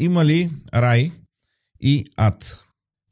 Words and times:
Има 0.00 0.24
ли 0.24 0.50
рай 0.74 1.12
и 1.80 2.04
ад? 2.16 2.64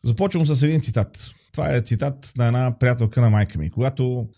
Започвам 0.04 0.46
с 0.46 0.62
един 0.62 0.80
цитат. 0.80 1.30
Това 1.52 1.76
е 1.76 1.80
цитат 1.80 2.32
на 2.36 2.46
една 2.46 2.78
приятелка 2.78 3.20
на 3.20 3.30
майка 3.30 3.58
ми. 3.58 3.70
Когато 3.70 4.28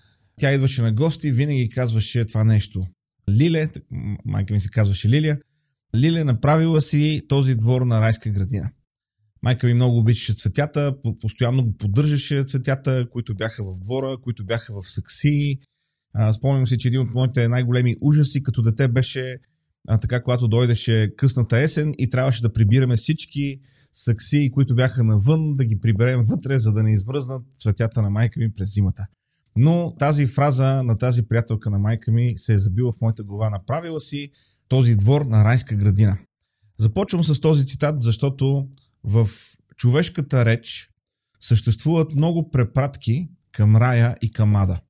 тя 0.41 0.53
идваше 0.53 0.83
на 0.83 0.93
гости, 0.93 1.31
винаги 1.31 1.69
казваше 1.69 2.25
това 2.25 2.45
нещо. 2.45 2.87
Лиле, 3.31 3.69
майка 4.25 4.55
ми 4.55 4.61
се 4.61 4.69
казваше 4.69 5.09
Лилия, 5.09 5.39
Лиле 5.97 6.25
направила 6.25 6.83
си 6.83 7.23
този 7.29 7.55
двор 7.55 7.83
на 7.83 8.01
райска 8.01 8.31
градина. 8.31 8.71
Майка 9.43 9.67
ми 9.67 9.75
много 9.75 9.99
обичаше 9.99 10.35
цветята, 10.35 10.95
постоянно 11.21 11.65
го 11.65 11.77
поддържаше 11.77 12.45
цветята, 12.45 13.05
които 13.11 13.35
бяха 13.35 13.65
в 13.65 13.81
двора, 13.81 14.17
които 14.23 14.45
бяха 14.45 14.73
в 14.73 14.91
саксии. 14.91 15.59
Спомням 16.37 16.67
си, 16.67 16.79
че 16.79 16.89
един 16.89 17.01
от 17.01 17.15
моите 17.15 17.49
най-големи 17.49 17.97
ужаси 18.01 18.43
като 18.43 18.63
дете 18.63 18.89
беше 18.89 19.37
а, 19.89 19.99
така, 19.99 20.23
когато 20.23 20.49
дойдеше 20.49 21.13
късната 21.17 21.59
есен 21.59 21.95
и 21.99 22.09
трябваше 22.09 22.43
да 22.43 22.53
прибираме 22.53 22.97
всички 22.97 23.61
саксии, 23.93 24.51
които 24.51 24.75
бяха 24.75 25.05
навън, 25.05 25.57
да 25.57 25.65
ги 25.65 25.81
приберем 25.81 26.21
вътре, 26.23 26.59
за 26.59 26.73
да 26.73 26.83
не 26.83 26.93
измръзнат 26.93 27.43
цветята 27.59 28.03
на 28.03 28.11
майка 28.11 28.41
ми 28.41 28.55
през 28.55 28.75
зимата. 28.75 29.07
Но 29.59 29.95
тази 29.99 30.27
фраза 30.27 30.83
на 30.83 30.99
тази 30.99 31.23
приятелка 31.23 31.71
на 31.71 31.79
майка 31.79 32.13
ми 32.13 32.33
се 32.37 32.55
е 32.55 32.59
забила 32.59 32.93
в 32.93 33.01
моята 33.01 33.23
глава. 33.23 33.51
Направила 33.51 34.01
си 34.01 34.31
този 34.69 34.97
двор 34.97 35.23
на 35.23 35.45
райска 35.45 35.75
градина. 35.77 36.19
Започвам 36.79 37.25
с 37.25 37.41
този 37.41 37.67
цитат, 37.67 38.03
защото 38.03 38.69
в 39.05 39.29
човешката 39.77 40.45
реч 40.45 40.91
съществуват 41.41 42.15
много 42.15 42.51
препратки 42.51 43.29
към 43.53 43.77
рая 43.77 44.17
и 44.23 44.31
към 44.31 44.57
ада. 44.57 44.81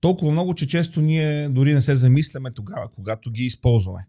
Толкова 0.00 0.32
много, 0.32 0.54
че 0.54 0.66
често 0.66 1.00
ние 1.00 1.48
дори 1.48 1.74
не 1.74 1.82
се 1.82 1.96
замисляме 1.96 2.50
тогава, 2.50 2.88
когато 2.94 3.30
ги 3.30 3.44
използваме. 3.44 4.00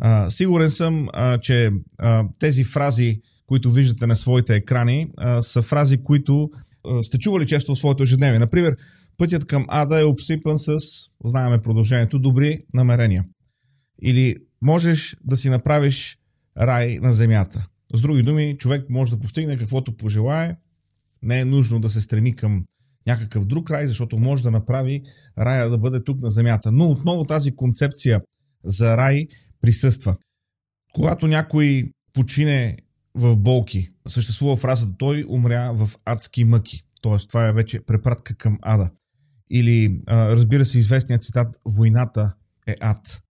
А, 0.00 0.30
сигурен 0.30 0.70
съм, 0.70 1.08
а, 1.12 1.38
че 1.38 1.70
а, 1.98 2.24
тези 2.40 2.64
фрази, 2.64 3.20
които 3.46 3.70
виждате 3.70 4.06
на 4.06 4.16
своите 4.16 4.54
екрани, 4.54 5.08
а, 5.16 5.42
са 5.42 5.62
фрази, 5.62 6.02
които 6.02 6.50
а, 6.88 7.02
сте 7.02 7.18
чували 7.18 7.46
често 7.46 7.74
в 7.74 7.78
своето 7.78 8.02
ежедневие. 8.02 8.38
Например, 8.38 8.76
пътят 9.16 9.44
към 9.44 9.66
ада 9.68 10.00
е 10.00 10.04
обсипан 10.04 10.58
с, 10.58 10.76
знаеме 11.24 11.62
продължението, 11.62 12.18
добри 12.18 12.58
намерения. 12.74 13.24
Или 14.02 14.36
можеш 14.62 15.16
да 15.24 15.36
си 15.36 15.50
направиш 15.50 16.18
рай 16.58 16.98
на 17.02 17.12
земята. 17.12 17.68
С 17.94 18.00
други 18.00 18.22
думи, 18.22 18.56
човек 18.58 18.90
може 18.90 19.10
да 19.12 19.20
постигне 19.20 19.58
каквото 19.58 19.96
пожелае. 19.96 20.56
Не 21.22 21.40
е 21.40 21.44
нужно 21.44 21.80
да 21.80 21.90
се 21.90 22.00
стреми 22.00 22.36
към 22.36 22.64
някакъв 23.08 23.46
друг 23.46 23.70
рай, 23.70 23.86
защото 23.86 24.18
може 24.18 24.42
да 24.42 24.50
направи 24.50 25.02
рая 25.38 25.70
да 25.70 25.78
бъде 25.78 26.04
тук 26.04 26.20
на 26.20 26.30
земята. 26.30 26.72
Но 26.72 26.86
отново 26.86 27.24
тази 27.24 27.56
концепция 27.56 28.20
за 28.64 28.96
рай 28.96 29.26
присъства. 29.60 30.16
Когато 30.94 31.26
някой 31.26 31.92
почине 32.12 32.76
в 33.14 33.36
болки, 33.36 33.88
съществува 34.08 34.56
фразата 34.56 34.92
той 34.98 35.24
умря 35.28 35.72
в 35.72 35.90
адски 36.04 36.44
мъки. 36.44 36.82
Тоест, 37.02 37.28
това 37.28 37.48
е 37.48 37.52
вече 37.52 37.80
препратка 37.80 38.34
към 38.34 38.58
ада. 38.62 38.90
Или, 39.50 40.00
разбира 40.08 40.64
се, 40.64 40.78
известният 40.78 41.22
цитат 41.22 41.56
Войната 41.64 42.34
е 42.66 42.74
ад. 42.80 43.22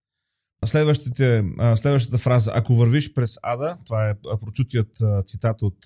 следващата 0.66 2.18
фраза, 2.18 2.52
ако 2.54 2.74
вървиш 2.74 3.12
през 3.12 3.38
ада, 3.42 3.78
това 3.86 4.10
е 4.10 4.14
прочутият 4.40 4.90
цитат 5.26 5.62
от 5.62 5.76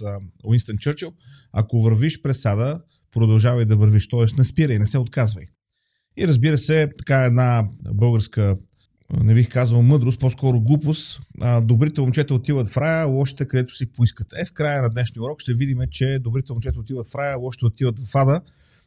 Уинстън 0.45 0.77
Чърчил, 0.79 1.13
ако 1.53 1.81
вървиш 1.81 2.23
през 2.23 2.45
ада, 2.45 2.81
продължавай 3.13 3.65
да 3.65 3.77
вървиш, 3.77 4.09
т.е. 4.09 4.25
не 4.39 4.45
спирай, 4.45 4.79
не 4.79 4.87
се 4.87 4.99
отказвай. 4.99 5.45
И 6.17 6.29
разбира 6.29 6.59
се, 6.59 6.91
така 6.99 7.25
една 7.25 7.69
българска, 7.95 8.55
не 9.25 9.35
бих 9.35 9.49
казал 9.49 9.83
мъдрост, 9.83 10.21
по-скоро 10.21 10.61
глупост. 10.61 11.21
Добрите 11.63 12.01
момчета 12.01 12.35
отиват 12.35 12.69
в 12.69 12.77
рая, 12.77 13.07
лошите 13.07 13.49
където 13.49 13.77
си 13.77 13.93
поискат. 13.93 14.27
Е, 14.37 14.45
в 14.45 14.53
края 14.53 14.83
на 14.83 14.91
днешния 14.91 15.23
урок 15.23 15.41
ще 15.41 15.55
видим, 15.55 15.79
че 15.91 16.19
добрите 16.19 16.53
момчета 16.53 16.81
отиват 16.81 17.07
в 17.07 17.15
рая, 17.15 17.39
лошите 17.39 17.67
отиват 17.67 17.99
в 17.99 18.15
ада, 18.15 18.41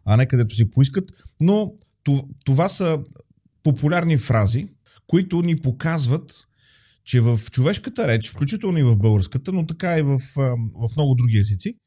а 0.06 0.17
не 0.17 0.26
където 0.26 0.56
си 0.56 0.72
поискат. 0.72 1.12
Но 1.42 1.73
това 2.45 2.70
са 2.70 2.99
популярни 3.64 4.17
фрази, 4.17 4.67
които 5.08 5.42
ни 5.42 5.55
показват, 5.55 6.45
че 7.04 7.20
в 7.20 7.39
човешката 7.52 8.08
реч, 8.08 8.30
включително 8.30 8.78
и 8.78 8.83
в 8.83 8.98
българската, 8.98 9.52
но 9.52 9.66
така 9.66 9.99
и 9.99 10.02
в, 10.02 10.20
в 10.76 10.89
много 10.95 11.16
други 11.16 11.38
езици, 11.38 11.78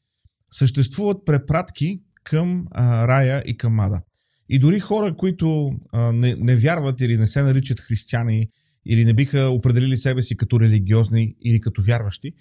съществуват 0.53 1.25
препратки 1.25 2.01
към 2.31 2.67
а, 2.71 3.09
рая 3.09 3.43
и 3.47 3.57
към 3.57 3.81
ада. 3.81 4.01
И 4.49 4.59
дори 4.59 4.81
хора, 4.81 5.17
които 5.17 5.71
а, 5.93 6.13
не, 6.13 6.35
не 6.39 6.57
вярват 6.57 7.01
или 7.01 7.17
не 7.17 7.27
се 7.27 7.43
наричат 7.43 7.81
християни, 7.81 8.49
или 8.87 9.05
не 9.05 9.15
биха 9.15 9.49
определили 9.49 9.99
себе 9.99 10.23
си 10.23 10.37
като 10.37 10.61
религиозни 10.61 11.35
или 11.45 11.61
като 11.61 11.83
вярващи, 11.83 12.33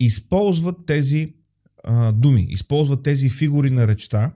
използват 0.00 0.76
тези 0.86 1.34
а, 1.84 2.12
думи, 2.12 2.46
използват 2.50 3.02
тези 3.02 3.30
фигури 3.30 3.70
на 3.70 3.86
речта, 3.88 4.32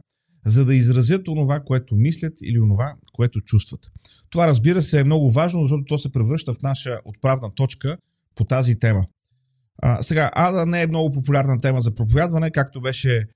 за 0.46 0.64
да 0.64 0.74
изразят 0.74 1.28
онова, 1.28 1.60
което 1.60 1.96
мислят 1.96 2.34
или 2.42 2.60
онова, 2.60 2.94
което 3.12 3.40
чувстват. 3.40 3.80
Това, 4.30 4.48
разбира 4.48 4.82
се, 4.82 5.00
е 5.00 5.04
много 5.04 5.30
важно, 5.30 5.62
защото 5.62 5.84
то 5.84 5.98
се 5.98 6.12
превръща 6.12 6.52
в 6.52 6.62
наша 6.62 6.98
отправна 7.04 7.54
точка 7.54 7.96
по 8.34 8.44
тази 8.44 8.78
тема. 8.78 9.04
А, 9.82 10.02
сега, 10.02 10.30
Ада 10.34 10.66
не 10.66 10.82
е 10.82 10.86
много 10.86 11.12
популярна 11.12 11.60
тема 11.60 11.80
за 11.80 11.94
проповядване, 11.94 12.50
както 12.50 12.80
беше 12.80 13.26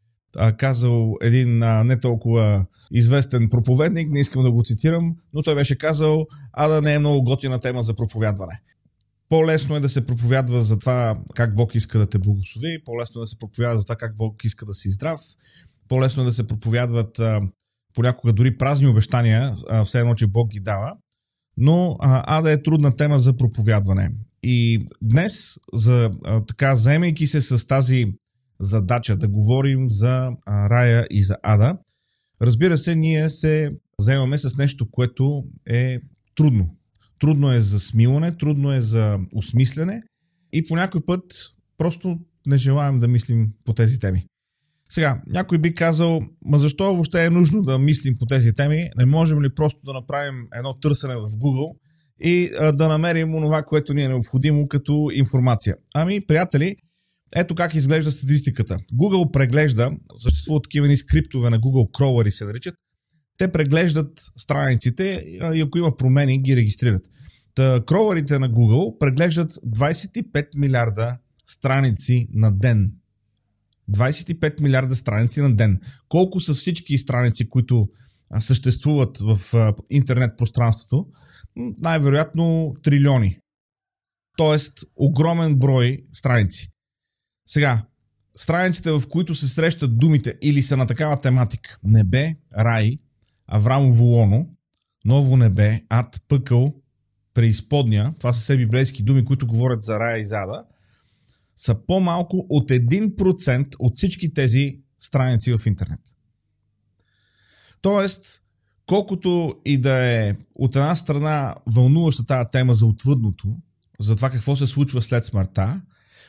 казал 0.59 1.15
един 1.23 1.63
а, 1.63 1.85
не 1.85 2.01
толкова 2.01 2.67
известен 2.91 3.49
проповедник, 3.51 4.11
не 4.11 4.21
искам 4.21 4.45
да 4.45 4.53
го 4.53 4.63
цитирам, 4.63 5.17
но 5.33 5.43
той 5.43 5.55
беше 5.55 5.79
казал, 5.79 6.27
а 6.53 6.69
да 6.69 6.83
не 6.83 6.95
е 6.95 6.99
много 6.99 7.25
готина 7.25 7.61
тема 7.61 7.83
за 7.83 7.95
проповядване. 7.95 8.61
По-лесно 9.29 9.77
е 9.77 9.81
да 9.81 9.89
се 9.89 10.07
проповядва 10.07 10.65
за 10.65 10.79
това 10.79 11.19
как 11.35 11.55
Бог 11.55 11.75
иска 11.75 11.99
да 11.99 12.07
те 12.07 12.19
благослови, 12.19 12.85
по-лесно 12.85 13.21
е 13.21 13.23
да 13.23 13.27
се 13.27 13.39
проповядва 13.39 13.79
за 13.79 13.85
това 13.85 13.97
как 13.97 14.17
Бог 14.17 14.45
иска 14.45 14.67
да 14.67 14.75
си 14.75 14.91
здрав, 14.91 15.21
по-лесно 15.89 16.23
е 16.23 16.27
да 16.27 16.33
се 16.33 16.47
проповядват 16.47 17.19
а, 17.19 17.41
понякога 17.95 18.33
дори 18.33 18.57
празни 18.57 18.87
обещания, 18.87 19.57
а, 19.69 19.85
все 19.85 20.01
едно, 20.01 20.15
че 20.15 20.27
Бог 20.27 20.49
ги 20.49 20.61
дава, 20.61 20.93
но 21.57 21.97
а, 22.01 22.39
ада 22.39 22.53
е 22.53 22.63
трудна 22.63 22.97
тема 22.97 23.19
за 23.19 23.37
проповядване. 23.37 24.11
И 24.43 24.87
днес, 25.03 25.59
за, 25.73 26.11
а, 26.25 26.45
така, 26.45 26.77
заемайки 26.77 27.27
се 27.27 27.41
с 27.41 27.67
тази 27.67 28.13
задача 28.61 29.17
да 29.17 29.29
говорим 29.29 29.91
за 29.91 30.31
рая 30.49 31.07
и 31.11 31.23
за 31.23 31.37
ада. 31.43 31.79
Разбира 32.43 32.79
се, 32.79 32.97
ние 32.97 33.29
се 33.29 33.71
заемаме 34.01 34.39
с 34.39 34.57
нещо, 34.57 34.91
което 34.91 35.45
е 35.67 35.99
трудно. 36.35 36.77
Трудно 37.19 37.53
е 37.53 37.61
за 37.61 37.81
смилане, 37.81 38.37
трудно 38.37 38.73
е 38.73 38.81
за 38.81 39.19
осмислене 39.35 40.03
и 40.53 40.67
по 40.67 40.77
някой 40.77 41.01
път 41.07 41.23
просто 41.79 42.19
не 42.47 42.57
желаем 42.57 42.99
да 42.99 43.09
мислим 43.09 43.49
по 43.65 43.75
тези 43.75 43.99
теми. 43.99 44.27
Сега, 44.89 45.23
някой 45.27 45.59
би 45.59 45.75
казал, 45.75 46.21
ма 46.45 46.59
защо 46.59 46.85
въобще 46.85 47.25
е 47.25 47.31
нужно 47.31 47.63
да 47.63 47.79
мислим 47.79 48.19
по 48.19 48.27
тези 48.27 48.53
теми? 48.53 48.91
Не 48.97 49.07
можем 49.07 49.43
ли 49.43 49.55
просто 49.55 49.81
да 49.85 49.93
направим 49.93 50.49
едно 50.55 50.75
търсене 50.75 51.17
в 51.17 51.27
Google 51.27 51.77
и 52.21 52.51
а, 52.59 52.73
да 52.73 52.89
намерим 52.89 53.35
онова, 53.35 53.63
което 53.63 53.95
ни 53.95 54.03
е 54.03 54.09
необходимо 54.09 54.69
като 54.69 55.09
информация? 55.13 55.77
Ами, 55.95 56.27
приятели, 56.27 56.77
ето 57.35 57.55
как 57.55 57.75
изглежда 57.75 58.11
статистиката. 58.11 58.79
Google 58.95 59.31
преглежда, 59.31 59.91
съществуват 60.19 60.63
такива 60.63 60.89
ни 60.89 60.97
скриптове 60.97 61.51
на 61.51 61.61
Google 61.61 61.91
Crawler 61.91 62.31
се 62.31 62.45
наричат, 62.45 62.75
те 63.39 63.53
преглеждат 63.53 64.21
страниците 64.37 65.25
и 65.55 65.61
ако 65.61 65.79
има 65.79 65.97
промени, 65.97 66.43
ги 66.43 66.57
регистрират. 66.57 67.03
Та, 67.55 67.85
кроварите 67.87 68.39
на 68.39 68.51
Google 68.51 68.99
преглеждат 68.99 69.53
25 69.53 70.47
милиарда 70.57 71.19
страници 71.47 72.29
на 72.33 72.53
ден. 72.53 72.93
25 73.91 74.61
милиарда 74.61 74.97
страници 74.97 75.41
на 75.41 75.57
ден. 75.57 75.81
Колко 76.09 76.41
са 76.41 76.55
всички 76.55 76.99
страници, 76.99 77.49
които 77.49 77.89
съществуват 78.39 79.19
в 79.21 79.41
интернет 79.91 80.31
пространството? 80.39 81.07
Най-вероятно 81.57 82.75
трилиони. 82.83 83.39
Тоест 84.37 84.79
огромен 84.97 85.55
брой 85.55 85.99
страници. 86.13 86.69
Сега, 87.47 87.83
страниците, 88.37 88.91
в 88.91 89.03
които 89.11 89.35
се 89.35 89.49
срещат 89.49 89.99
думите 89.99 90.35
или 90.43 90.63
са 90.63 90.77
на 90.77 90.87
такава 90.87 91.21
тематика. 91.21 91.79
Небе, 91.85 92.37
рай, 92.59 92.99
Аврамово 93.47 94.05
лоно, 94.05 94.51
ново 95.05 95.37
небе, 95.37 95.83
ад, 95.89 96.23
пъкъл, 96.29 96.75
преизподня, 97.35 98.15
това 98.19 98.33
са 98.33 98.41
все 98.41 98.57
библейски 98.57 99.03
думи, 99.03 99.25
които 99.25 99.47
говорят 99.47 99.83
за 99.83 100.01
рая 100.01 100.19
и 100.19 100.25
зада, 100.25 100.65
са 101.57 101.87
по-малко 101.87 102.47
от 102.49 102.71
1% 102.71 103.75
от 103.79 103.97
всички 103.97 104.35
тези 104.35 104.79
страници 104.99 105.55
в 105.57 105.67
интернет. 105.67 106.01
Тоест, 107.81 108.43
колкото 108.87 109.55
и 109.65 109.79
да 109.79 109.95
е 109.95 110.35
от 110.55 110.77
една 110.77 110.97
страна 110.97 111.55
вълнуваща 111.67 112.25
тази 112.25 112.49
тема 112.53 112.75
за 112.75 112.87
отвъдното, 112.87 113.57
за 114.01 114.17
това 114.17 114.31
какво 114.31 114.57
се 114.57 114.67
случва 114.67 115.03
след 115.03 115.25
смъртта, 115.25 115.81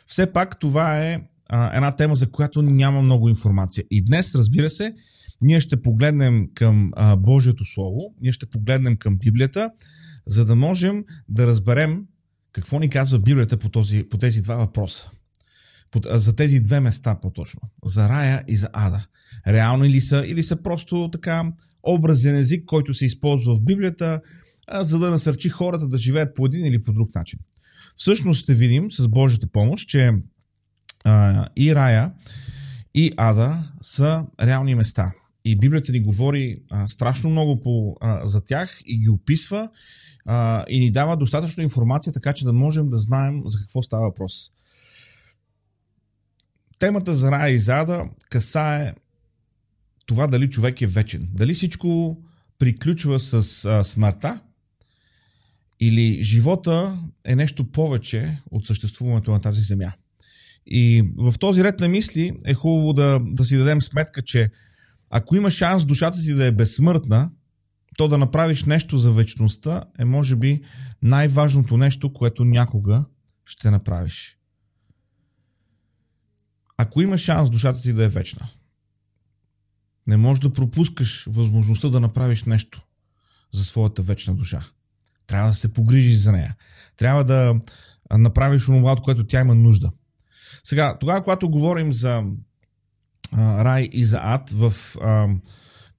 все 0.08 0.34
пак 0.34 0.60
това 0.60 1.06
е 1.06 1.22
а, 1.50 1.76
една 1.76 1.96
тема, 1.96 2.16
за 2.16 2.32
която 2.32 2.62
няма 2.62 3.02
много 3.02 3.30
информация. 3.30 3.84
И 3.92 4.06
днес, 4.06 4.36
разбира 4.36 4.70
се, 4.70 4.94
ние 5.42 5.60
ще 5.60 5.82
погледнем 5.82 6.48
към 6.54 6.92
а, 6.96 7.16
Божието 7.16 7.66
Слово, 7.66 8.14
ние 8.22 8.32
ще 8.32 8.46
погледнем 8.46 8.98
към 8.98 9.18
Библията, 9.18 9.72
за 10.28 10.46
да 10.46 10.56
можем 10.56 11.04
да 11.30 11.48
разберем 11.48 12.06
какво 12.52 12.80
ни 12.80 12.90
казва 12.90 13.20
Библията 13.20 13.58
по, 13.58 13.70
този, 13.70 14.04
по 14.04 14.18
тези 14.18 14.42
два 14.42 14.56
въпроса. 14.56 15.12
за 16.06 16.36
тези 16.36 16.60
две 16.60 16.80
места 16.80 17.20
по-точно. 17.22 17.62
За 17.86 18.10
рая 18.10 18.44
и 18.48 18.56
за 18.56 18.70
ада. 18.74 19.06
Реално 19.48 19.84
ли 19.84 20.02
са 20.02 20.24
или 20.28 20.44
са 20.44 20.56
просто 20.56 21.10
така 21.12 21.52
образен 21.84 22.36
език, 22.36 22.66
който 22.66 22.94
се 22.94 23.06
използва 23.06 23.56
в 23.56 23.62
Библията, 23.62 24.22
за 24.82 25.00
да 25.00 25.10
насърчи 25.10 25.50
хората 25.50 25.88
да 25.88 25.98
живеят 25.98 26.36
по 26.36 26.46
един 26.46 26.66
или 26.66 26.84
по 26.84 26.94
друг 26.94 27.16
начин. 27.16 27.40
Всъщност 27.98 28.40
ще 28.40 28.56
видим 28.56 28.92
с 28.92 29.08
Божията 29.08 29.48
помощ, 29.48 29.90
че 29.90 30.12
а, 31.04 31.48
и 31.56 31.76
рая, 31.76 32.12
и 32.94 33.12
ада 33.18 33.72
са 33.82 34.26
реални 34.42 34.76
места. 34.76 35.12
И 35.46 35.58
Библията 35.58 35.92
ни 35.92 36.02
говори 36.02 36.60
а, 36.72 36.88
страшно 36.88 37.30
много 37.30 37.62
по, 37.62 37.96
а, 38.02 38.28
за 38.28 38.44
тях 38.44 38.82
и 38.86 39.00
ги 39.00 39.10
описва 39.10 39.70
а, 40.26 40.66
и 40.70 40.80
ни 40.80 40.92
дава 40.92 41.18
достатъчно 41.18 41.64
информация, 41.64 42.14
така 42.14 42.34
че 42.34 42.46
да 42.46 42.54
можем 42.54 42.90
да 42.90 42.98
знаем 42.98 43.42
за 43.46 43.60
какво 43.60 43.82
става 43.82 44.04
въпрос. 44.04 44.52
Темата 46.80 47.14
за 47.14 47.32
рая 47.32 47.54
и 47.54 47.60
зада 47.60 48.06
касае 48.30 48.94
това 50.06 50.28
дали 50.28 50.50
човек 50.50 50.82
е 50.82 50.88
вечен. 50.88 51.30
Дали 51.34 51.54
всичко 51.54 52.18
приключва 52.60 53.20
с 53.20 53.66
а, 53.66 53.84
смъртта 53.84 54.42
или 55.80 56.24
живота 56.24 57.00
е 57.26 57.36
нещо 57.36 57.72
повече 57.72 58.38
от 58.52 58.68
съществуването 58.68 59.32
на 59.32 59.42
тази 59.42 59.62
земя. 59.62 59.92
И 60.66 61.12
в 61.18 61.34
този 61.40 61.64
ред 61.64 61.80
на 61.80 61.88
мисли 61.88 62.32
е 62.46 62.54
хубаво 62.54 62.94
да, 62.94 63.20
да 63.26 63.46
си 63.46 63.58
дадем 63.58 63.82
сметка, 63.82 64.22
че 64.22 64.50
ако 65.10 65.36
има 65.36 65.52
шанс 65.52 65.86
душата 65.86 66.22
ти 66.22 66.34
да 66.34 66.46
е 66.46 66.52
безсмъртна, 66.52 67.32
то 67.98 68.08
да 68.08 68.18
направиш 68.18 68.64
нещо 68.64 68.98
за 68.98 69.12
вечността 69.12 69.84
е 70.00 70.06
може 70.06 70.36
би 70.36 70.62
най-важното 71.02 71.78
нещо, 71.78 72.14
което 72.14 72.46
някога 72.46 73.06
ще 73.46 73.72
направиш. 73.72 74.38
Ако 76.78 77.02
има 77.02 77.18
шанс 77.18 77.50
душата 77.50 77.82
ти 77.82 77.94
да 77.94 78.04
е 78.04 78.08
вечна, 78.08 78.48
не 80.08 80.18
можеш 80.18 80.42
да 80.42 80.54
пропускаш 80.54 81.26
възможността 81.30 81.90
да 81.90 82.00
направиш 82.00 82.44
нещо 82.44 82.82
за 83.54 83.66
своята 83.66 84.02
вечна 84.02 84.36
душа. 84.36 84.66
Трябва 85.28 85.50
да 85.50 85.56
се 85.56 85.74
погрижиш 85.74 86.18
за 86.18 86.32
нея. 86.32 86.56
Трябва 86.98 87.24
да 87.24 87.56
направиш 88.18 88.66
това, 88.66 88.92
от 88.92 89.02
което 89.02 89.28
тя 89.28 89.40
има 89.40 89.56
нужда. 89.56 89.92
Сега, 90.64 90.96
тогава, 91.00 91.24
когато 91.24 91.50
говорим 91.50 91.94
за 91.94 92.24
а, 93.32 93.66
рай 93.66 93.90
и 93.92 94.06
за 94.06 94.20
ад, 94.22 94.52
в 94.52 94.74
а, 95.02 95.28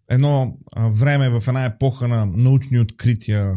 едно 0.09 0.57
а, 0.77 0.89
време, 0.89 1.41
в 1.41 1.49
една 1.49 1.65
епоха 1.65 2.09
на 2.09 2.27
научни 2.27 2.79
открития, 2.79 3.55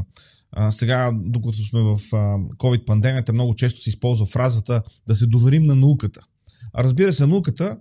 а, 0.52 0.72
сега, 0.72 1.12
докато 1.16 1.58
сме 1.58 1.82
в 1.82 1.94
а, 1.94 2.18
COVID-пандемията, 2.38 3.32
много 3.32 3.54
често 3.54 3.82
се 3.82 3.90
използва 3.90 4.26
фразата 4.26 4.84
да 5.08 5.16
се 5.16 5.26
доверим 5.26 5.64
на 5.64 5.76
науката. 5.76 6.22
А 6.74 6.84
разбира 6.84 7.14
се, 7.14 7.28
науката 7.28 7.78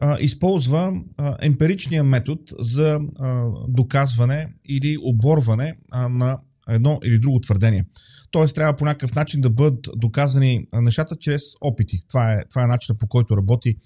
а, 0.00 0.16
използва 0.20 0.92
а, 1.16 1.36
емпиричния 1.40 2.04
метод 2.04 2.42
за 2.58 3.00
а, 3.18 3.48
доказване 3.68 4.48
или 4.68 4.98
оборване 5.02 5.76
а, 5.90 6.08
на 6.08 6.38
едно 6.68 6.98
или 7.04 7.18
друго 7.18 7.40
твърдение. 7.40 7.84
Тоест, 8.30 8.54
трябва 8.54 8.76
по 8.76 8.84
някакъв 8.84 9.14
начин 9.14 9.40
да 9.40 9.50
бъдат 9.50 9.88
доказани 9.96 10.66
нещата 10.72 11.16
чрез 11.16 11.42
опити. 11.60 12.00
Това 12.08 12.32
е, 12.32 12.44
това 12.50 12.62
е 12.62 12.66
начинът 12.66 12.98
по 12.98 13.06
който 13.06 13.36
работи 13.36 13.76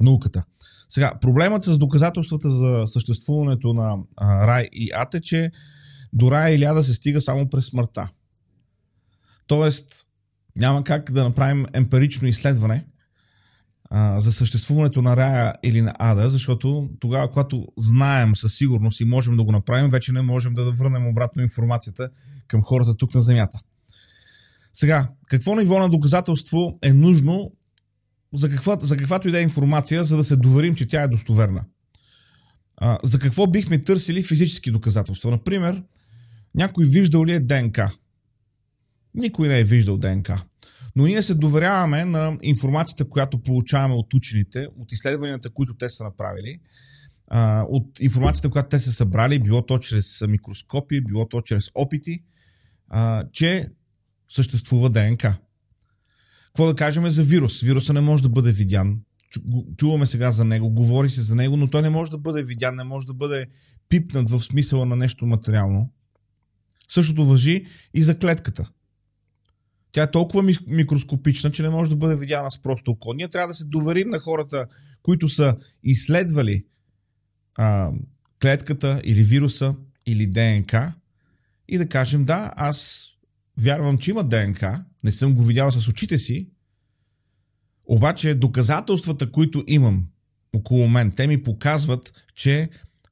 науката. 0.00 0.44
Сега, 0.88 1.12
проблемът 1.20 1.64
с 1.64 1.78
доказателствата 1.78 2.50
за 2.50 2.82
съществуването 2.86 3.72
на 3.72 3.96
а, 4.16 4.46
рай 4.46 4.68
и 4.72 4.90
ад 4.94 5.14
е, 5.14 5.20
че 5.20 5.50
до 6.12 6.30
рая 6.30 6.54
или 6.54 6.64
ада 6.64 6.82
се 6.82 6.94
стига 6.94 7.20
само 7.20 7.50
през 7.50 7.64
смъртта. 7.66 8.10
Тоест, 9.46 10.06
няма 10.58 10.84
как 10.84 11.12
да 11.12 11.24
направим 11.24 11.66
емпирично 11.72 12.28
изследване 12.28 12.86
за 14.18 14.32
съществуването 14.32 15.02
на 15.02 15.16
рая 15.16 15.54
или 15.62 15.82
на 15.82 15.94
ада, 15.98 16.28
защото 16.28 16.90
тогава, 17.00 17.30
когато 17.30 17.66
знаем 17.78 18.36
със 18.36 18.54
сигурност 18.54 19.00
и 19.00 19.04
можем 19.04 19.36
да 19.36 19.44
го 19.44 19.52
направим, 19.52 19.90
вече 19.90 20.12
не 20.12 20.22
можем 20.22 20.54
да 20.54 20.70
върнем 20.70 21.06
обратно 21.06 21.42
информацията 21.42 22.10
към 22.46 22.62
хората 22.62 22.96
тук 22.96 23.14
на 23.14 23.22
Земята. 23.22 23.60
Сега, 24.72 25.08
какво 25.28 25.56
ниво 25.56 25.78
на 25.78 25.88
доказателство 25.88 26.78
е 26.82 26.92
нужно 26.92 27.52
за, 28.34 28.48
каква, 28.48 28.78
за 28.80 28.96
каквато 28.96 29.28
и 29.28 29.30
да 29.30 29.38
е 29.38 29.42
информация, 29.42 30.04
за 30.04 30.16
да 30.16 30.24
се 30.24 30.36
доверим, 30.36 30.74
че 30.74 30.88
тя 30.88 31.02
е 31.02 31.08
достоверна? 31.08 31.64
А, 32.76 32.98
за 33.02 33.18
какво 33.18 33.46
бихме 33.46 33.84
търсили 33.84 34.22
физически 34.22 34.70
доказателства? 34.70 35.30
Например, 35.30 35.82
някой 36.54 36.84
виждал 36.84 37.24
ли 37.24 37.32
е 37.32 37.40
ДНК? 37.40 37.92
Никой 39.14 39.48
не 39.48 39.60
е 39.60 39.64
виждал 39.64 39.96
ДНК. 39.96 40.42
Но 40.96 41.06
ние 41.06 41.22
се 41.22 41.34
доверяваме 41.34 42.04
на 42.04 42.38
информацията, 42.42 43.08
която 43.08 43.42
получаваме 43.42 43.94
от 43.94 44.14
учените, 44.14 44.66
от 44.76 44.92
изследванията, 44.92 45.50
които 45.50 45.74
те 45.74 45.88
са 45.88 46.04
направили, 46.04 46.60
от 47.68 48.00
информацията, 48.00 48.50
която 48.50 48.68
те 48.68 48.78
са 48.78 48.92
събрали, 48.92 49.38
било 49.38 49.66
то 49.66 49.78
чрез 49.78 50.20
микроскопи, 50.28 51.00
било 51.00 51.28
то 51.28 51.40
чрез 51.40 51.70
опити, 51.74 52.22
че 53.32 53.68
съществува 54.28 54.90
ДНК. 54.90 55.38
Какво 56.46 56.66
да 56.66 56.74
кажем 56.74 57.10
за 57.10 57.22
вирус? 57.22 57.60
Вируса 57.60 57.92
не 57.92 58.00
може 58.00 58.22
да 58.22 58.28
бъде 58.28 58.52
видян. 58.52 58.98
Чуваме 59.76 60.06
сега 60.06 60.32
за 60.32 60.44
него, 60.44 60.70
говори 60.70 61.10
се 61.10 61.22
за 61.22 61.34
него, 61.34 61.56
но 61.56 61.70
той 61.70 61.82
не 61.82 61.90
може 61.90 62.10
да 62.10 62.18
бъде 62.18 62.42
видян, 62.42 62.74
не 62.74 62.84
може 62.84 63.06
да 63.06 63.14
бъде 63.14 63.46
пипнат 63.88 64.30
в 64.30 64.40
смисъла 64.40 64.86
на 64.86 64.96
нещо 64.96 65.26
материално. 65.26 65.92
Същото 66.88 67.24
въжи 67.24 67.66
и 67.94 68.02
за 68.02 68.18
клетката. 68.18 68.70
Тя 69.92 70.02
е 70.02 70.10
толкова 70.10 70.52
микроскопична, 70.66 71.50
че 71.50 71.62
не 71.62 71.70
може 71.70 71.90
да 71.90 71.96
бъде 71.96 72.16
видяна 72.16 72.50
с 72.50 72.62
просто 72.62 72.90
око. 72.90 73.12
Ние 73.12 73.28
трябва 73.28 73.48
да 73.48 73.54
се 73.54 73.64
доверим 73.64 74.08
на 74.08 74.18
хората, 74.18 74.66
които 75.02 75.28
са 75.28 75.56
изследвали 75.82 76.64
а, 77.58 77.90
клетката 78.42 79.00
или 79.04 79.22
вируса 79.22 79.74
или 80.06 80.26
ДНК 80.26 80.92
и 81.68 81.78
да 81.78 81.88
кажем 81.88 82.24
да, 82.24 82.52
аз 82.56 83.08
вярвам, 83.60 83.98
че 83.98 84.10
има 84.10 84.24
ДНК, 84.24 84.84
не 85.04 85.12
съм 85.12 85.34
го 85.34 85.42
видял 85.42 85.70
с 85.70 85.88
очите 85.88 86.18
си, 86.18 86.48
обаче 87.84 88.34
доказателствата, 88.34 89.30
които 89.30 89.64
имам 89.66 90.06
около 90.54 90.88
мен, 90.88 91.12
те 91.12 91.26
ми 91.26 91.42
показват, 91.42 92.12
че 92.34 92.68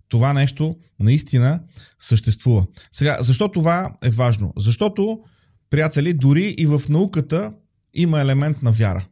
това 0.09 0.33
нещо 0.33 0.77
наистина 0.99 1.61
съществува. 1.99 2.67
Сега, 2.93 3.19
защо 3.21 3.49
това 3.49 3.97
е 4.03 4.11
важно? 4.11 4.53
Защото, 4.57 5.21
приятели, 5.71 6.15
дори 6.15 6.55
и 6.59 6.67
в 6.67 6.83
науката 6.89 7.53
има 7.95 8.21
елемент 8.21 8.63
на 8.63 8.73
вяра. 8.73 9.07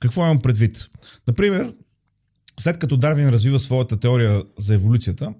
Какво 0.00 0.24
имам 0.24 0.42
предвид? 0.42 0.88
Например, 1.28 1.72
след 2.60 2.78
като 2.78 2.96
Дарвин 2.96 3.28
развива 3.28 3.58
своята 3.58 4.00
теория 4.00 4.42
за 4.58 4.74
еволюцията, 4.74 5.34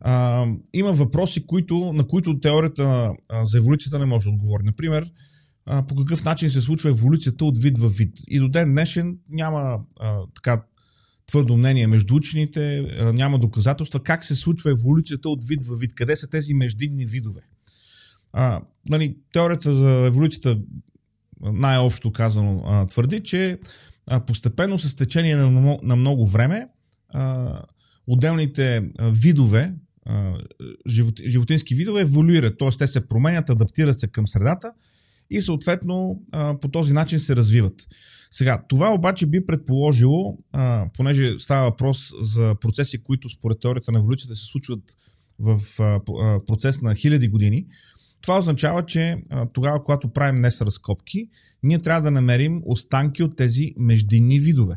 а, 0.00 0.46
има 0.72 0.92
въпроси, 0.92 1.46
които, 1.46 1.92
на 1.92 2.06
които 2.06 2.40
теорията 2.40 3.12
за 3.42 3.58
еволюцията 3.58 3.98
не 3.98 4.06
може 4.06 4.24
да 4.24 4.30
отговори. 4.30 4.62
Например, 4.64 5.10
а, 5.66 5.86
по 5.86 5.94
какъв 5.94 6.24
начин 6.24 6.50
се 6.50 6.60
случва 6.60 6.90
еволюцията 6.90 7.44
от 7.44 7.58
вид 7.58 7.78
в 7.78 7.88
вид. 7.88 8.18
И 8.28 8.38
до 8.38 8.48
ден 8.48 8.70
днешен 8.70 9.18
няма 9.28 9.78
а, 10.00 10.20
така 10.34 10.62
твърдо 11.26 11.56
мнение 11.56 11.86
между 11.86 12.14
учените, 12.14 12.78
а, 12.78 13.12
няма 13.12 13.38
доказателства 13.38 14.02
как 14.02 14.24
се 14.24 14.34
случва 14.34 14.70
еволюцията 14.70 15.28
от 15.28 15.44
вид 15.44 15.62
в 15.62 15.78
вид, 15.80 15.94
къде 15.94 16.16
са 16.16 16.30
тези 16.30 16.54
междинни 16.54 17.06
видове. 17.06 17.40
А, 18.36 18.60
нали, 18.88 19.16
теорията 19.32 19.74
за 19.74 19.90
еволюцията 19.90 20.58
най-общо 21.40 22.12
казано 22.12 22.62
а, 22.64 22.86
твърди, 22.86 23.20
че 23.20 23.58
а, 24.06 24.20
постепенно 24.20 24.78
с 24.78 24.94
течение 24.94 25.36
на, 25.36 25.78
на 25.82 25.96
много 25.96 26.26
време 26.26 26.68
а, 27.08 27.62
отделните 28.06 28.88
видове 29.00 29.74
животински 31.26 31.74
видове 31.74 32.00
еволюират, 32.00 32.58
т.е. 32.58 32.70
те 32.78 32.86
се 32.86 33.08
променят, 33.08 33.50
адаптират 33.50 34.00
се 34.00 34.08
към 34.08 34.28
средата 34.28 34.72
и 35.30 35.40
съответно 35.40 36.22
по 36.60 36.68
този 36.68 36.92
начин 36.92 37.20
се 37.20 37.36
развиват. 37.36 37.86
Сега, 38.30 38.62
това 38.68 38.94
обаче 38.94 39.26
би 39.26 39.46
предположило, 39.46 40.38
понеже 40.94 41.38
става 41.38 41.70
въпрос 41.70 42.12
за 42.20 42.54
процеси, 42.60 43.02
които 43.02 43.28
според 43.28 43.60
теорията 43.60 43.92
на 43.92 43.98
еволюцията 43.98 44.36
се 44.36 44.44
случват 44.44 44.82
в 45.38 45.60
процес 46.46 46.80
на 46.80 46.94
хиляди 46.94 47.28
години, 47.28 47.66
това 48.24 48.38
означава, 48.38 48.86
че 48.86 49.16
тогава, 49.52 49.84
когато 49.84 50.08
правим 50.08 50.40
днес 50.40 50.60
разкопки, 50.60 51.28
ние 51.62 51.78
трябва 51.78 52.02
да 52.02 52.10
намерим 52.10 52.62
останки 52.64 53.22
от 53.22 53.36
тези 53.36 53.74
междинни 53.78 54.40
видове. 54.40 54.76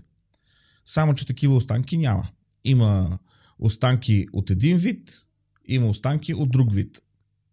Само, 0.86 1.14
че 1.14 1.26
такива 1.26 1.56
останки 1.56 1.98
няма. 1.98 2.28
Има 2.64 3.20
останки 3.60 4.26
от 4.34 4.50
един 4.50 4.78
вид, 4.78 5.10
има 5.66 5.88
останки 5.88 6.34
от 6.34 6.52
друг 6.52 6.74
вид. 6.74 7.02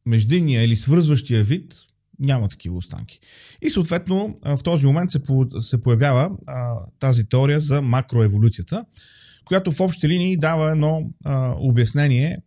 Междинния 0.07 0.65
или 0.65 0.77
свързващия 0.77 1.45
вид 1.45 1.75
няма 2.19 2.49
такива 2.49 2.77
останки. 2.77 3.21
И 3.63 3.71
съответно 3.71 4.37
в 4.45 4.59
този 4.65 4.87
момент 4.87 5.11
се, 5.59 5.83
появява 5.83 6.31
тази 6.99 7.29
теория 7.29 7.61
за 7.61 7.83
макроеволюцията, 7.83 8.85
която 9.45 9.73
в 9.73 9.81
общи 9.81 10.09
линии 10.09 10.37
дава 10.37 10.71
едно 10.71 11.11
обяснение 11.57 12.39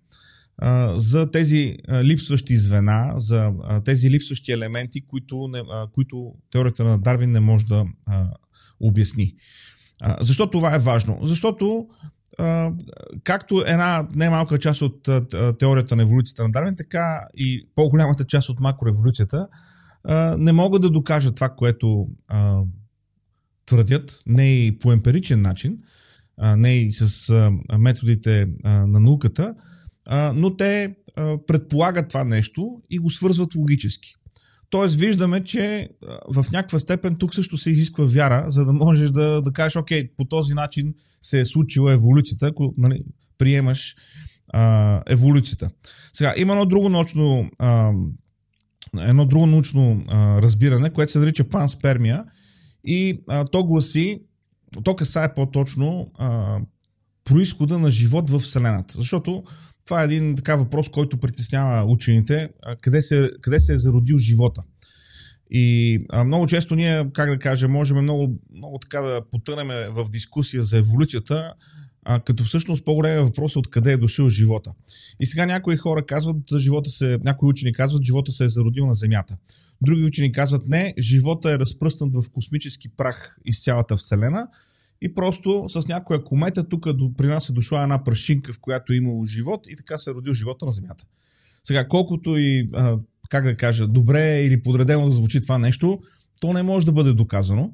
за 0.93 1.31
тези 1.31 1.77
липсващи 2.03 2.57
звена, 2.57 3.13
за 3.15 3.51
тези 3.85 4.11
липсващи 4.11 4.51
елементи, 4.51 5.01
които, 5.07 5.47
не, 5.47 5.61
които 5.93 6.33
теорията 6.51 6.83
на 6.83 6.99
Дарвин 6.99 7.31
не 7.31 7.39
може 7.39 7.65
да 7.65 7.85
обясни. 8.79 9.33
Защо 10.21 10.49
това 10.49 10.75
е 10.75 10.79
важно? 10.79 11.19
Защото 11.21 11.87
както 13.23 13.63
една 13.67 14.07
немалка 14.15 14.59
част 14.59 14.81
от 14.81 15.09
теорията 15.59 15.95
на 15.95 16.01
еволюцията 16.01 16.43
на 16.43 16.51
Дарвин, 16.51 16.75
така 16.77 17.19
и 17.35 17.67
по-голямата 17.75 18.25
част 18.25 18.49
от 18.49 18.59
макроеволюцията 18.59 19.47
не 20.37 20.51
могат 20.51 20.81
да 20.81 20.89
докажат 20.89 21.35
това, 21.35 21.49
което 21.49 22.07
твърдят, 23.65 24.23
не 24.25 24.65
и 24.65 24.79
по 24.79 24.91
емпиричен 24.91 25.41
начин, 25.41 25.77
не 26.57 26.77
и 26.77 26.91
с 26.91 27.33
методите 27.79 28.45
на 28.63 28.99
науката, 28.99 29.53
но 30.35 30.55
те 30.55 30.95
предполагат 31.47 32.07
това 32.07 32.23
нещо 32.23 32.81
и 32.89 32.99
го 32.99 33.09
свързват 33.09 33.55
логически. 33.55 34.13
Тоест 34.69 34.95
виждаме, 34.95 35.43
че 35.43 35.89
в 36.33 36.45
някаква 36.51 36.79
степен 36.79 37.15
тук 37.15 37.35
също 37.35 37.57
се 37.57 37.71
изисква 37.71 38.05
вяра, 38.05 38.45
за 38.47 38.65
да 38.65 38.73
можеш 38.73 39.09
да, 39.11 39.41
да 39.41 39.51
кажеш, 39.51 39.75
окей, 39.75 40.15
по 40.15 40.25
този 40.25 40.53
начин 40.53 40.93
се 41.21 41.39
е 41.39 41.45
случила 41.45 41.93
еволюцията, 41.93 42.47
ако 42.47 42.73
нали, 42.77 43.03
приемаш 43.37 43.95
а, 44.53 45.01
еволюцията. 45.07 45.69
Сега, 46.13 46.33
има 46.37 46.53
едно 46.53 46.65
друго 46.65 46.89
научно, 46.89 47.49
а, 47.59 47.91
едно 48.99 49.25
друго 49.25 49.45
научно 49.45 50.01
а, 50.07 50.41
разбиране, 50.41 50.93
което 50.93 51.11
се 51.11 51.19
нарича 51.19 51.49
панспермия 51.49 52.23
и 52.83 53.23
а, 53.27 53.45
то 53.45 53.63
гласи, 53.63 54.21
то 54.83 54.95
касае 54.95 55.33
по-точно 55.33 56.11
а, 56.17 56.59
происхода 57.23 57.79
на 57.79 57.91
живот 57.91 58.29
в 58.29 58.39
Вселената. 58.39 58.95
Защото 58.97 59.43
това 59.87 60.01
е 60.01 60.05
един 60.05 60.35
така 60.35 60.55
въпрос, 60.55 60.89
който 60.89 61.17
притеснява 61.17 61.83
учените. 61.83 62.49
Къде 62.81 63.01
се, 63.01 63.31
къде 63.41 63.59
се 63.59 63.73
е 63.73 63.77
зародил 63.77 64.17
живота? 64.17 64.61
И 65.51 65.99
а, 66.09 66.23
много 66.23 66.47
често 66.47 66.75
ние, 66.75 67.05
как 67.13 67.29
да 67.29 67.39
кажем, 67.39 67.71
можем 67.71 68.01
много, 68.01 68.39
много 68.55 68.79
така 68.79 69.01
да 69.01 69.21
потънеме 69.31 69.89
в 69.89 70.05
дискусия 70.09 70.63
за 70.63 70.77
еволюцията, 70.77 71.53
а, 72.05 72.19
като 72.19 72.43
всъщност 72.43 72.85
по-големия 72.85 73.23
въпрос 73.23 73.55
е 73.55 73.59
откъде 73.59 73.91
е 73.91 73.97
дошъл 73.97 74.29
живота. 74.29 74.71
И 75.19 75.25
сега 75.25 75.45
някои 75.45 75.77
хора 75.77 76.05
казват, 76.05 76.37
живота 76.57 76.89
се, 76.89 77.19
някои 77.23 77.49
учени 77.49 77.73
казват, 77.73 78.03
живота 78.03 78.31
се 78.31 78.45
е 78.45 78.49
зародил 78.49 78.87
на 78.87 78.95
Земята. 78.95 79.37
Други 79.81 80.03
учени 80.03 80.31
казват, 80.31 80.67
не, 80.67 80.93
живота 80.99 81.51
е 81.51 81.59
разпръснат 81.59 82.13
в 82.15 82.29
космически 82.33 82.89
прах 82.89 83.37
из 83.45 83.63
цялата 83.63 83.95
Вселена 83.95 84.47
и 85.01 85.13
просто 85.13 85.65
с 85.69 85.87
някоя 85.87 86.23
комета 86.23 86.63
тук 86.63 86.87
при 87.17 87.27
нас 87.27 87.49
е 87.49 87.53
дошла 87.53 87.83
една 87.83 88.03
прашинка, 88.03 88.53
в 88.53 88.59
която 88.59 88.93
е 88.93 88.95
имало 88.95 89.25
живот 89.25 89.67
и 89.69 89.75
така 89.75 89.97
се 89.97 90.09
е 90.09 90.13
родил 90.13 90.33
живота 90.33 90.65
на 90.65 90.71
Земята. 90.71 91.03
Сега, 91.63 91.87
колкото 91.87 92.37
и, 92.37 92.69
как 93.29 93.43
да 93.43 93.55
кажа, 93.55 93.87
добре 93.87 94.43
или 94.43 94.61
подредено 94.61 95.09
да 95.09 95.15
звучи 95.15 95.41
това 95.41 95.57
нещо, 95.57 95.99
то 96.41 96.53
не 96.53 96.63
може 96.63 96.85
да 96.85 96.91
бъде 96.91 97.13
доказано. 97.13 97.73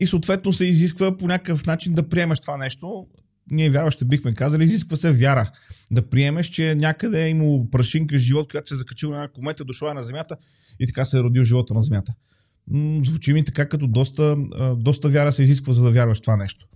И 0.00 0.06
съответно 0.06 0.52
се 0.52 0.64
изисква 0.64 1.16
по 1.16 1.26
някакъв 1.26 1.66
начин 1.66 1.92
да 1.92 2.08
приемеш 2.08 2.40
това 2.40 2.56
нещо. 2.56 3.06
Ние 3.50 3.70
вярващи 3.70 4.04
бихме 4.04 4.34
казали, 4.34 4.64
изисква 4.64 4.96
се 4.96 5.12
вяра. 5.12 5.50
Да 5.90 6.08
приемеш, 6.08 6.46
че 6.46 6.74
някъде 6.74 7.24
е 7.24 7.28
имало 7.28 7.70
прашинка 7.70 8.18
живот, 8.18 8.50
която 8.50 8.68
се 8.68 8.74
е 8.74 8.78
закачила 8.78 9.16
на 9.16 9.22
една 9.22 9.32
комета, 9.32 9.64
дошла 9.64 9.94
на 9.94 10.02
Земята 10.02 10.36
и 10.80 10.86
така 10.86 11.04
се 11.04 11.18
е 11.18 11.20
родил 11.20 11.42
живота 11.42 11.74
на 11.74 11.82
Земята 11.82 12.14
звучи 13.04 13.32
ми 13.32 13.44
така 13.44 13.68
като 13.68 13.86
доста, 13.86 14.36
доста 14.76 15.08
вяра 15.08 15.32
се 15.32 15.42
изисква, 15.42 15.72
за 15.72 15.82
да 15.82 15.90
вярваш 15.90 16.20
това 16.20 16.36
нещо. 16.36 16.66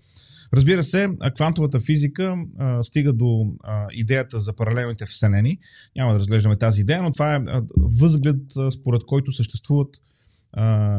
Разбира 0.55 0.83
се, 0.83 1.09
квантовата 1.37 1.81
физика 1.81 2.37
а, 2.59 2.83
стига 2.83 3.13
до 3.13 3.47
а, 3.63 3.87
идеята 3.93 4.41
за 4.41 4.53
паралелните 4.53 5.07
вселени. 5.07 5.59
Няма 5.97 6.13
да 6.13 6.19
разглеждаме 6.19 6.59
тази 6.59 6.81
идея, 6.81 7.03
но 7.03 7.13
това 7.13 7.35
е 7.35 7.41
а, 7.47 7.63
възглед, 7.77 8.41
според 8.71 9.05
който 9.05 9.33
съществуват 9.33 9.97
а, 10.53 10.99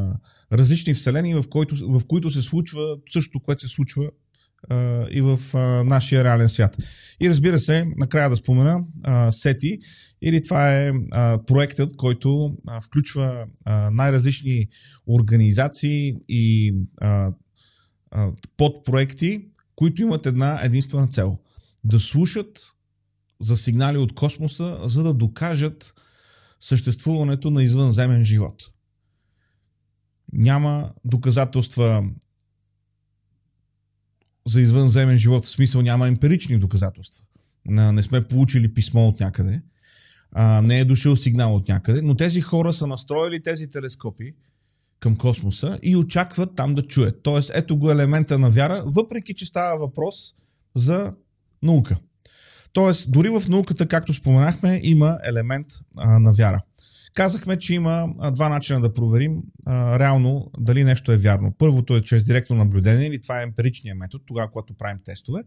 различни 0.52 0.94
вселени, 0.94 1.36
в, 1.36 1.44
който, 1.50 1.76
в 1.90 2.02
които 2.08 2.30
се 2.30 2.42
случва 2.42 2.98
същото, 3.10 3.40
което 3.40 3.62
се 3.62 3.74
случва 3.76 4.10
и 5.12 5.22
в 5.22 5.40
а, 5.54 5.84
нашия 5.84 6.24
реален 6.24 6.50
свят. 6.50 6.78
И 7.22 7.30
разбира 7.30 7.60
се, 7.60 7.86
накрая 7.98 8.30
да 8.30 8.36
спомена 8.36 8.84
а, 9.04 9.32
Сети, 9.32 9.80
или 10.22 10.44
това 10.44 10.70
е 10.70 10.92
а, 11.12 11.40
проектът, 11.46 11.96
който 11.96 12.58
а, 12.68 12.82
включва 12.82 13.46
а, 13.66 13.90
най-различни 13.92 14.68
организации 15.08 16.16
и 16.30 16.76
а, 17.02 17.34
а, 18.12 18.32
подпроекти, 18.58 19.46
които 19.76 20.02
имат 20.02 20.26
една 20.26 20.60
единствена 20.64 21.08
цел. 21.08 21.38
Да 21.84 22.00
слушат 22.00 22.60
за 23.42 23.58
сигнали 23.58 23.98
от 23.98 24.16
космоса, 24.16 24.80
за 24.84 25.04
да 25.04 25.14
докажат 25.14 25.94
съществуването 26.60 27.50
на 27.50 27.64
извънземен 27.64 28.24
живот. 28.24 28.64
Няма 30.34 30.92
доказателства 31.06 32.04
за 34.48 34.62
извънземен 34.62 35.18
живот, 35.18 35.46
в 35.46 35.50
смисъл 35.50 35.82
няма 35.82 36.08
емпирични 36.08 36.60
доказателства. 36.60 37.26
Не 37.66 38.04
сме 38.04 38.24
получили 38.24 38.74
писмо 38.74 39.08
от 39.08 39.20
някъде, 39.20 39.62
не 40.64 40.80
е 40.80 40.86
дошъл 40.86 41.16
сигнал 41.16 41.56
от 41.56 41.68
някъде, 41.68 42.02
но 42.02 42.16
тези 42.16 42.42
хора 42.42 42.74
са 42.74 42.88
настроили 42.88 43.42
тези 43.42 43.70
телескопи 43.70 44.34
към 45.00 45.16
космоса 45.16 45.80
и 45.84 45.96
очакват 45.96 46.56
там 46.56 46.76
да 46.76 46.88
чуят. 46.88 47.24
Тоест, 47.24 47.52
ето 47.54 47.78
го 47.78 47.92
елемента 47.92 48.40
на 48.40 48.50
вяра, 48.50 48.84
въпреки 48.86 49.34
че 49.34 49.46
става 49.46 49.80
въпрос 49.80 50.36
за 50.76 51.14
наука. 51.64 51.98
Тоест, 52.74 53.12
дори 53.12 53.30
в 53.30 53.44
науката, 53.50 53.88
както 53.88 54.14
споменахме, 54.14 54.80
има 54.84 55.20
елемент 55.24 55.68
а, 55.98 56.20
на 56.20 56.34
вяра. 56.34 56.62
Казахме, 57.14 57.60
че 57.60 57.74
има 57.74 58.14
два 58.32 58.50
начина 58.50 58.82
да 58.82 58.94
проверим 58.94 59.42
а, 59.66 60.00
реално 60.00 60.52
дали 60.58 60.84
нещо 60.84 61.12
е 61.12 61.18
вярно. 61.18 61.56
Първото 61.58 61.96
е 61.96 62.02
чрез 62.02 62.24
директно 62.24 62.56
наблюдение 62.56 63.08
или 63.08 63.22
това 63.22 63.40
е 63.40 63.44
емпиричният 63.44 63.98
метод, 63.98 64.24
тогава, 64.28 64.52
когато 64.52 64.74
правим 64.74 65.00
тестове. 65.04 65.44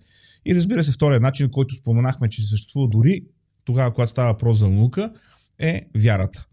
И 0.47 0.55
разбира 0.55 0.85
се, 0.85 0.93
вторият 0.93 1.23
начин, 1.23 1.51
който 1.51 1.75
споменахме, 1.75 2.29
че 2.29 2.43
съществува 2.43 2.89
дори 2.89 3.25
тогава, 3.65 3.95
когато 3.95 4.11
става 4.11 4.33
въпрос 4.33 4.59
за 4.59 4.69
наука, 4.69 5.13
е 5.59 5.87
вярата. 5.99 6.47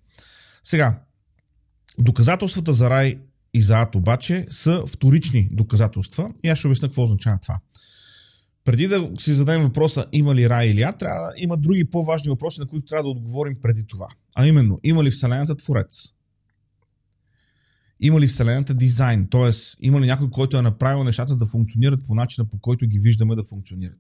Сега, 0.64 1.00
доказателствата 2.00 2.74
за 2.74 2.90
рай 2.90 3.20
и 3.54 3.62
за 3.62 3.78
ад 3.78 3.96
обаче 3.96 4.46
са 4.50 4.84
вторични 4.88 5.50
доказателства 5.52 6.32
и 6.44 6.50
аз 6.50 6.60
ще 6.60 6.68
обясня 6.68 6.88
какво 6.88 7.04
означава 7.04 7.40
това. 7.42 7.60
Преди 8.64 8.88
да 8.88 9.12
си 9.20 9.34
зададем 9.34 9.62
въпроса 9.62 10.06
има 10.12 10.36
ли 10.36 10.50
рай 10.50 10.68
или 10.68 10.82
ад, 10.82 10.98
трябва 11.00 11.28
да 11.28 11.34
има 11.38 11.58
други 11.58 11.86
по-важни 11.86 12.30
въпроси, 12.30 12.60
на 12.60 12.68
които 12.68 12.86
трябва 12.86 13.04
да 13.04 13.10
отговорим 13.10 13.58
преди 13.62 13.88
това. 13.88 14.08
А 14.36 14.48
именно, 14.48 14.80
има 14.84 15.04
ли 15.04 15.12
Вселената 15.12 15.56
Творец? 15.56 16.14
Има 18.00 18.20
ли 18.20 18.28
Вселената 18.28 18.74
дизайн? 18.74 19.28
т.е. 19.30 19.50
има 19.80 20.02
ли 20.02 20.06
някой, 20.06 20.30
който 20.30 20.58
е 20.58 20.62
направил 20.62 21.04
нещата 21.04 21.36
да 21.36 21.46
функционират 21.46 22.06
по 22.08 22.16
начина, 22.16 22.50
по 22.50 22.60
който 22.60 22.88
ги 22.88 23.00
виждаме 23.00 23.36
да 23.36 23.44
функционират? 23.44 24.00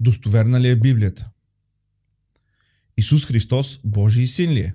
Достоверна 0.00 0.60
ли 0.60 0.68
е 0.68 0.76
Библията? 0.76 1.30
Исус 2.96 3.26
Христос 3.26 3.80
Божий 3.84 4.26
син 4.26 4.52
ли 4.52 4.60
е? 4.60 4.74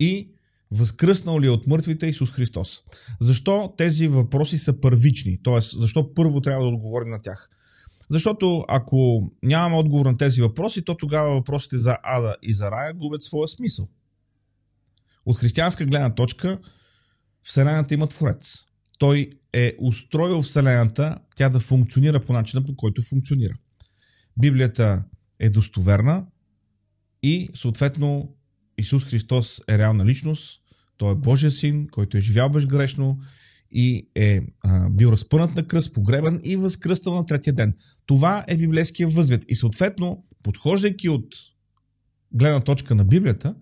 И 0.00 0.30
възкръснал 0.70 1.40
ли 1.40 1.46
е 1.46 1.50
от 1.50 1.66
мъртвите 1.66 2.06
Исус 2.06 2.32
Христос? 2.32 2.82
Защо 3.20 3.74
тези 3.76 4.08
въпроси 4.08 4.58
са 4.58 4.80
първични? 4.80 5.38
Тоест, 5.42 5.80
защо 5.80 6.14
първо 6.14 6.40
трябва 6.40 6.62
да 6.62 6.68
отговорим 6.68 7.10
на 7.10 7.22
тях? 7.22 7.50
Защото 8.10 8.64
ако 8.68 9.30
нямаме 9.42 9.76
отговор 9.76 10.06
на 10.06 10.16
тези 10.16 10.42
въпроси, 10.42 10.84
то 10.84 10.96
тогава 10.96 11.34
въпросите 11.34 11.78
за 11.78 11.98
ада 12.02 12.36
и 12.42 12.54
за 12.54 12.70
рая 12.70 12.94
губят 12.94 13.24
своя 13.24 13.48
смисъл. 13.48 13.88
От 15.26 15.38
християнска 15.38 15.84
гледна 15.84 16.14
точка, 16.14 16.58
Вселената 17.42 17.94
има 17.94 18.06
Творец. 18.06 18.64
Той 18.98 19.30
е 19.52 19.72
устроил 19.78 20.42
Вселената 20.42 21.18
тя 21.36 21.48
да 21.48 21.60
функционира 21.60 22.24
по 22.24 22.32
начина, 22.32 22.64
по 22.64 22.76
който 22.76 23.02
функционира. 23.02 23.54
Библията 24.40 25.04
е 25.38 25.50
достоверна 25.50 26.26
и 27.22 27.50
съответно 27.54 28.34
Исус 28.78 29.04
Христос 29.04 29.60
е 29.68 29.78
реална 29.78 30.04
личност, 30.04 30.60
той 30.96 31.12
е 31.12 31.14
Божия 31.16 31.50
син, 31.50 31.88
който 31.88 32.16
е 32.16 32.20
живял 32.20 32.48
безгрешно 32.48 33.20
и 33.70 34.08
е 34.14 34.40
а, 34.60 34.90
бил 34.90 35.08
разпънат 35.08 35.56
на 35.56 35.62
кръст, 35.64 35.94
погребан 35.94 36.40
и 36.44 36.56
възкръстал 36.56 37.14
на 37.14 37.26
третия 37.26 37.52
ден. 37.52 37.74
Това 38.06 38.44
е 38.48 38.56
библейския 38.56 39.08
възглед. 39.08 39.44
И 39.48 39.56
съответно, 39.56 40.24
подхождайки 40.42 41.08
от 41.08 41.34
гледна 42.32 42.60
точка 42.60 42.94
на 42.94 43.04
Библията, 43.04 43.54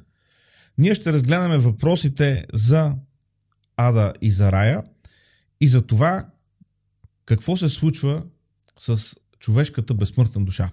ние 0.79 0.95
ще 0.95 1.13
разгледаме 1.13 1.59
въпросите 1.59 2.47
за 2.53 2.95
ада 3.77 4.13
и 4.21 4.31
за 4.31 4.53
рая 4.53 4.83
и 5.61 5.69
за 5.69 5.83
това 5.83 6.27
какво 7.27 7.57
се 7.57 7.69
случва 7.69 8.25
с 8.79 9.17
човешката 9.39 9.95
безсмъртна 9.95 10.45
душа. 10.45 10.71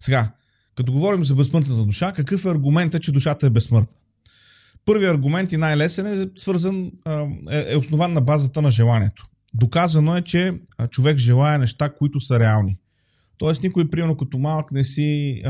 Сега, 0.00 0.32
като 0.74 0.92
говорим 0.92 1.24
за 1.24 1.34
безсмъртната 1.34 1.84
душа, 1.84 2.12
какъв 2.12 2.44
е 2.44 2.48
аргументът, 2.48 3.02
че 3.02 3.12
душата 3.12 3.46
е 3.46 3.50
безсмъртна? 3.50 3.96
Първият 4.84 5.14
аргумент 5.14 5.52
и 5.52 5.56
най-лесен 5.56 6.06
е 6.06 6.26
свързан, 6.36 6.92
е, 7.50 7.72
е 7.72 7.76
основан 7.76 8.12
на 8.12 8.20
базата 8.20 8.62
на 8.62 8.70
желанието. 8.70 9.28
Доказано 9.54 10.16
е, 10.16 10.22
че 10.22 10.54
човек 10.90 11.16
желая 11.16 11.58
неща, 11.58 11.94
които 11.94 12.20
са 12.20 12.40
реални. 12.40 12.78
Тоест 13.38 13.62
никой, 13.62 13.90
примерно 13.90 14.16
като 14.16 14.38
малък, 14.38 14.72
не 14.72 14.84
си, 14.84 15.42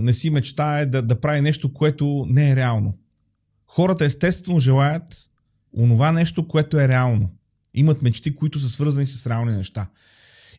не 0.00 0.12
си 0.12 0.30
мечтае 0.30 0.86
да, 0.86 1.02
да 1.02 1.20
прави 1.20 1.40
нещо, 1.40 1.72
което 1.72 2.26
не 2.28 2.50
е 2.50 2.56
реално. 2.56 2.98
Хората 3.66 4.04
естествено 4.04 4.60
желаят 4.60 5.30
онова 5.76 6.12
нещо, 6.12 6.48
което 6.48 6.80
е 6.80 6.88
реално. 6.88 7.30
Имат 7.74 8.02
мечти, 8.02 8.34
които 8.34 8.60
са 8.60 8.68
свързани 8.68 9.06
с 9.06 9.26
реални 9.26 9.52
неща. 9.52 9.90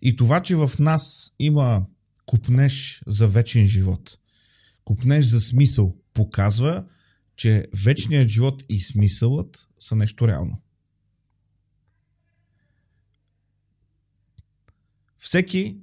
И 0.01 0.15
това, 0.15 0.39
че 0.39 0.55
в 0.55 0.71
нас 0.79 1.33
има 1.39 1.85
купнеж 2.25 3.01
за 3.07 3.27
вечен 3.27 3.67
живот, 3.67 4.17
купнеж 4.83 5.25
за 5.25 5.41
смисъл, 5.41 5.95
показва, 6.13 6.83
че 7.35 7.67
вечният 7.83 8.29
живот 8.29 8.63
и 8.69 8.79
смисълът 8.79 9.67
са 9.79 9.95
нещо 9.95 10.27
реално. 10.27 10.61
Всеки, 15.17 15.77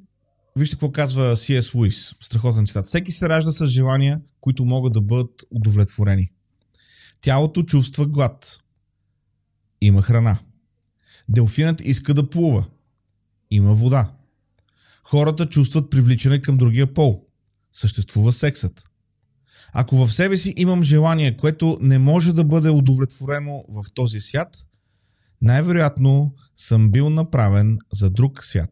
вижте 0.57 0.75
какво 0.77 0.93
казва 0.93 1.37
C.S. 1.37 1.75
Луис, 1.75 2.15
страхотен 2.21 2.67
цитат. 2.67 2.87
Всеки 2.87 3.13
се 3.13 3.29
ражда 3.29 3.51
с 3.51 3.67
желания, 3.67 4.21
които 4.41 4.65
могат 4.65 4.93
да 4.93 5.01
бъдат 5.01 5.43
удовлетворени. 5.51 6.31
Тялото 7.21 7.63
чувства 7.63 8.07
глад. 8.07 8.61
Има 9.81 10.03
храна. 10.03 10.39
Делфинът 11.29 11.81
иска 11.81 12.15
да 12.15 12.31
плува. 12.31 12.67
Има 13.51 13.75
вода. 13.75 14.13
Хората 15.05 15.49
чувстват 15.49 15.91
привличане 15.91 16.43
към 16.43 16.57
другия 16.57 16.95
пол. 16.95 17.27
Съществува 17.73 18.33
сексът. 18.33 18.90
Ако 19.73 19.97
в 19.97 20.13
себе 20.13 20.37
си 20.37 20.55
имам 20.57 20.83
желание, 20.83 21.37
което 21.37 21.79
не 21.81 21.99
може 21.99 22.33
да 22.33 22.45
бъде 22.45 22.71
удовлетворено 22.71 23.65
в 23.69 23.85
този 23.95 24.21
свят, 24.21 24.57
най-вероятно 25.43 26.35
съм 26.57 26.91
бил 26.91 27.11
направен 27.11 27.79
за 27.93 28.11
друг 28.11 28.45
свят. 28.45 28.71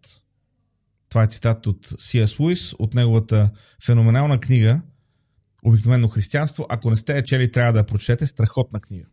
Това 1.09 1.23
е 1.23 1.27
цитат 1.27 1.67
от 1.67 1.87
C.S. 1.87 2.41
Луис, 2.41 2.75
от 2.79 2.95
неговата 2.95 3.51
феноменална 3.85 4.41
книга 4.41 4.83
Обикновено 5.65 6.09
християнство. 6.09 6.67
Ако 6.69 6.91
не 6.91 6.97
сте 6.97 7.17
я 7.17 7.23
чели, 7.23 7.53
трябва 7.53 7.73
да 7.73 7.79
я 7.79 7.87
прочетете. 7.87 8.27
Страхотна 8.27 8.81
книга. 8.81 9.07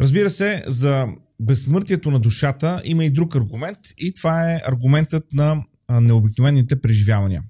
Разбира 0.00 0.30
се, 0.30 0.64
за 0.66 1.06
безсмъртието 1.40 2.10
на 2.10 2.20
душата 2.20 2.82
има 2.84 3.04
и 3.04 3.10
друг 3.10 3.36
аргумент 3.36 3.78
и 3.98 4.14
това 4.14 4.52
е 4.52 4.60
аргументът 4.66 5.32
на 5.32 5.64
необикновените 5.90 6.80
преживявания. 6.80 7.42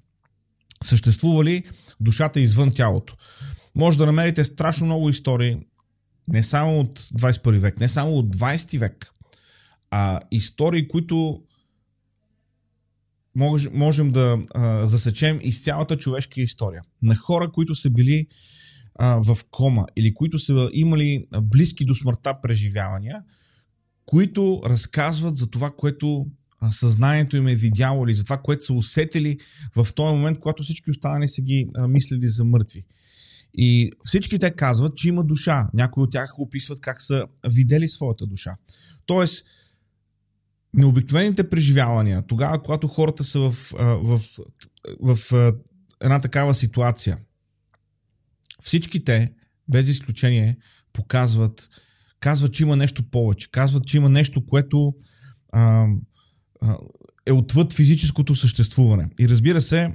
Съществува 0.85 1.45
ли 1.45 1.65
душата 2.05 2.41
извън 2.41 2.75
тялото? 2.75 3.17
Може 3.75 3.99
да 3.99 4.07
намерите 4.07 4.45
страшно 4.45 4.87
много 4.87 5.09
истории, 5.09 5.57
не 6.29 6.43
само 6.43 6.81
от 6.81 7.01
21 7.01 7.59
век, 7.59 7.81
не 7.81 7.89
само 7.89 8.13
от 8.13 8.37
20 8.37 8.79
век, 8.79 9.11
а 9.91 10.21
истории, 10.31 10.89
които 10.89 11.43
мож, 13.35 13.69
можем 13.73 14.13
да 14.13 14.39
а, 14.55 14.87
засечем 14.87 15.39
из 15.43 15.63
цялата 15.63 15.97
човешка 15.97 16.41
история. 16.41 16.83
На 17.03 17.17
хора, 17.17 17.53
които 17.53 17.75
са 17.75 17.91
били 17.91 18.27
а, 18.95 19.17
в 19.17 19.39
кома 19.51 19.85
или 19.97 20.15
които 20.15 20.39
са 20.39 20.71
имали 20.73 21.27
близки 21.43 21.85
до 21.85 21.95
смъртта 21.95 22.41
преживявания, 22.43 23.23
които 24.07 24.63
разказват 24.67 25.37
за 25.37 25.47
това, 25.47 25.71
което 25.71 26.27
съзнанието 26.73 27.37
им 27.37 27.49
е 27.49 27.55
видяло 27.55 28.07
или 28.07 28.15
за 28.15 28.25
това, 28.25 28.39
което 28.39 28.65
са 28.65 28.73
усетили 28.73 29.39
в 29.77 29.89
този 29.95 30.15
момент, 30.15 30.39
когато 30.39 30.63
всички 30.63 30.91
останали 30.91 31.29
са 31.29 31.43
ги 31.43 31.69
мислили 31.89 32.29
за 32.29 32.45
мъртви. 32.45 32.85
И 33.55 33.91
всички 34.03 34.39
те 34.39 34.51
казват, 34.51 34.97
че 34.97 35.09
има 35.09 35.25
душа. 35.25 35.69
Някои 35.75 36.03
от 36.03 36.13
тях 36.13 36.39
описват 36.39 36.81
как 36.81 37.03
са 37.03 37.25
видели 37.51 37.89
своята 37.89 38.27
душа. 38.27 38.57
Тоест, 39.07 39.47
необикновените 40.75 41.49
преживявания, 41.49 42.23
тогава, 42.27 42.63
когато 42.63 42.89
хората 42.89 43.25
са 43.25 43.41
в, 43.41 43.53
в, 43.79 44.21
в, 45.01 45.17
в 45.17 45.53
една 46.01 46.21
такава 46.21 46.55
ситуация, 46.55 47.19
всички 48.63 49.05
те, 49.05 49.33
без 49.69 49.89
изключение, 49.89 50.57
показват, 50.93 51.69
казват, 52.21 52.53
че 52.53 52.63
има 52.63 52.77
нещо 52.77 53.11
повече, 53.11 53.51
казват, 53.51 53.87
че 53.87 53.97
има 53.97 54.09
нещо, 54.09 54.47
което 54.47 54.95
а, 55.53 55.87
е 57.27 57.33
отвъд 57.33 57.73
физическото 57.73 58.35
съществуване. 58.35 59.11
И 59.21 59.29
разбира 59.29 59.61
се, 59.61 59.93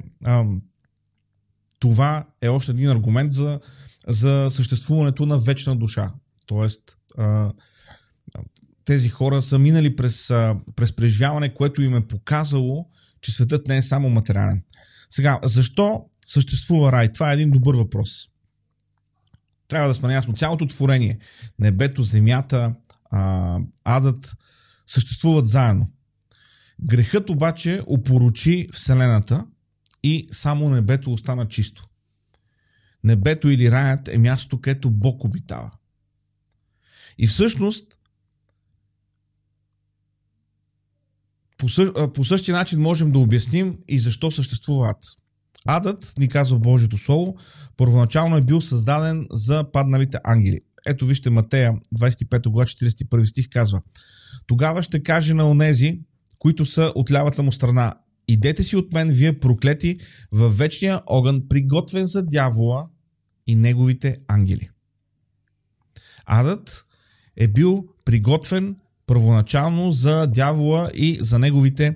това 1.80 2.28
е 2.42 2.48
още 2.48 2.72
един 2.72 2.90
аргумент 2.90 3.34
за, 3.34 3.60
за 4.08 4.48
съществуването 4.52 5.26
на 5.26 5.38
вечна 5.38 5.76
душа. 5.76 6.14
Тоест, 6.46 6.98
тези 8.86 9.10
хора 9.10 9.42
са 9.42 9.60
минали 9.60 9.96
през, 9.96 10.28
през 10.76 10.96
преживяване, 10.96 11.54
което 11.54 11.82
им 11.82 11.96
е 11.96 12.08
показало, 12.08 12.86
че 13.22 13.32
светът 13.32 13.68
не 13.68 13.78
е 13.78 13.82
само 13.82 14.10
материален. 14.10 14.64
Сега, 15.10 15.40
защо 15.44 16.06
съществува 16.26 16.92
рай? 16.92 17.12
Това 17.12 17.32
е 17.32 17.34
един 17.34 17.52
добър 17.52 17.76
въпрос. 17.76 18.28
Трябва 19.68 19.88
да 19.88 19.94
сме 19.94 20.08
наясно. 20.08 20.34
Цялото 20.34 20.68
творение, 20.68 21.20
небето, 21.60 22.04
земята, 22.04 22.74
адът, 23.84 24.36
съществуват 24.88 25.48
заедно. 25.48 25.88
Грехът 26.84 27.30
обаче 27.30 27.82
опоручи 27.88 28.68
Вселената 28.72 29.46
и 30.04 30.28
само 30.32 30.70
небето 30.70 31.14
остана 31.14 31.48
чисто. 31.48 31.88
Небето 33.04 33.50
или 33.50 33.72
раят 33.72 34.08
е 34.08 34.18
място, 34.18 34.62
където 34.62 34.92
Бог 34.92 35.24
обитава. 35.24 35.72
И 37.18 37.28
всъщност 37.28 38.00
По, 41.60 41.70
същ, 41.70 41.92
по 42.14 42.26
същия 42.26 42.56
начин 42.56 42.80
можем 42.82 43.12
да 43.12 43.20
обясним 43.20 43.78
и 43.88 44.00
защо 44.00 44.32
съществува 44.32 44.90
ад. 44.90 44.98
Адът, 45.66 46.14
ни 46.20 46.30
казва 46.30 46.60
Божието 46.60 46.98
Слово, 46.98 47.38
първоначално 47.78 48.38
е 48.38 48.42
бил 48.42 48.62
създаден 48.62 49.28
за 49.32 49.72
падналите 49.72 50.18
ангели. 50.24 50.60
Ето 50.86 51.06
вижте 51.06 51.30
Матея 51.30 51.74
25 51.98 52.50
глава 52.50 52.66
41 52.66 53.26
стих 53.26 53.50
казва 53.50 53.82
Тогава 54.48 54.82
ще 54.82 55.04
каже 55.04 55.34
на 55.34 55.50
онези, 55.50 56.00
които 56.40 56.66
са 56.66 56.92
от 56.96 57.12
лявата 57.12 57.44
му 57.44 57.52
страна 57.52 57.94
Идете 58.30 58.64
си 58.64 58.76
от 58.76 58.94
мен, 58.94 59.10
вие 59.10 59.40
проклети, 59.40 59.98
във 60.32 60.58
вечния 60.58 61.02
огън, 61.06 61.42
приготвен 61.50 62.06
за 62.06 62.24
дявола 62.24 62.88
и 63.48 63.56
неговите 63.56 64.18
ангели. 64.28 64.70
Адът 66.26 66.86
е 67.38 67.48
бил 67.48 67.86
приготвен 68.06 68.76
първоначално 69.06 69.92
за 69.92 70.28
дявола 70.28 70.90
и 70.94 71.18
за 71.22 71.40
неговите 71.40 71.96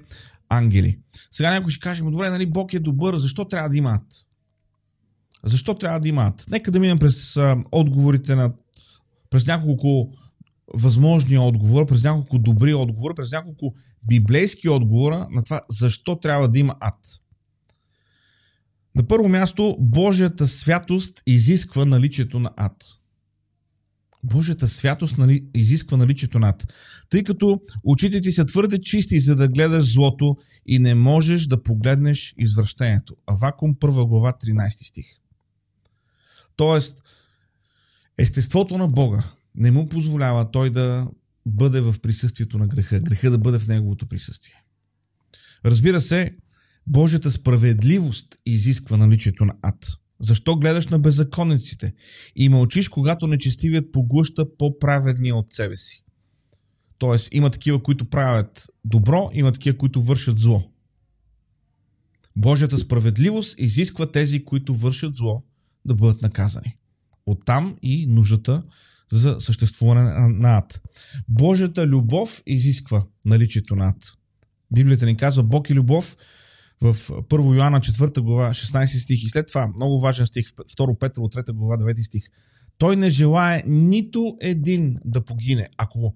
ангели. 0.50 1.00
Сега 1.32 1.52
някой 1.52 1.72
ще 1.72 1.80
каже, 1.80 2.04
добре, 2.04 2.30
нали 2.30 2.46
Бог 2.46 2.74
е 2.74 2.80
добър, 2.80 3.18
защо 3.18 3.48
трябва 3.48 3.70
да 3.70 3.78
има 3.78 3.90
ад? 3.90 4.08
Защо 5.44 5.74
трябва 5.74 6.00
да 6.00 6.08
има 6.08 6.24
ад? 6.24 6.46
Нека 6.50 6.72
да 6.72 6.80
минем 6.80 7.00
през 7.00 7.38
а, 7.38 7.58
отговорите 7.72 8.36
на 8.36 8.52
през 9.30 9.48
няколко 9.48 10.14
възможни 10.74 11.38
отговора, 11.38 11.86
през 11.86 12.04
няколко 12.04 12.40
добри 12.40 12.74
отговора, 12.74 13.14
през 13.14 13.32
няколко 13.32 13.76
библейски 14.08 14.70
отговора 14.70 15.28
на 15.32 15.44
това 15.44 15.62
защо 15.70 16.20
трябва 16.20 16.50
да 16.50 16.60
има 16.60 16.76
ад. 16.80 17.00
На 18.96 19.08
първо 19.08 19.30
място, 19.30 19.78
Божията 19.80 20.48
святост 20.48 21.22
изисква 21.28 21.86
наличието 21.86 22.40
на 22.40 22.52
ад. 22.58 22.84
Божията 24.24 24.68
святост 24.68 25.18
нали, 25.18 25.46
изисква 25.56 25.98
наличието 25.98 26.40
над. 26.40 26.74
Тъй 27.10 27.24
като 27.24 27.62
очите 27.84 28.22
ти 28.22 28.32
са 28.32 28.46
твърде 28.46 28.82
чисти, 28.82 29.20
за 29.20 29.36
да 29.36 29.48
гледаш 29.48 29.94
злото 29.94 30.36
и 30.66 30.80
не 30.80 30.96
можеш 30.96 31.48
да 31.48 31.64
погледнеш 31.64 32.34
извращението. 32.38 33.16
Авакум 33.28 33.76
1 33.76 34.08
глава 34.08 34.34
13 34.34 34.90
стих. 34.90 35.06
Тоест, 36.56 37.04
естеството 38.18 38.78
на 38.78 38.88
Бога 38.88 39.24
не 39.56 39.72
му 39.72 39.90
позволява 39.90 40.52
той 40.52 40.70
да 40.70 41.08
бъде 41.46 41.82
в 41.82 41.96
присъствието 42.02 42.58
на 42.58 42.68
греха, 42.68 43.00
греха 43.00 43.32
да 43.32 43.38
бъде 43.38 43.60
в 43.60 43.68
неговото 43.68 44.06
присъствие. 44.06 44.64
Разбира 45.66 46.02
се, 46.02 46.36
Божията 46.88 47.32
справедливост 47.32 48.38
изисква 48.46 48.98
наличието 48.98 49.46
на 49.46 49.54
ад. 49.62 49.88
Защо 50.20 50.56
гледаш 50.56 50.88
на 50.88 51.00
беззаконниците 51.00 51.94
и 52.36 52.50
мълчиш, 52.50 52.90
когато 52.90 53.28
нечестивият 53.28 53.92
поглъща 53.92 54.58
по-праведния 54.58 55.36
от 55.36 55.54
себе 55.54 55.76
си? 55.76 56.04
Тоест, 56.98 57.30
има 57.32 57.50
такива, 57.50 57.84
които 57.84 58.06
правят 58.06 58.68
добро, 58.86 59.30
има 59.34 59.52
такива, 59.52 59.78
които 59.78 60.02
вършат 60.02 60.40
зло. 60.40 60.72
Божията 62.36 62.78
справедливост 62.78 63.60
изисква 63.60 64.12
тези, 64.12 64.46
които 64.46 64.74
вършат 64.74 65.16
зло, 65.16 65.44
да 65.86 65.96
бъдат 65.96 66.22
наказани. 66.22 66.78
Оттам 67.26 67.78
и 67.82 68.08
нуждата 68.08 68.64
за 69.14 69.36
съществуване 69.40 70.04
на 70.30 70.58
ад. 70.58 70.82
Божията 71.28 71.88
любов 71.88 72.44
изисква 72.46 73.04
наличието 73.26 73.76
на 73.76 73.90
ад. 73.90 74.14
Библията 74.76 75.06
ни 75.06 75.18
казва, 75.18 75.44
Бог 75.44 75.70
е 75.70 75.74
любов, 75.74 76.18
в 76.82 76.94
1 76.94 77.56
Йоанна 77.56 77.80
4 77.80 78.22
глава 78.22 78.50
16 78.50 78.86
стих 78.86 79.24
и 79.24 79.30
след 79.30 79.48
това 79.48 79.68
много 79.68 80.00
важен 80.00 80.26
стих 80.26 80.46
2 80.46 81.00
Петрово 81.00 81.28
3 81.28 81.52
глава 81.52 81.78
9 81.78 82.02
стих. 82.02 82.24
Той 82.78 82.96
не 82.96 83.10
желае 83.10 83.64
нито 83.68 84.38
един 84.42 84.96
да 85.06 85.26
погине. 85.26 85.70
Ако 85.78 86.16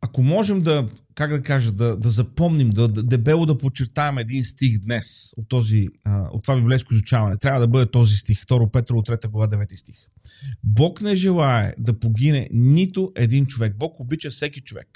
ако 0.00 0.22
можем 0.22 0.62
да 0.62 0.88
как 1.20 1.30
да 1.30 1.42
кажа, 1.42 1.72
да, 1.72 1.96
да 1.96 2.10
запомним, 2.10 2.70
да, 2.70 2.88
да 2.88 3.02
дебело 3.02 3.46
да 3.46 3.58
подчертаем 3.58 4.18
един 4.18 4.44
стих 4.44 4.78
днес 4.78 5.32
от, 5.36 5.48
този, 5.48 5.88
от 6.32 6.42
това 6.42 6.56
библейско 6.56 6.94
изучаване. 6.94 7.36
Трябва 7.36 7.60
да 7.60 7.68
бъде 7.68 7.90
този 7.90 8.16
стих, 8.16 8.40
2 8.40 8.72
Петро 8.72 8.96
от 8.98 9.08
3 9.08 9.28
глава 9.28 9.48
9 9.48 9.76
стих. 9.76 9.96
Бог 10.64 11.00
не 11.00 11.14
желае 11.14 11.74
да 11.78 11.98
погине 11.98 12.48
нито 12.52 13.12
един 13.16 13.46
човек. 13.46 13.76
Бог 13.76 14.00
обича 14.00 14.30
всеки 14.30 14.60
човек. 14.60 14.88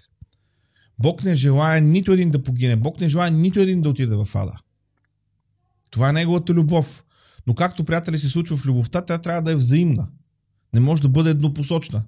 Бог 0.98 1.24
не 1.24 1.34
желая 1.34 1.80
нито 1.80 2.12
един 2.12 2.30
да 2.30 2.42
погине. 2.42 2.76
Бог 2.76 3.00
не 3.00 3.08
желая 3.08 3.30
нито 3.30 3.60
един 3.60 3.82
да 3.82 3.88
отиде 3.88 4.14
в 4.14 4.28
ада. 4.34 4.54
Това 5.90 6.08
е 6.08 6.12
неговата 6.12 6.54
любов. 6.54 7.04
Но 7.46 7.54
както, 7.54 7.84
приятели, 7.84 8.18
се 8.18 8.28
случва 8.28 8.56
в 8.56 8.66
любовта, 8.66 9.04
тя 9.04 9.18
трябва 9.18 9.42
да 9.42 9.52
е 9.52 9.56
взаимна. 9.56 10.08
Не 10.74 10.80
може 10.80 11.02
да 11.02 11.08
бъде 11.08 11.30
еднопосочна. 11.30 12.04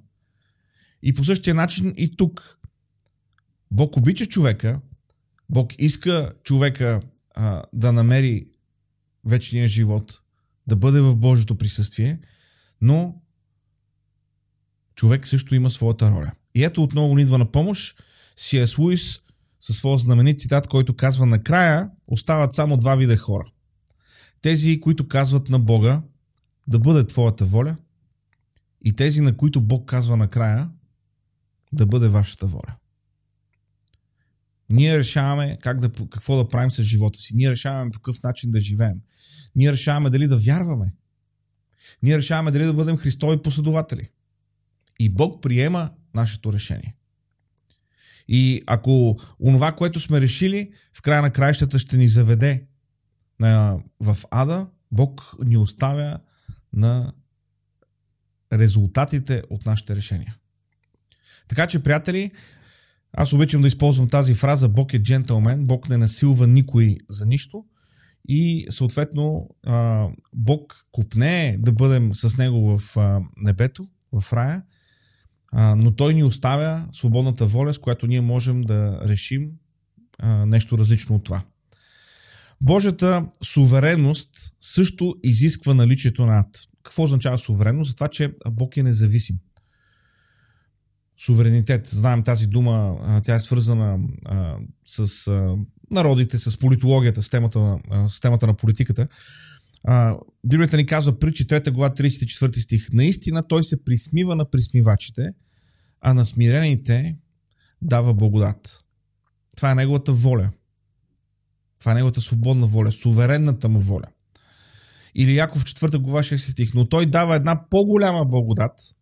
И 1.02 1.14
по 1.14 1.24
същия 1.24 1.55
начин 1.55 1.94
и 1.96 2.16
тук. 2.16 2.59
Бог 3.70 3.96
обича 3.96 4.26
човека, 4.26 4.81
Бог 5.50 5.72
иска 5.79 6.33
човека 6.42 7.00
а, 7.35 7.62
да 7.72 7.92
намери 7.92 8.46
вечния 9.24 9.68
живот, 9.68 10.22
да 10.66 10.76
бъде 10.76 11.00
в 11.00 11.16
Божието 11.16 11.59
присъствие, 11.59 12.20
но 12.81 13.22
човек 14.94 15.26
също 15.26 15.55
има 15.55 15.70
своята 15.70 16.11
роля. 16.11 16.33
И 16.55 16.64
ето 16.64 16.83
отново 16.83 17.16
ни 17.16 17.22
идва 17.22 17.38
на 17.38 17.52
помощ 17.52 18.02
С.С. 18.37 18.79
Луис 18.79 19.20
със 19.61 19.76
своя 19.76 19.98
знаменит 19.98 20.40
цитат, 20.40 20.66
който 20.66 20.96
казва 20.96 21.26
накрая 21.26 21.90
остават 22.07 22.55
само 22.55 22.76
два 22.76 22.96
вида 22.96 23.16
хора. 23.16 23.44
Тези, 24.40 24.81
които 24.81 25.09
казват 25.09 25.48
на 25.48 25.59
Бога 25.59 26.02
да 26.68 26.79
бъде 26.79 27.07
твоята 27.07 27.44
воля 27.44 27.76
и 28.85 28.92
тези, 28.92 29.20
на 29.20 29.37
които 29.37 29.61
Бог 29.61 29.88
казва 29.88 30.16
накрая 30.16 30.70
да 31.72 31.87
бъде 31.87 32.09
вашата 32.09 32.46
воля. 32.46 32.76
Ние 34.70 34.98
решаваме 34.98 35.59
как 35.62 35.81
да, 35.81 35.92
какво 36.11 36.37
да 36.37 36.48
правим 36.48 36.70
с 36.70 36.83
живота 36.83 37.18
си. 37.18 37.37
Ние 37.37 37.50
решаваме 37.50 37.90
по 37.90 38.00
какъв 38.00 38.22
начин 38.22 38.50
да 38.50 38.61
живеем. 38.61 39.00
Ние 39.55 39.72
решаваме 39.72 40.11
дали 40.11 40.26
да 40.26 40.37
вярваме. 40.37 40.92
Ние 42.02 42.18
решаваме 42.18 42.50
дали 42.50 42.64
да 42.64 42.74
бъдем 42.74 42.96
Христови 42.96 43.42
последователи. 43.42 44.09
И 44.98 45.09
Бог 45.09 45.42
приема 45.42 45.90
нашето 46.14 46.52
решение. 46.52 46.96
И 48.29 48.62
ако 48.66 49.18
онова, 49.40 49.72
което 49.72 50.00
сме 50.00 50.20
решили, 50.20 50.72
в 50.92 51.02
края 51.02 51.22
на 51.22 51.31
краищата 51.31 51.79
ще 51.79 51.96
ни 51.96 52.09
заведе 52.09 52.66
на, 53.40 53.79
в 54.00 54.16
ада, 54.31 54.68
Бог 54.92 55.35
ни 55.44 55.57
оставя 55.57 56.20
на 56.72 57.12
резултатите 58.52 59.42
от 59.50 59.66
нашите 59.66 59.96
решения. 59.96 60.37
Така 61.48 61.66
че, 61.66 61.83
приятели, 61.83 62.31
аз 63.16 63.33
обичам 63.33 63.62
да 63.62 63.68
използвам 63.68 64.09
тази 64.09 64.35
фраза 64.35 64.68
Бог 64.68 64.94
е 64.94 65.02
джентълмен, 65.02 65.66
Бог 65.66 65.88
не 65.88 65.96
насилва 65.96 66.46
никой 66.46 66.96
за 67.09 67.26
нищо 67.26 67.64
и 68.29 68.66
съответно 68.70 69.48
Бог 70.33 70.87
купне 70.92 71.57
да 71.61 71.72
бъдем 71.72 72.14
с 72.14 72.37
Него 72.37 72.79
в 72.79 72.96
небето, 73.37 73.88
в 74.12 74.33
рая, 74.33 74.62
но 75.52 75.94
Той 75.94 76.14
ни 76.14 76.24
оставя 76.24 76.88
свободната 76.92 77.46
воля, 77.46 77.74
с 77.74 77.79
която 77.79 78.07
ние 78.07 78.20
можем 78.20 78.62
да 78.62 79.00
решим 79.05 79.50
нещо 80.46 80.79
различно 80.79 81.16
от 81.16 81.24
това. 81.24 81.42
Божията 82.61 83.29
суверенност 83.42 84.31
също 84.61 85.14
изисква 85.22 85.74
наличието 85.74 86.26
на 86.26 86.38
ад. 86.38 86.48
Какво 86.83 87.02
означава 87.02 87.38
суверенност? 87.38 87.88
За 87.88 87.94
това, 87.94 88.09
че 88.09 88.35
Бог 88.50 88.76
е 88.76 88.83
независим 88.83 89.37
суверенитет. 91.24 91.87
Знаем 91.87 92.22
тази 92.22 92.46
дума, 92.46 92.96
тя 93.24 93.35
е 93.35 93.40
свързана 93.40 93.98
а, 94.24 94.57
с 94.87 95.26
а, 95.26 95.57
народите, 95.90 96.38
с 96.38 96.59
политологията, 96.59 97.22
с 97.22 97.31
темата, 97.31 97.79
а, 97.90 98.09
с 98.09 98.20
темата 98.20 98.46
на 98.46 98.55
политиката. 98.55 99.09
А, 99.85 100.16
Библията 100.46 100.76
ни 100.76 100.87
казва 100.87 101.18
притчи 101.18 101.46
3 101.46 101.70
глава 101.70 101.94
34 101.94 102.59
стих. 102.59 102.92
Наистина 102.92 103.42
той 103.48 103.64
се 103.64 103.85
присмива 103.85 104.37
на 104.37 104.50
присмивачите, 104.50 105.29
а 106.00 106.14
на 106.14 106.26
смирените 106.26 107.16
дава 107.83 108.14
благодат. 108.14 108.85
Това 109.57 109.70
е 109.70 109.74
неговата 109.74 110.12
воля. 110.12 110.50
Това 111.81 111.92
е 111.92 111.94
неговата 111.94 112.20
свободна 112.20 112.66
воля, 112.66 112.92
суверенната 112.92 113.68
му 113.68 113.81
воля. 113.81 114.07
Или 115.14 115.37
Яков 115.37 115.64
4 115.64 115.98
глава 115.98 116.22
6 116.22 116.37
стих. 116.37 116.74
Но 116.74 116.88
той 116.88 117.07
дава 117.07 117.37
една 117.37 117.68
по-голяма 117.70 118.24
благодат– 118.24 118.72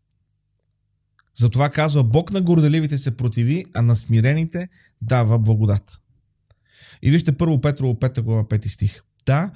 затова 1.35 1.71
казва, 1.71 2.05
Бог 2.05 2.33
на 2.33 2.41
горделивите 2.41 2.99
се 2.99 3.17
противи, 3.17 3.65
а 3.75 3.83
на 3.83 3.97
смирените 3.97 4.69
дава 5.03 5.39
благодат. 5.39 6.01
И 7.03 7.11
вижте 7.11 7.37
първо 7.37 7.61
Петрово 7.61 7.95
5 7.95 8.21
глава 8.21 8.45
5 8.45 8.67
стих. 8.67 9.03
Да, 9.27 9.53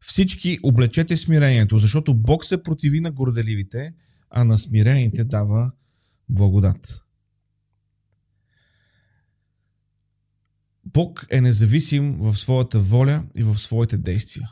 всички 0.00 0.58
облечете 0.62 1.16
смирението, 1.16 1.78
защото 1.78 2.14
Бог 2.14 2.44
се 2.44 2.62
противи 2.62 3.00
на 3.00 3.10
горделивите, 3.10 3.92
а 4.30 4.44
на 4.44 4.58
смирените 4.58 5.24
дава 5.24 5.72
благодат. 6.28 7.04
Бог 10.84 11.26
е 11.30 11.40
независим 11.40 12.16
в 12.18 12.36
своята 12.36 12.80
воля 12.80 13.24
и 13.34 13.42
в 13.42 13.58
своите 13.58 13.98
действия. 13.98 14.50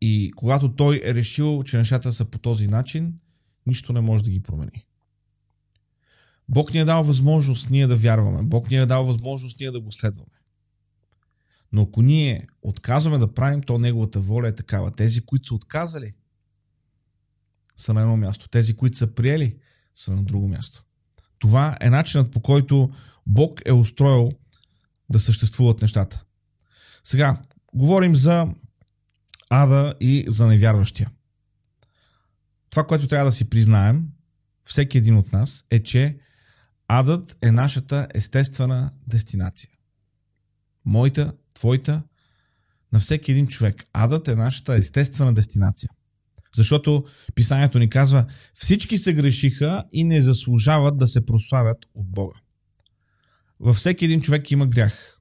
И 0.00 0.32
когато 0.36 0.74
Той 0.74 1.00
е 1.04 1.14
решил, 1.14 1.62
че 1.62 1.78
нещата 1.78 2.12
са 2.12 2.24
по 2.24 2.38
този 2.38 2.68
начин, 2.68 3.14
нищо 3.66 3.92
не 3.92 4.00
може 4.00 4.24
да 4.24 4.30
ги 4.30 4.42
промени. 4.42 4.87
Бог 6.48 6.74
ни 6.74 6.80
е 6.80 6.84
дал 6.84 7.02
възможност 7.02 7.70
ние 7.70 7.86
да 7.86 7.96
вярваме. 7.96 8.42
Бог 8.42 8.70
ни 8.70 8.76
е 8.76 8.86
дал 8.86 9.04
възможност 9.04 9.60
ние 9.60 9.70
да 9.70 9.80
го 9.80 9.92
следваме. 9.92 10.30
Но 11.72 11.82
ако 11.82 12.02
ние 12.02 12.46
отказваме 12.62 13.18
да 13.18 13.34
правим, 13.34 13.60
то 13.60 13.78
неговата 13.78 14.20
воля 14.20 14.48
е 14.48 14.54
такава. 14.54 14.90
Тези, 14.90 15.20
които 15.20 15.48
са 15.48 15.54
отказали, 15.54 16.14
са 17.76 17.94
на 17.94 18.00
едно 18.00 18.16
място. 18.16 18.48
Тези, 18.48 18.76
които 18.76 18.98
са 18.98 19.14
приели, 19.14 19.56
са 19.94 20.12
на 20.12 20.22
друго 20.22 20.48
място. 20.48 20.84
Това 21.38 21.76
е 21.80 21.90
начинът 21.90 22.30
по 22.30 22.40
който 22.40 22.90
Бог 23.26 23.60
е 23.64 23.72
устроил 23.72 24.30
да 25.10 25.20
съществуват 25.20 25.82
нещата. 25.82 26.24
Сега, 27.04 27.42
говорим 27.74 28.16
за 28.16 28.46
ада 29.50 29.94
и 30.00 30.24
за 30.28 30.46
невярващия. 30.46 31.10
Това, 32.70 32.86
което 32.86 33.08
трябва 33.08 33.24
да 33.24 33.32
си 33.32 33.50
признаем, 33.50 34.08
всеки 34.64 34.98
един 34.98 35.16
от 35.16 35.32
нас, 35.32 35.64
е, 35.70 35.82
че 35.82 36.18
Адът 36.88 37.38
е 37.42 37.52
нашата 37.52 38.08
естествена 38.14 38.92
дестинация. 39.06 39.70
Моята, 40.84 41.32
твоята, 41.54 42.02
на 42.92 42.98
всеки 42.98 43.32
един 43.32 43.46
човек. 43.46 43.84
Адът 43.92 44.28
е 44.28 44.34
нашата 44.34 44.76
естествена 44.76 45.34
дестинация. 45.34 45.90
Защото 46.56 47.04
писанието 47.34 47.78
ни 47.78 47.90
казва, 47.90 48.26
всички 48.54 48.98
се 48.98 49.14
грешиха 49.14 49.84
и 49.92 50.04
не 50.04 50.20
заслужават 50.20 50.98
да 50.98 51.06
се 51.06 51.26
прославят 51.26 51.78
от 51.94 52.10
Бога. 52.10 52.36
Във 53.60 53.76
всеки 53.76 54.04
един 54.04 54.20
човек 54.20 54.50
има 54.50 54.66
грях. 54.66 55.20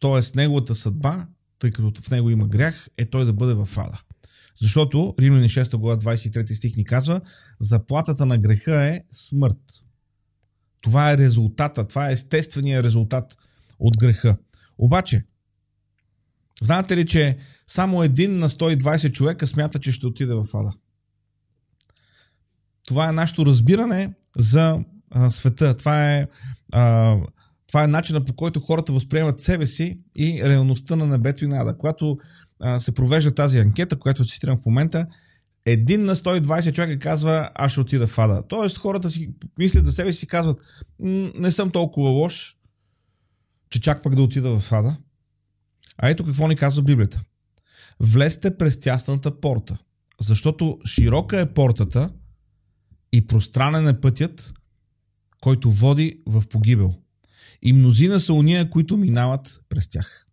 Тоест, 0.00 0.34
неговата 0.34 0.74
съдба, 0.74 1.26
тъй 1.58 1.70
като 1.70 2.02
в 2.02 2.10
него 2.10 2.30
има 2.30 2.48
грях, 2.48 2.88
е 2.96 3.10
той 3.10 3.24
да 3.24 3.32
бъде 3.32 3.54
в 3.54 3.68
ада. 3.76 4.00
Защото 4.60 5.14
Римляни 5.18 5.48
6 5.48 5.76
глава 5.76 5.98
23 6.00 6.54
стих 6.54 6.76
ни 6.76 6.84
казва, 6.84 7.20
заплатата 7.60 8.26
на 8.26 8.38
греха 8.38 8.84
е 8.84 9.00
смърт. 9.12 9.84
Това 10.84 11.12
е 11.12 11.18
резултата, 11.18 11.88
това 11.88 12.08
е 12.08 12.12
естествения 12.12 12.82
резултат 12.82 13.36
от 13.78 13.98
греха. 13.98 14.36
Обаче, 14.78 15.24
знаете 16.62 16.96
ли, 16.96 17.06
че 17.06 17.36
само 17.66 18.02
един 18.02 18.38
на 18.38 18.48
120 18.48 19.12
човека 19.12 19.46
смята, 19.46 19.78
че 19.78 19.92
ще 19.92 20.06
отиде 20.06 20.34
в 20.34 20.44
ада? 20.54 20.72
Това 22.86 23.08
е 23.08 23.12
нашето 23.12 23.46
разбиране 23.46 24.14
за 24.38 24.78
а, 25.10 25.30
света. 25.30 25.76
Това 25.76 26.12
е, 26.12 26.26
а, 26.72 27.16
това 27.68 27.84
е 27.84 27.88
начина 27.88 28.24
по 28.24 28.34
който 28.34 28.60
хората 28.60 28.92
възприемат 28.92 29.40
себе 29.40 29.66
си 29.66 29.98
и 30.16 30.42
реалността 30.44 30.96
на 30.96 31.06
небето 31.06 31.44
и 31.44 31.48
на 31.48 31.56
ада. 31.56 31.76
Когато 31.78 32.18
а, 32.60 32.80
се 32.80 32.94
провежда 32.94 33.34
тази 33.34 33.58
анкета, 33.58 33.98
която 33.98 34.24
цитирам 34.24 34.58
в 34.58 34.66
момента, 34.66 35.06
един 35.66 36.04
на 36.04 36.16
120 36.16 36.72
човека 36.74 36.98
казва, 36.98 37.50
аз 37.54 37.72
ще 37.72 37.80
отида 37.80 38.06
в 38.06 38.18
ада. 38.18 38.42
Тоест 38.48 38.78
хората 38.78 39.10
си 39.10 39.30
мислят 39.58 39.86
за 39.86 39.92
себе 39.92 40.12
си 40.12 40.26
казват, 40.26 40.62
не 41.38 41.50
съм 41.50 41.70
толкова 41.70 42.10
лош, 42.10 42.56
че 43.70 43.80
чак 43.80 44.02
пък 44.02 44.14
да 44.14 44.22
отида 44.22 44.58
в 44.58 44.72
ада. 44.72 44.96
А 45.98 46.08
ето 46.08 46.24
какво 46.24 46.48
ни 46.48 46.56
казва 46.56 46.82
Библията. 46.82 47.22
Влезте 48.00 48.56
през 48.56 48.80
тясната 48.80 49.40
порта, 49.40 49.78
защото 50.20 50.78
широка 50.86 51.40
е 51.40 51.52
портата 51.54 52.10
и 53.12 53.26
пространен 53.26 53.88
е 53.88 54.00
пътят, 54.00 54.54
който 55.40 55.70
води 55.70 56.22
в 56.26 56.42
погибел. 56.48 56.94
И 57.62 57.72
мнозина 57.72 58.20
са 58.20 58.32
уния, 58.32 58.70
които 58.70 58.96
минават 58.96 59.60
през 59.68 59.88
тях. 59.88 60.26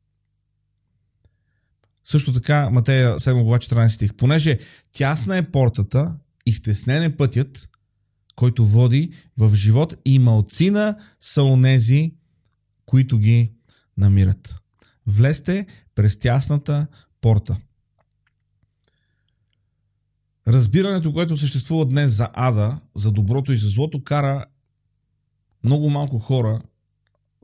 Също 2.12 2.34
така, 2.34 2.70
Матея 2.70 3.20
7 3.20 3.44
глава 3.44 3.60
14 3.60 3.88
стих. 3.88 4.14
Понеже 4.14 4.60
тясна 4.92 5.38
е 5.38 5.52
портата 5.52 6.16
и 6.46 6.54
стеснен 6.54 7.04
е 7.04 7.18
пътят, 7.18 7.70
който 8.36 8.66
води 8.66 9.14
в 9.38 9.56
живот 9.56 9.96
и 10.06 10.20
малцина 10.20 10.98
са 11.20 11.44
онези, 11.44 12.14
които 12.86 13.18
ги 13.18 13.52
намират. 13.98 14.56
Влезте 15.08 15.66
през 15.96 16.20
тясната 16.20 16.88
порта. 17.22 17.58
Разбирането, 20.48 21.14
което 21.14 21.38
съществува 21.38 21.86
днес 21.86 22.12
за 22.12 22.30
ада, 22.34 22.80
за 22.96 23.12
доброто 23.12 23.54
и 23.54 23.58
за 23.58 23.68
злото, 23.68 24.04
кара 24.04 24.46
много 25.64 25.90
малко 25.90 26.20
хора 26.20 26.62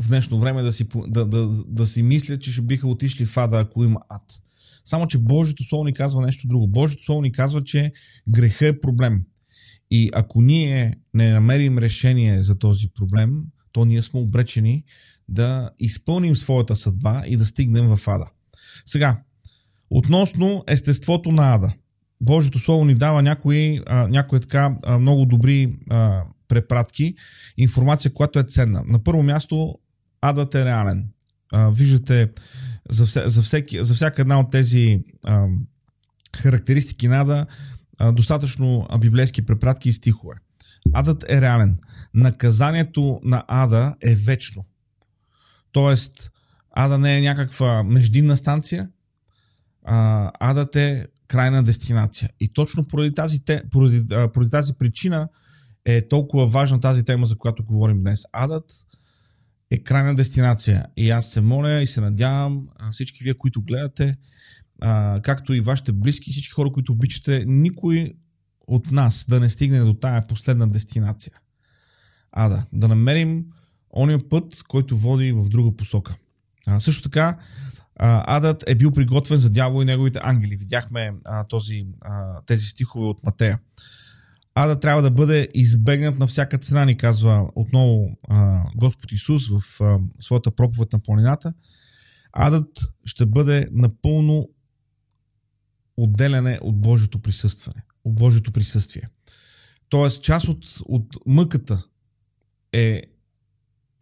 в 0.02 0.08
днешно 0.08 0.40
време 0.40 0.62
да 0.62 0.74
си, 0.74 0.88
да, 1.08 1.26
да, 1.26 1.48
да 1.68 1.88
си 1.88 2.04
мислят, 2.04 2.42
че 2.42 2.52
ще 2.52 2.62
биха 2.62 2.88
отишли 2.88 3.26
в 3.26 3.38
ада, 3.38 3.60
ако 3.60 3.84
има 3.84 4.00
ад. 4.10 4.42
Само, 4.88 5.08
че 5.08 5.18
Божието 5.18 5.64
Слово 5.64 5.84
ни 5.84 5.94
казва 5.94 6.22
нещо 6.22 6.48
друго. 6.48 6.68
Божието 6.68 7.04
Слово 7.04 7.22
ни 7.22 7.32
казва, 7.32 7.64
че 7.64 7.92
греха 8.30 8.68
е 8.68 8.80
проблем. 8.80 9.22
И 9.92 10.10
ако 10.14 10.42
ние 10.42 10.96
не 11.14 11.32
намерим 11.32 11.78
решение 11.78 12.44
за 12.44 12.60
този 12.60 12.88
проблем, 12.96 13.44
то 13.72 13.86
ние 13.86 14.02
сме 14.02 14.20
обречени 14.20 14.84
да 15.30 15.70
изпълним 15.80 16.36
своята 16.36 16.76
съдба 16.76 17.24
и 17.28 17.38
да 17.38 17.46
стигнем 17.46 17.86
в 17.96 18.08
ада. 18.08 18.30
Сега, 18.86 19.22
относно 19.90 20.64
естеството 20.68 21.32
на 21.32 21.54
ада. 21.54 21.74
Божието 22.22 22.60
Слово 22.60 22.86
ни 22.86 22.96
дава 22.96 23.22
някои, 23.22 23.82
а, 23.86 24.08
някои 24.08 24.40
така 24.40 24.78
а, 24.84 25.00
много 25.00 25.26
добри 25.26 25.76
а, 25.90 26.24
препратки, 26.48 27.16
информация, 27.58 28.14
която 28.14 28.40
е 28.40 28.44
ценна. 28.44 28.84
На 28.86 29.04
първо 29.04 29.24
място, 29.24 29.76
адът 30.22 30.56
е 30.56 30.66
реален. 30.66 31.10
А, 31.52 31.70
виждате 31.70 32.30
за, 32.90 33.06
вся, 33.06 33.24
за, 33.30 33.42
всеки, 33.42 33.86
за 33.86 33.94
всяка 33.94 34.22
една 34.22 34.40
от 34.40 34.52
тези 34.52 35.04
а, 35.26 35.46
характеристики 36.38 37.08
на 37.08 37.22
ада 37.22 37.46
а, 37.98 38.12
достатъчно 38.12 38.88
библейски 39.00 39.46
препратки 39.46 39.90
и 39.90 39.94
стихове. 39.94 40.36
Адът 40.94 41.26
е 41.30 41.42
реален. 41.42 41.78
Наказанието 42.14 43.20
на 43.24 43.44
ада 43.48 43.96
е 44.02 44.16
вечно. 44.16 44.66
Тоест, 45.72 46.32
ада 46.72 46.98
не 46.98 47.18
е 47.18 47.22
някаква 47.22 47.84
междинна 47.84 48.38
станция, 48.38 48.90
а, 49.86 50.32
адът 50.40 50.76
е 50.76 51.08
крайна 51.28 51.64
дестинация. 51.64 52.30
И 52.40 52.50
точно 52.54 52.88
поради 52.88 53.14
тази, 53.14 53.46
те, 53.46 53.64
поради, 53.72 54.06
поради 54.34 54.52
тази 54.52 54.74
причина 54.74 55.30
е 55.86 56.08
толкова 56.08 56.48
важна 56.48 56.80
тази 56.80 57.04
тема, 57.04 57.26
за 57.26 57.38
която 57.38 57.66
говорим 57.66 58.04
днес. 58.04 58.24
Адът 58.34 58.66
е 59.72 59.78
крайна 59.78 60.16
дестинация. 60.16 60.86
И 60.98 61.10
аз 61.10 61.32
се 61.32 61.42
моля 61.42 61.82
и 61.82 61.88
се 61.88 62.02
надявам 62.02 62.68
всички 62.92 63.24
вие, 63.24 63.34
които 63.34 63.62
гледате, 63.62 64.18
а, 64.82 65.22
както 65.24 65.54
и 65.54 65.60
вашите 65.60 65.92
близки, 65.92 66.32
всички 66.32 66.54
хора, 66.54 66.72
които 66.72 66.92
обичате, 66.92 67.44
никой 67.48 68.14
от 68.68 68.92
нас 68.92 69.26
да 69.30 69.40
не 69.40 69.50
стигне 69.50 69.80
до 69.80 69.94
тая 69.94 70.28
последна 70.28 70.68
дестинация. 70.68 71.34
Ада, 72.32 72.64
да 72.74 72.88
намерим 72.88 73.46
ония 73.96 74.30
път, 74.30 74.64
който 74.68 74.98
води 74.98 75.32
в 75.32 75.50
друга 75.50 75.78
посока. 75.78 76.16
А, 76.68 76.80
също 76.80 77.02
така, 77.02 77.40
а, 77.96 78.38
адът 78.38 78.64
е 78.68 78.76
бил 78.76 78.92
приготвен 78.92 79.40
за 79.40 79.50
дявол 79.50 79.82
и 79.82 79.86
неговите 79.86 80.20
ангели. 80.24 80.56
Видяхме 80.56 81.14
а, 81.26 81.44
този, 81.44 81.86
а, 82.02 82.42
тези 82.46 82.66
стихове 82.66 83.06
от 83.06 83.24
Матея. 83.24 83.60
Ада 84.60 84.80
трябва 84.80 85.02
да 85.02 85.12
бъде 85.12 85.48
избегнат 85.54 86.20
на 86.20 86.28
всяка 86.28 86.58
цена, 86.58 86.86
ни 86.86 86.98
казва 86.98 87.50
отново 87.56 88.18
а, 88.28 88.64
Господ 88.76 89.12
Исус 89.12 89.50
в 89.50 89.82
а, 89.82 90.00
своята 90.20 90.52
проповед 90.52 90.94
на 90.94 91.00
планината. 91.00 91.54
Адът 92.34 92.68
ще 93.06 93.26
бъде 93.26 93.70
напълно 93.72 94.50
отделяне 95.98 96.60
от 96.62 96.82
Божието 96.82 97.20
присъстване, 97.20 97.82
от 98.04 98.16
Божието 98.16 98.52
присъствие. 98.52 99.04
Тоест, 99.90 100.24
част 100.24 100.48
от, 100.48 100.66
от 100.86 101.16
мъката 101.26 101.86
е, 102.74 103.02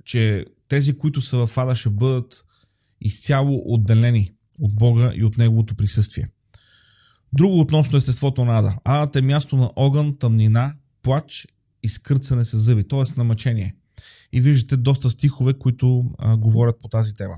че 0.03 0.45
тези, 0.67 0.97
които 0.97 1.21
са 1.21 1.47
в 1.47 1.57
Ада, 1.57 1.75
ще 1.75 1.89
бъдат 1.89 2.43
изцяло 3.01 3.63
отделени 3.65 4.33
от 4.59 4.75
Бога 4.75 5.11
и 5.15 5.23
от 5.23 5.37
Неговото 5.37 5.75
присъствие. 5.75 6.29
Друго 7.35 7.59
относно 7.59 7.97
естеството 7.97 8.45
на 8.45 8.59
Ада. 8.59 8.77
Адът 8.83 9.15
е 9.15 9.21
място 9.21 9.57
на 9.57 9.71
огън, 9.75 10.17
тъмнина, 10.19 10.75
плач 11.01 11.47
и 11.83 11.89
скърцане 11.89 12.45
с 12.45 12.57
зъби, 12.57 12.87
т.е. 12.87 13.03
на 13.17 13.23
мъчение. 13.23 13.75
И 14.33 14.41
виждате 14.41 14.77
доста 14.77 15.09
стихове, 15.09 15.53
които 15.53 16.05
а, 16.17 16.37
говорят 16.37 16.79
по 16.79 16.87
тази 16.87 17.13
тема. 17.13 17.35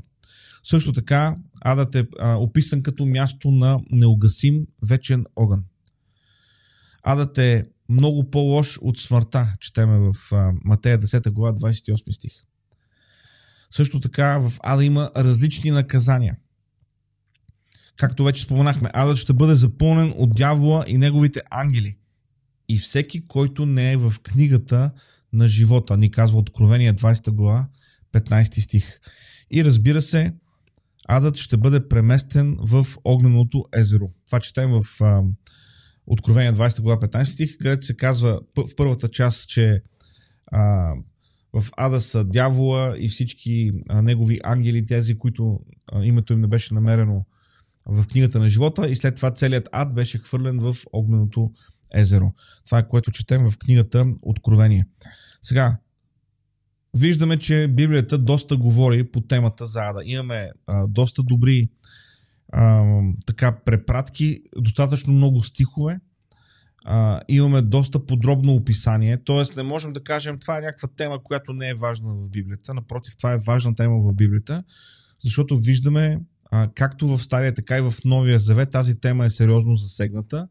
Също 0.63 0.93
така, 0.93 1.37
Адът 1.61 1.95
е 1.95 2.07
а, 2.19 2.35
описан 2.35 2.83
като 2.83 3.05
място 3.05 3.51
на 3.51 3.79
неугасим 3.91 4.65
вечен 4.89 5.25
огън. 5.35 5.63
Адът 7.03 7.37
е 7.37 7.65
много 7.89 8.29
по-лош 8.29 8.77
от 8.81 8.99
смъртта, 8.99 9.55
четеме 9.59 9.99
в 9.99 10.33
а, 10.33 10.51
Матея 10.65 10.99
10 10.99 11.29
глава 11.31 11.55
28 11.55 12.11
стих. 12.11 12.31
Също 13.71 13.99
така 13.99 14.37
в 14.37 14.53
Ада 14.63 14.85
има 14.85 15.11
различни 15.15 15.71
наказания. 15.71 16.35
Както 17.97 18.23
вече 18.23 18.43
споменахме, 18.43 18.89
Адът 18.93 19.17
ще 19.17 19.33
бъде 19.33 19.55
запълнен 19.55 20.13
от 20.17 20.35
дявола 20.35 20.83
и 20.87 20.97
неговите 20.97 21.41
ангели. 21.51 21.95
И 22.69 22.77
всеки, 22.77 23.25
който 23.25 23.65
не 23.65 23.91
е 23.91 23.97
в 23.97 24.13
книгата 24.23 24.91
на 25.33 25.47
живота, 25.47 25.97
ни 25.97 26.11
казва 26.11 26.39
Откровение 26.39 26.93
20 26.93 27.31
глава, 27.31 27.67
15 28.13 28.59
стих. 28.59 28.99
И 29.51 29.65
разбира 29.65 30.01
се, 30.01 30.33
Адът 31.09 31.37
ще 31.37 31.57
бъде 31.57 31.87
преместен 31.87 32.57
в 32.59 32.87
огненото 33.03 33.65
езеро. 33.73 34.11
Това 34.25 34.39
четем 34.39 34.71
в 34.71 35.01
а, 35.01 35.23
Откровение 36.07 36.53
20 36.53 36.81
глава 36.81 37.01
15 37.01 37.23
стих, 37.23 37.57
където 37.57 37.85
се 37.85 37.97
казва 37.97 38.39
в 38.57 38.75
първата 38.75 39.07
част, 39.07 39.49
че 39.49 39.81
а, 40.51 40.93
в 41.53 41.65
Ада 41.77 42.01
са 42.01 42.25
дявола 42.25 42.95
и 42.97 43.09
всички 43.09 43.71
а, 43.89 44.01
негови 44.01 44.39
ангели, 44.43 44.85
тези, 44.85 45.17
които 45.17 45.59
а, 45.91 46.05
името 46.05 46.33
им 46.33 46.39
не 46.39 46.47
беше 46.47 46.73
намерено 46.73 47.25
в 47.89 48.07
книгата 48.07 48.39
на 48.39 48.49
живота 48.49 48.89
и 48.89 48.95
след 48.95 49.15
това 49.15 49.31
целият 49.31 49.69
ад 49.71 49.95
беше 49.95 50.17
хвърлен 50.17 50.59
в 50.59 50.75
огненото 50.93 51.51
езеро. 51.93 52.33
Това 52.65 52.79
е 52.79 52.87
което 52.87 53.11
четем 53.11 53.49
в 53.49 53.57
книгата 53.57 54.05
Откровение. 54.23 54.85
Сега, 55.41 55.77
виждаме, 56.97 57.37
че 57.37 57.67
Библията 57.67 58.17
доста 58.17 58.57
говори 58.57 59.11
по 59.11 59.21
темата 59.21 59.65
за 59.65 59.79
ада. 59.79 60.01
Имаме 60.05 60.49
а, 60.67 60.87
доста 60.87 61.23
добри 61.23 61.69
а, 62.53 62.83
така 63.25 63.59
препратки, 63.65 64.41
достатъчно 64.57 65.13
много 65.13 65.43
стихове, 65.43 65.99
а, 66.85 67.21
имаме 67.27 67.61
доста 67.61 68.05
подробно 68.05 68.53
описание, 68.53 69.23
т.е. 69.23 69.43
не 69.57 69.63
можем 69.63 69.93
да 69.93 70.03
кажем 70.03 70.39
това 70.39 70.57
е 70.57 70.61
някаква 70.61 70.87
тема, 70.97 71.23
която 71.23 71.53
не 71.53 71.69
е 71.69 71.73
важна 71.73 72.15
в 72.15 72.29
Библията. 72.29 72.73
Напротив, 72.73 73.13
това 73.17 73.33
е 73.33 73.37
важна 73.37 73.75
тема 73.75 73.99
в 73.99 74.15
Библията, 74.15 74.63
защото 75.23 75.57
виждаме 75.57 76.19
както 76.75 77.07
в 77.07 77.23
Стария, 77.23 77.53
така 77.53 77.77
и 77.77 77.81
в 77.81 77.93
Новия 78.05 78.39
Завет 78.39 78.71
тази 78.71 78.99
тема 78.99 79.25
е 79.25 79.29
сериозно 79.29 79.75
засегната. 79.75 80.47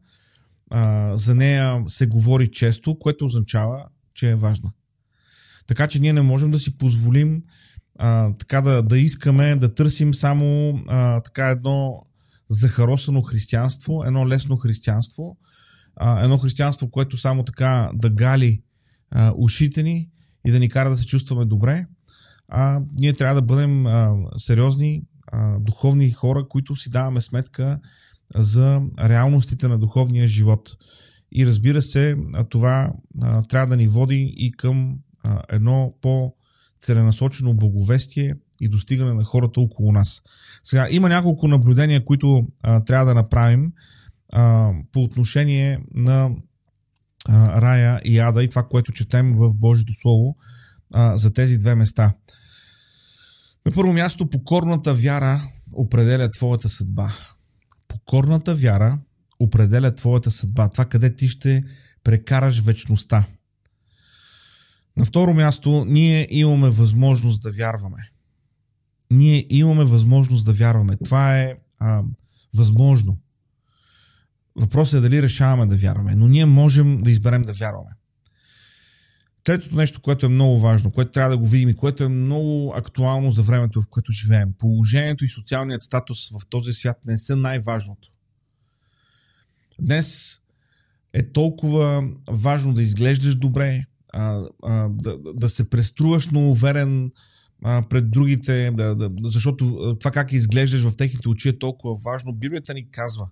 За 1.13 1.35
нея 1.35 1.83
се 1.87 2.07
говори 2.07 2.47
често, 2.47 2.99
което 2.99 3.25
означава, 3.25 3.85
че 4.13 4.29
е 4.29 4.35
важна. 4.35 4.71
Така 5.67 5.87
че 5.87 5.99
ние 5.99 6.13
не 6.13 6.21
можем 6.21 6.51
да 6.51 6.59
си 6.59 6.77
позволим 6.77 7.43
така 8.37 8.61
да, 8.61 8.83
да 8.83 8.99
искаме 8.99 9.55
да 9.55 9.73
търсим 9.73 10.13
само 10.13 10.79
така 11.23 11.49
едно 11.49 12.05
захаросано 12.49 13.21
християнство, 13.21 14.03
едно 14.05 14.27
лесно 14.27 14.57
християнство, 14.57 15.37
едно 16.01 16.37
християнство, 16.37 16.91
което 16.91 17.17
само 17.17 17.43
така 17.43 17.91
да 17.93 18.09
гали 18.09 18.61
ушите 19.35 19.83
ни 19.83 20.09
и 20.45 20.51
да 20.51 20.59
ни 20.59 20.69
кара 20.69 20.89
да 20.89 20.97
се 20.97 21.05
чувстваме 21.05 21.45
добре. 21.45 21.85
А, 22.47 22.81
ние 22.99 23.13
трябва 23.13 23.35
да 23.35 23.41
бъдем 23.41 23.85
а, 23.85 24.15
сериозни, 24.37 25.03
духовни 25.59 26.11
хора, 26.11 26.47
които 26.49 26.75
си 26.75 26.89
даваме 26.89 27.21
сметка 27.21 27.79
за 28.35 28.81
реалностите 28.99 29.67
на 29.67 29.79
духовния 29.79 30.27
живот. 30.27 30.69
И 31.31 31.45
разбира 31.45 31.81
се, 31.81 32.17
това 32.49 32.91
трябва 33.49 33.67
да 33.67 33.77
ни 33.77 33.87
води 33.87 34.33
и 34.37 34.51
към 34.51 34.97
едно 35.49 35.93
по-целенасочено 36.01 37.53
благовестие 37.53 38.35
и 38.61 38.69
достигане 38.69 39.13
на 39.13 39.23
хората 39.23 39.61
около 39.61 39.91
нас. 39.91 40.21
Сега, 40.63 40.87
има 40.89 41.09
няколко 41.09 41.47
наблюдения, 41.47 42.05
които 42.05 42.47
трябва 42.85 43.05
да 43.05 43.13
направим 43.13 43.71
по 44.91 45.03
отношение 45.03 45.79
на 45.93 46.29
рая 47.29 48.01
и 48.05 48.19
ада 48.19 48.43
и 48.43 48.49
това, 48.49 48.63
което 48.63 48.91
четем 48.91 49.35
в 49.35 49.53
Божието 49.53 49.93
Слово 50.01 50.37
за 51.13 51.33
тези 51.33 51.57
две 51.57 51.75
места. 51.75 52.13
На 53.67 53.73
първо 53.73 53.93
място, 53.93 54.29
покорната 54.29 54.93
вяра 54.93 55.41
определя 55.73 56.31
твоята 56.31 56.69
съдба. 56.69 57.13
Покорната 57.87 58.55
вяра 58.55 58.99
определя 59.39 59.95
твоята 59.95 60.31
съдба. 60.31 60.69
Това 60.69 60.85
къде 60.85 61.15
ти 61.15 61.27
ще 61.27 61.63
прекараш 62.03 62.61
вечността. 62.61 63.25
На 64.97 65.05
второ 65.05 65.33
място, 65.33 65.85
ние 65.87 66.27
имаме 66.29 66.69
възможност 66.69 67.41
да 67.41 67.51
вярваме. 67.51 68.09
Ние 69.11 69.45
имаме 69.49 69.83
възможност 69.83 70.45
да 70.45 70.53
вярваме. 70.53 70.97
Това 71.03 71.37
е 71.37 71.55
а, 71.79 72.03
възможно. 72.55 73.17
Въпросът 74.55 74.97
е 74.97 75.01
дали 75.01 75.21
решаваме 75.21 75.65
да 75.65 75.75
вярваме, 75.75 76.15
но 76.15 76.27
ние 76.27 76.45
можем 76.45 77.03
да 77.03 77.11
изберем 77.11 77.41
да 77.41 77.53
вярваме. 77.53 77.89
Третото 79.47 79.75
нещо, 79.75 80.01
което 80.01 80.25
е 80.25 80.29
много 80.29 80.59
важно, 80.59 80.91
което 80.91 81.11
трябва 81.11 81.29
да 81.29 81.37
го 81.37 81.47
видим 81.47 81.69
и 81.69 81.75
което 81.75 82.03
е 82.03 82.07
много 82.07 82.73
актуално 82.75 83.31
за 83.31 83.41
времето, 83.41 83.81
в 83.81 83.87
което 83.87 84.11
живеем. 84.11 84.53
Положението 84.57 85.25
и 85.25 85.27
социалният 85.27 85.83
статус 85.83 86.29
в 86.29 86.47
този 86.49 86.73
свят 86.73 86.97
не 87.05 87.17
са 87.17 87.35
най-важното. 87.35 88.09
Днес 89.81 90.39
е 91.13 91.31
толкова 91.31 92.09
важно 92.29 92.73
да 92.73 92.81
изглеждаш 92.81 93.35
добре, 93.35 93.85
а, 94.13 94.47
а, 94.63 94.89
да, 94.89 95.17
да 95.33 95.49
се 95.49 95.69
преструваш 95.69 96.27
но 96.27 96.49
уверен 96.49 97.11
а, 97.63 97.83
пред 97.89 98.11
другите, 98.11 98.71
да, 98.73 98.95
да, 98.95 99.11
защото 99.23 99.95
това 99.99 100.11
как 100.11 100.31
изглеждаш 100.31 100.81
в 100.81 100.97
техните 100.97 101.29
очи 101.29 101.49
е 101.49 101.59
толкова 101.59 101.95
важно. 102.05 102.33
Библията 102.33 102.73
ни 102.73 102.89
казва, 102.91 103.29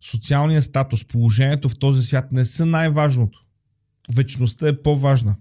социалният 0.00 0.64
статус, 0.64 1.04
положението 1.04 1.68
в 1.68 1.78
този 1.78 2.02
свят 2.02 2.32
не 2.32 2.44
са 2.44 2.66
най-важното. 2.66 3.47
Вечността 4.14 4.68
е 4.68 4.82
по-важна. 4.82 5.36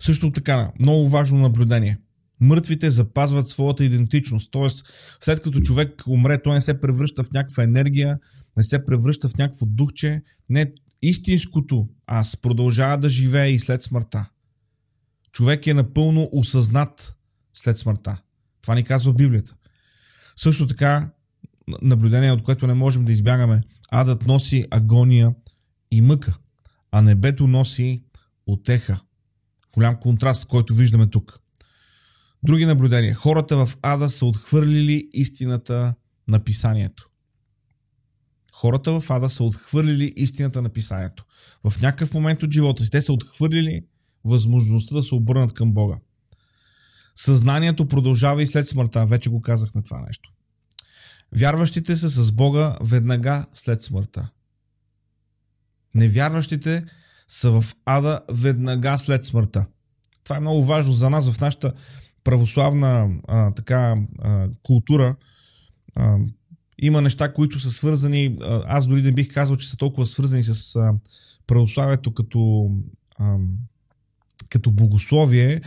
Също 0.00 0.32
така, 0.32 0.72
много 0.78 1.08
важно 1.08 1.38
наблюдение. 1.38 1.98
Мъртвите 2.40 2.90
запазват 2.90 3.48
своята 3.48 3.84
идентичност. 3.84 4.50
Тоест, 4.50 4.86
след 5.20 5.40
като 5.40 5.60
човек 5.60 6.02
умре, 6.06 6.42
той 6.42 6.54
не 6.54 6.60
се 6.60 6.80
превръща 6.80 7.22
в 7.22 7.32
някаква 7.32 7.62
енергия, 7.62 8.18
не 8.56 8.62
се 8.62 8.84
превръща 8.84 9.28
в 9.28 9.36
някакво 9.38 9.66
духче. 9.66 10.22
Не, 10.50 10.72
истинското 11.02 11.88
аз 12.06 12.36
продължава 12.36 12.98
да 12.98 13.08
живее 13.08 13.50
и 13.50 13.58
след 13.58 13.82
смъртта. 13.82 14.30
Човек 15.32 15.66
е 15.66 15.74
напълно 15.74 16.28
осъзнат 16.32 17.16
след 17.54 17.78
смъртта. 17.78 18.22
Това 18.62 18.74
ни 18.74 18.84
казва 18.84 19.12
Библията. 19.12 19.56
Също 20.36 20.66
така, 20.66 21.10
наблюдение, 21.82 22.32
от 22.32 22.42
което 22.42 22.66
не 22.66 22.74
можем 22.74 23.04
да 23.04 23.12
избягаме. 23.12 23.60
Адът 23.90 24.26
носи 24.26 24.66
агония 24.70 25.34
и 25.90 26.00
мъка, 26.00 26.38
а 26.96 27.02
небето 27.02 27.46
носи 27.46 28.02
отеха. 28.46 29.00
Голям 29.74 29.96
контраст, 29.96 30.46
който 30.46 30.74
виждаме 30.74 31.06
тук. 31.06 31.38
Други 32.42 32.66
наблюдения. 32.66 33.14
Хората 33.14 33.66
в 33.66 33.76
Ада 33.82 34.10
са 34.10 34.26
отхвърлили 34.26 35.08
истината 35.12 35.94
на 36.28 36.40
писанието. 36.40 37.08
Хората 38.52 39.00
в 39.00 39.10
Ада 39.10 39.28
са 39.28 39.44
отхвърлили 39.44 40.12
истината 40.16 40.62
на 40.62 40.68
писанието. 40.68 41.24
В 41.64 41.80
някакъв 41.80 42.14
момент 42.14 42.42
от 42.42 42.52
живота 42.52 42.84
си 42.84 42.90
те 42.90 43.02
са 43.02 43.12
отхвърлили 43.12 43.86
възможността 44.24 44.94
да 44.94 45.02
се 45.02 45.14
обърнат 45.14 45.54
към 45.54 45.72
Бога. 45.72 45.96
Съзнанието 47.14 47.88
продължава 47.88 48.42
и 48.42 48.46
след 48.46 48.68
смъртта. 48.68 49.06
Вече 49.06 49.30
го 49.30 49.40
казахме 49.40 49.82
това 49.82 50.02
нещо. 50.02 50.32
Вярващите 51.36 51.96
са 51.96 52.08
с 52.08 52.32
Бога 52.32 52.78
веднага 52.80 53.46
след 53.54 53.82
смъртта. 53.82 54.30
Невярващите 55.94 56.84
са 57.28 57.50
в 57.50 57.64
ада 57.84 58.20
веднага 58.30 58.98
след 58.98 59.24
смъртта. 59.24 59.66
Това 60.24 60.36
е 60.36 60.40
много 60.40 60.64
важно 60.64 60.92
за 60.92 61.10
нас 61.10 61.30
в 61.30 61.40
нашата 61.40 61.72
православна 62.24 63.10
а, 63.28 63.50
така, 63.50 63.96
а, 64.22 64.48
култура. 64.62 65.16
А, 65.94 66.16
има 66.78 67.02
неща, 67.02 67.32
които 67.32 67.58
са 67.58 67.70
свързани. 67.70 68.36
Аз 68.66 68.86
дори 68.86 69.02
не 69.02 69.12
бих 69.12 69.34
казал, 69.34 69.56
че 69.56 69.70
са 69.70 69.76
толкова 69.76 70.06
свързани 70.06 70.42
с 70.42 70.76
а, 70.76 70.94
православието 71.46 72.14
като, 72.14 72.70
а, 73.18 73.36
като 74.48 74.70
богословие, 74.70 75.60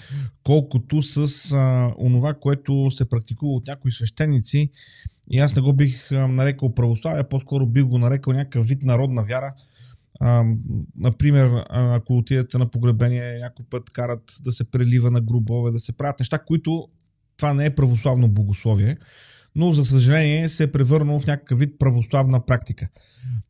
колкото 0.44 1.02
с 1.02 1.52
а, 1.52 1.94
онова, 1.98 2.34
което 2.34 2.92
се 2.92 3.10
практикува 3.10 3.54
от 3.54 3.68
някои 3.68 3.92
свещеници 3.92 4.70
и 5.32 5.40
аз 5.40 5.56
не 5.56 5.62
го 5.62 5.74
бих 5.74 6.12
нарекал 6.12 6.74
православие, 6.74 7.24
по-скоро 7.24 7.66
бих 7.66 7.84
го 7.84 7.98
нарекал 7.98 8.34
някакъв 8.34 8.68
вид 8.68 8.84
народна 8.84 9.24
вяра. 9.24 9.54
А, 10.20 10.44
например, 11.00 11.66
ако 11.70 12.18
отидете 12.18 12.58
на 12.58 12.72
погребение, 12.72 13.40
някой 13.40 13.66
път 13.70 13.90
карат 13.90 14.38
да 14.44 14.52
се 14.52 14.72
прелива 14.72 15.12
на 15.12 15.22
грубове, 15.22 15.72
да 15.72 15.80
се 15.80 15.98
правят 15.98 16.20
неща, 16.20 16.40
които 16.40 16.88
това 17.38 17.54
не 17.54 17.66
е 17.66 17.76
православно 17.76 18.28
богословие, 18.28 18.98
но 19.56 19.74
за 19.74 19.86
съжаление 19.86 20.50
се 20.50 20.64
е 20.64 20.72
превърнало 20.72 21.20
в 21.20 21.28
някакъв 21.28 21.60
вид 21.60 21.80
православна 21.80 22.46
практика. 22.46 22.90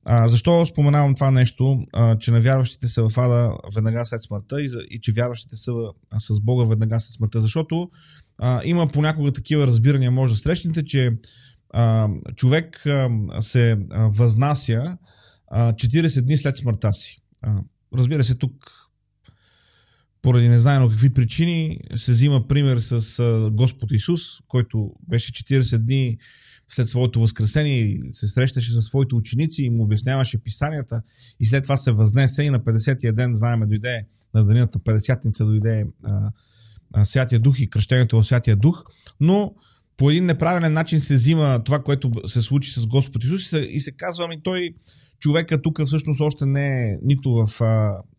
А, 0.05 0.27
защо 0.27 0.65
споменавам 0.65 1.15
това 1.15 1.31
нещо, 1.31 1.81
а, 1.93 2.17
че 2.17 2.31
невярващите 2.31 2.87
са 2.87 3.09
в 3.09 3.17
ада 3.17 3.51
веднага 3.75 4.05
след 4.05 4.23
смъртта 4.23 4.61
и, 4.61 4.69
и 4.89 4.99
че 4.99 5.11
вярващите 5.11 5.55
са 5.55 5.71
с 6.19 6.39
Бога 6.41 6.65
веднага 6.65 6.99
след 6.99 7.13
смъртта? 7.13 7.41
Защото 7.41 7.89
а, 8.37 8.61
има 8.65 8.87
понякога 8.87 9.31
такива 9.31 9.67
разбирания, 9.67 10.11
може 10.11 10.33
да 10.33 10.39
срещнете, 10.39 10.85
че 10.85 11.17
а, 11.73 12.09
човек 12.35 12.85
а, 12.85 13.09
се 13.41 13.77
а, 13.91 14.07
възнася 14.07 14.97
40 15.51 16.21
дни 16.21 16.37
след 16.37 16.57
смъртта 16.57 16.93
си. 16.93 17.17
Разбира 17.93 18.23
се, 18.23 18.35
тук 18.35 18.53
поради 20.21 20.49
незнайно 20.49 20.89
какви 20.89 21.13
причини 21.13 21.79
се 21.95 22.11
взима 22.11 22.47
пример 22.47 22.77
с 22.77 23.23
Господ 23.53 23.91
Исус, 23.91 24.21
който 24.47 24.93
беше 25.09 25.31
40 25.31 25.77
дни 25.77 26.17
след 26.67 26.89
своето 26.89 27.19
възкресение 27.19 27.79
и 27.79 27.99
се 28.11 28.27
срещаше 28.27 28.71
със 28.71 28.85
своите 28.85 29.15
ученици 29.15 29.63
и 29.63 29.69
му 29.69 29.83
обясняваше 29.83 30.43
писанията 30.43 31.01
и 31.39 31.45
след 31.45 31.63
това 31.63 31.77
се 31.77 31.91
възнесе 31.91 32.43
и 32.43 32.49
на 32.49 32.59
50-я 32.59 33.13
ден, 33.13 33.35
знаеме, 33.35 33.65
дойде 33.65 34.05
на 34.33 34.45
дената 34.45 34.79
50-ница 34.79 35.45
дойде 35.45 35.85
а, 36.03 36.31
а, 36.93 37.05
Святия 37.05 37.39
Дух 37.39 37.59
и 37.59 37.69
кръщението 37.69 38.21
в 38.21 38.27
Святия 38.27 38.55
Дух, 38.55 38.83
но 39.19 39.53
по 39.97 40.09
един 40.09 40.25
неправилен 40.25 40.73
начин 40.73 40.99
се 40.99 41.13
взима 41.13 41.63
това, 41.63 41.79
което 41.79 42.11
се 42.25 42.41
случи 42.41 42.71
с 42.71 42.87
Господ 42.87 43.23
Исус 43.23 43.41
и 43.41 43.45
се, 43.45 43.59
и 43.59 43.79
се 43.79 43.91
казва, 43.91 44.25
ами 44.25 44.41
той, 44.43 44.73
човека 45.19 45.61
тук 45.61 45.85
всъщност 45.85 46.21
още 46.21 46.45
не 46.45 46.67
е 46.67 46.97
нито 47.03 47.31
в, 47.31 47.45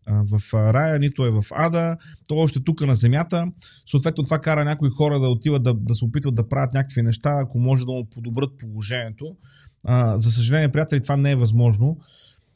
в 0.07 0.53
рая, 0.53 0.99
нито 0.99 1.25
е 1.25 1.29
в 1.29 1.43
ада, 1.51 1.97
той 2.27 2.37
още 2.37 2.59
тук 2.59 2.81
на 2.81 2.95
земята. 2.95 3.45
Съответно 3.85 4.23
това 4.23 4.39
кара 4.39 4.65
някои 4.65 4.89
хора 4.89 5.19
да 5.19 5.27
отиват 5.27 5.63
да, 5.63 5.73
да 5.73 5.95
се 5.95 6.05
опитват 6.05 6.35
да 6.35 6.49
правят 6.49 6.73
някакви 6.73 7.01
неща, 7.01 7.39
ако 7.43 7.59
може 7.59 7.85
да 7.85 7.91
му 7.91 8.07
подобрат 8.15 8.49
положението. 8.57 9.35
А, 9.83 10.19
за 10.19 10.31
съжаление, 10.31 10.71
приятели, 10.71 11.01
това 11.01 11.17
не 11.17 11.31
е 11.31 11.35
възможно. 11.35 11.97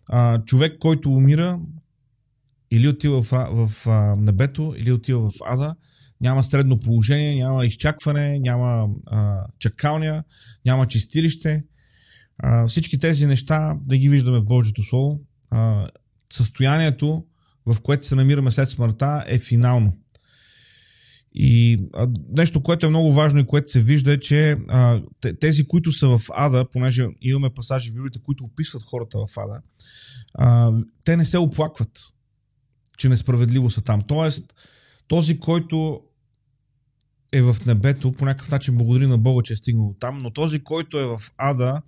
А, 0.09 0.43
човек, 0.43 0.77
който 0.79 1.11
умира, 1.11 1.59
или 2.71 2.87
отива 2.87 3.21
в, 3.21 3.31
в, 3.31 3.67
в 3.67 4.15
небето, 4.17 4.73
или 4.77 4.91
отива 4.91 5.29
в 5.29 5.33
ада, 5.45 5.75
няма 6.23 6.43
средно 6.43 6.79
положение, 6.79 7.43
няма 7.43 7.65
изчакване, 7.65 8.39
няма 8.39 8.89
а, 9.05 9.45
чакалня, 9.59 10.23
няма 10.65 10.87
чистилище. 10.87 11.63
А, 12.37 12.67
всички 12.67 12.99
тези 12.99 13.25
неща 13.25 13.77
да 13.85 13.97
ги 13.97 14.09
виждаме 14.09 14.39
в 14.39 14.45
Божието 14.45 14.83
Слово. 14.83 15.21
А, 15.51 15.87
състоянието, 16.33 17.25
в 17.65 17.81
което 17.81 18.07
се 18.07 18.15
намираме 18.15 18.51
след 18.51 18.69
смъртта, 18.69 19.23
е 19.27 19.39
финално. 19.39 19.97
И 21.33 21.83
а, 21.93 22.07
нещо, 22.29 22.63
което 22.63 22.85
е 22.85 22.89
много 22.89 23.11
важно 23.11 23.39
и 23.39 23.47
което 23.47 23.71
се 23.71 23.81
вижда 23.81 24.13
е, 24.13 24.19
че 24.19 24.57
а, 24.69 25.01
тези, 25.39 25.67
които 25.67 25.91
са 25.91 26.07
в 26.07 26.21
ада, 26.35 26.65
понеже 26.71 27.07
имаме 27.21 27.53
пасажи 27.53 27.89
в 27.89 27.93
Библията, 27.93 28.19
които 28.19 28.43
описват 28.43 28.83
хората 28.83 29.17
в 29.17 29.37
ада, 29.37 29.61
а, 30.33 30.73
те 31.05 31.17
не 31.17 31.25
се 31.25 31.37
оплакват, 31.37 31.99
че 32.97 33.09
несправедливо 33.09 33.69
са 33.69 33.81
там. 33.81 34.01
Тоест, 34.01 34.53
този, 35.07 35.39
който 35.39 36.01
е 37.33 37.41
в 37.41 37.55
небето, 37.65 38.11
по 38.11 38.25
някакъв 38.25 38.51
начин 38.51 38.77
благодари 38.77 39.07
на 39.07 39.17
Бога, 39.17 39.43
че 39.43 39.53
е 39.53 39.55
стигнал 39.55 39.95
там, 39.99 40.17
но 40.17 40.31
този, 40.31 40.59
който 40.59 40.99
е 40.99 41.05
в 41.05 41.19
ада, 41.37 41.81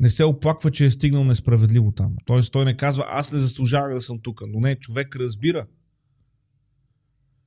не 0.00 0.10
се 0.10 0.24
оплаква, 0.24 0.70
че 0.70 0.84
е 0.84 0.90
стигнал 0.90 1.24
несправедливо 1.24 1.92
там. 1.92 2.16
Тоест 2.24 2.52
той 2.52 2.64
не 2.64 2.76
казва, 2.76 3.04
аз 3.08 3.32
не 3.32 3.38
заслужавах 3.38 3.94
да 3.94 4.00
съм 4.00 4.18
тук. 4.22 4.42
Но 4.48 4.60
не, 4.60 4.76
човек 4.76 5.16
разбира 5.16 5.66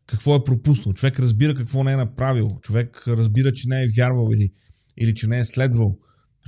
какво 0.06 0.36
е 0.36 0.44
пропуснал. 0.44 0.94
Човек 0.94 1.20
разбира 1.20 1.56
какво 1.56 1.84
не 1.84 1.92
е 1.92 1.96
направил. 1.96 2.60
Човек 2.62 3.04
разбира, 3.08 3.54
че 3.54 3.68
не 3.68 3.84
е 3.84 3.88
вярвал 3.98 4.30
или, 4.34 4.52
или 4.98 5.16
че 5.16 5.28
не 5.28 5.40
е 5.40 5.46
следвал 5.46 5.98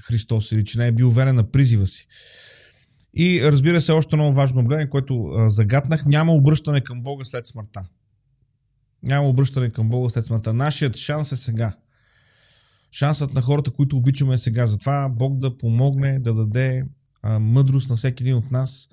Христос 0.02 0.52
или 0.52 0.66
че 0.66 0.80
не 0.80 0.88
е 0.88 0.92
бил 0.92 1.10
верен 1.10 1.36
на 1.36 1.52
призива 1.52 1.88
си. 1.88 2.08
И 3.14 3.42
разбира 3.44 3.82
се, 3.82 3.92
още 3.92 4.16
много 4.16 4.36
важно 4.36 4.62
наблюдение, 4.62 4.90
което 4.90 5.46
загатнах, 5.48 6.06
няма 6.06 6.34
обръщане 6.34 6.82
към 6.82 7.04
Бога 7.04 7.24
след 7.24 7.48
смъртта. 7.48 7.90
Няма 9.04 9.28
обръщане 9.28 9.70
към 9.70 9.90
Бога 9.90 10.10
след 10.10 10.26
смъртта. 10.26 10.54
Нашият 10.54 10.98
шанс 10.98 11.32
е 11.32 11.38
сега. 11.38 11.76
Шансът 12.92 13.34
на 13.34 13.42
хората, 13.42 13.72
които 13.72 13.98
обичаме 13.98 14.34
е 14.34 14.38
сега. 14.38 14.68
Затова 14.68 15.10
Бог 15.10 15.38
да 15.38 15.58
помогне, 15.58 16.20
да 16.20 16.34
даде 16.34 16.86
а, 17.22 17.40
мъдрост 17.40 17.90
на 17.90 17.96
всеки 17.96 18.24
един 18.24 18.36
от 18.36 18.52
нас, 18.52 18.90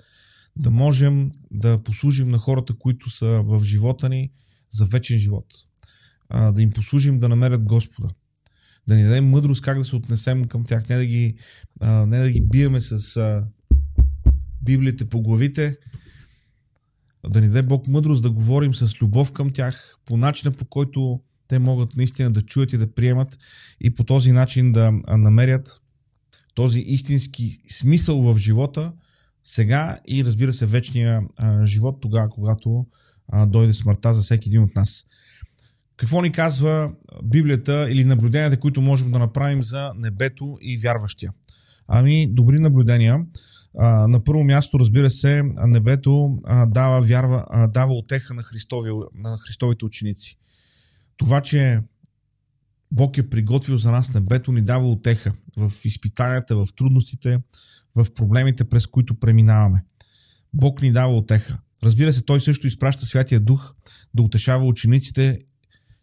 да 0.55 0.71
можем 0.71 1.31
да 1.51 1.83
послужим 1.83 2.29
на 2.29 2.37
хората, 2.37 2.73
които 2.73 3.09
са 3.09 3.27
в 3.27 3.63
живота 3.63 4.09
ни 4.09 4.31
за 4.71 4.85
вечен 4.85 5.19
живот. 5.19 5.45
А, 6.29 6.51
да 6.51 6.61
им 6.61 6.71
послужим 6.71 7.19
да 7.19 7.29
намерят 7.29 7.63
Господа. 7.63 8.09
Да 8.87 8.95
ни 8.95 9.03
дадем 9.03 9.29
мъдрост 9.29 9.61
как 9.61 9.77
да 9.77 9.85
се 9.85 9.95
отнесем 9.95 10.45
към 10.45 10.65
тях. 10.65 10.89
Не 10.89 10.95
да 10.95 11.05
ги, 11.05 11.35
а, 11.79 12.05
не 12.05 12.19
да 12.19 12.31
ги 12.31 12.41
биеме 12.41 12.81
с 12.81 13.17
а, 13.17 13.47
Библията 14.61 15.05
по 15.05 15.21
главите, 15.21 15.77
да 17.29 17.41
ни 17.41 17.47
даде 17.47 17.63
Бог 17.63 17.87
мъдрост 17.87 18.23
да 18.23 18.31
говорим 18.31 18.75
с 18.75 19.01
любов 19.01 19.31
към 19.31 19.51
тях, 19.51 19.97
по 20.05 20.17
начина 20.17 20.51
по 20.51 20.65
който 20.65 21.19
те 21.47 21.59
могат 21.59 21.95
наистина 21.95 22.31
да 22.31 22.41
чуят 22.41 22.73
и 22.73 22.77
да 22.77 22.93
приемат 22.93 23.39
и 23.81 23.89
по 23.89 24.03
този 24.03 24.31
начин 24.31 24.71
да 24.71 24.91
намерят 25.07 25.81
този 26.53 26.79
истински 26.79 27.59
смисъл 27.69 28.21
в 28.21 28.37
живота, 28.37 28.93
сега 29.43 29.99
и 30.07 30.25
разбира 30.25 30.53
се 30.53 30.65
вечния 30.65 31.21
живот 31.63 31.97
тогава, 32.01 32.29
когато 32.29 32.85
дойде 33.47 33.73
смъртта 33.73 34.13
за 34.13 34.21
всеки 34.21 34.49
един 34.49 34.63
от 34.63 34.75
нас. 34.75 35.05
Какво 35.97 36.21
ни 36.21 36.31
казва 36.31 36.95
Библията 37.23 37.87
или 37.91 38.03
наблюденията, 38.03 38.59
които 38.59 38.81
можем 38.81 39.11
да 39.11 39.19
направим 39.19 39.63
за 39.63 39.91
небето 39.95 40.57
и 40.61 40.77
вярващия? 40.77 41.33
Ами, 41.87 42.27
добри 42.33 42.59
наблюдения. 42.59 43.25
На 43.79 44.23
първо 44.23 44.43
място, 44.43 44.79
разбира 44.79 45.09
се, 45.09 45.43
небето 45.57 46.37
дава, 46.67 47.01
вярва, 47.01 47.67
дава 47.73 47.93
отеха 47.93 48.33
на, 48.33 48.43
Христови, 48.43 48.91
на 49.15 49.37
Христовите 49.37 49.85
ученици. 49.85 50.37
Това, 51.17 51.41
че 51.41 51.81
Бог 52.91 53.17
е 53.17 53.29
приготвил 53.29 53.77
за 53.77 53.91
нас 53.91 54.13
небето, 54.13 54.51
ни 54.51 54.61
дава 54.61 54.91
отеха 54.91 55.33
в 55.57 55.71
изпитанията, 55.85 56.55
в 56.55 56.67
трудностите, 56.75 57.39
в 57.95 58.07
проблемите, 58.15 58.63
през 58.63 58.87
които 58.87 59.19
преминаваме. 59.19 59.83
Бог 60.53 60.81
ни 60.81 60.91
дава 60.91 61.17
отеха. 61.17 61.59
Разбира 61.83 62.13
се, 62.13 62.25
Той 62.25 62.41
също 62.41 62.67
изпраща 62.67 63.05
Святия 63.05 63.39
Дух 63.39 63.75
да 64.13 64.23
утешава 64.23 64.65
учениците, 64.65 65.39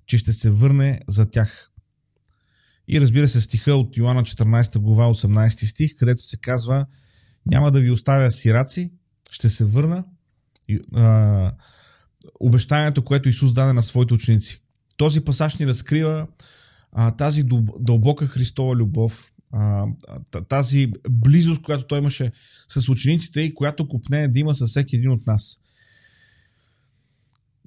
че 0.07 0.19
ще 0.19 0.33
се 0.33 0.51
върне 0.51 1.01
за 1.09 1.31
тях. 1.31 1.71
И 2.89 3.01
разбира 3.01 3.29
се, 3.29 3.41
стиха 3.41 3.75
от 3.75 3.97
Йоанна 3.97 4.23
14 4.23 4.79
глава 4.79 5.15
18 5.15 5.71
стих, 5.71 5.97
където 5.99 6.23
се 6.23 6.37
казва 6.37 6.87
няма 7.51 7.71
да 7.71 7.81
ви 7.81 7.91
оставя 7.91 8.31
сираци, 8.31 8.93
ще 9.31 9.49
се 9.49 9.65
върна. 9.65 10.05
А, 10.95 11.53
обещанието, 12.41 13.05
което 13.05 13.29
Исус 13.29 13.53
даде 13.53 13.73
на 13.73 13.83
своите 13.83 14.15
ученици. 14.15 14.63
Този 14.97 15.21
пасаж 15.21 15.57
ни 15.57 15.67
разкрива 15.67 16.27
а, 16.93 17.11
тази 17.11 17.43
дълбока 17.79 18.27
Христова 18.27 18.77
любов, 18.77 19.31
а, 19.53 19.87
тази 20.49 20.93
близост, 21.11 21.63
която 21.63 21.87
той 21.87 21.99
имаше 21.99 22.33
с 22.69 22.89
учениците 22.89 23.41
и 23.41 23.55
която 23.55 23.89
купне 23.89 24.29
да 24.29 24.39
има 24.39 24.55
със 24.55 24.71
всеки 24.71 24.97
един 24.97 25.11
от 25.11 25.27
нас. 25.27 25.61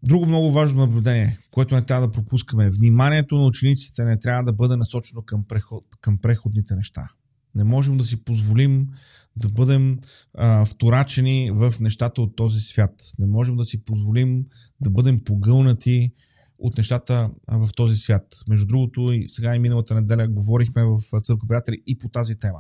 Друго 0.04 0.26
много 0.26 0.52
важно 0.52 0.80
наблюдение, 0.80 1.40
което 1.52 1.76
не 1.76 1.82
трябва 1.82 2.08
да 2.08 2.12
пропускаме. 2.12 2.70
Вниманието 2.70 3.36
на 3.36 3.46
учениците 3.46 4.04
не 4.04 4.20
трябва 4.20 4.44
да 4.44 4.54
бъде 4.54 4.76
насочено 4.76 5.22
към, 5.22 5.44
преход, 5.48 5.86
към 6.02 6.18
преходните 6.18 6.76
неща. 6.76 7.08
Не 7.56 7.64
можем 7.64 7.97
да 7.97 8.04
си 8.04 8.24
позволим 8.24 8.88
да 9.36 9.49
бъдем 9.49 9.99
а, 10.34 10.66
вторачени 10.66 11.52
в 11.54 11.74
нещата 11.80 12.22
от 12.22 12.36
този 12.36 12.60
свят. 12.60 12.95
Не 13.20 13.28
можем 13.28 13.58
да 13.58 13.66
си 13.66 13.84
позволим 13.84 14.45
да 14.82 14.89
бъдем 14.89 15.24
погълнати 15.24 16.12
от 16.60 16.78
нещата 16.78 17.30
в 17.47 17.70
този 17.76 17.97
свят. 17.97 18.24
Между 18.47 18.66
другото, 18.66 19.12
и 19.12 19.28
сега 19.28 19.56
и 19.56 19.60
миналата 19.60 19.95
неделя 19.95 20.28
говорихме 20.28 20.84
в 20.84 21.22
Църква 21.24 21.47
приятели 21.47 21.78
и 21.88 21.97
по 21.97 22.10
тази 22.10 22.39
тема. 22.39 22.60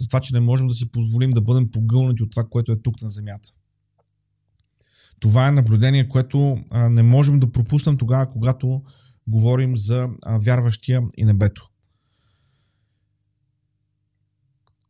За 0.00 0.06
това, 0.08 0.20
че 0.20 0.34
не 0.34 0.40
можем 0.40 0.66
да 0.66 0.74
си 0.74 0.90
позволим 0.90 1.30
да 1.30 1.40
бъдем 1.40 1.70
погълнати 1.70 2.22
от 2.22 2.30
това, 2.30 2.44
което 2.50 2.72
е 2.72 2.82
тук 2.82 3.02
на 3.02 3.08
земята. 3.08 3.48
Това 5.20 5.48
е 5.48 5.52
наблюдение, 5.52 6.08
което 6.08 6.58
а, 6.70 6.88
не 6.88 7.02
можем 7.02 7.40
да 7.40 7.52
пропуснем 7.52 7.96
тогава, 7.96 8.30
когато 8.30 8.82
говорим 9.26 9.76
за 9.76 10.08
а, 10.24 10.38
вярващия 10.38 11.02
и 11.16 11.24
небето. 11.24 11.70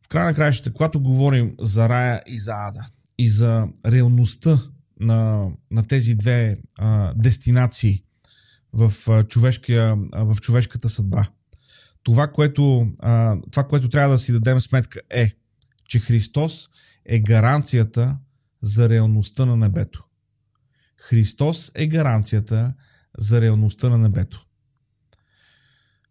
края 0.11 0.25
на 0.25 0.33
краищата, 0.33 0.73
когато 0.73 1.01
говорим 1.01 1.55
за 1.59 1.89
рая 1.89 2.21
и 2.27 2.39
за 2.39 2.51
ада 2.55 2.85
и 3.17 3.29
за 3.29 3.67
реалността 3.85 4.59
на, 4.99 5.49
на 5.71 5.87
тези 5.87 6.15
две 6.15 6.57
а, 6.77 7.13
дестинации 7.13 8.03
в, 8.73 8.93
а, 9.09 9.23
човешкия, 9.23 9.97
а, 10.11 10.23
в 10.23 10.35
човешката 10.41 10.89
съдба, 10.89 11.27
това 12.03 12.31
което, 12.31 12.87
а, 12.99 13.37
това, 13.51 13.67
което 13.67 13.89
трябва 13.89 14.11
да 14.11 14.19
си 14.19 14.31
дадем 14.31 14.61
сметка 14.61 14.99
е, 15.09 15.31
че 15.87 15.99
Христос 15.99 16.69
е 17.05 17.19
гаранцията 17.19 18.17
за 18.61 18.89
реалността 18.89 19.45
на 19.45 19.57
небето. 19.57 20.05
Христос 20.97 21.71
е 21.75 21.87
гаранцията 21.87 22.73
за 23.17 23.41
реалността 23.41 23.89
на 23.89 23.97
небето. 23.97 24.45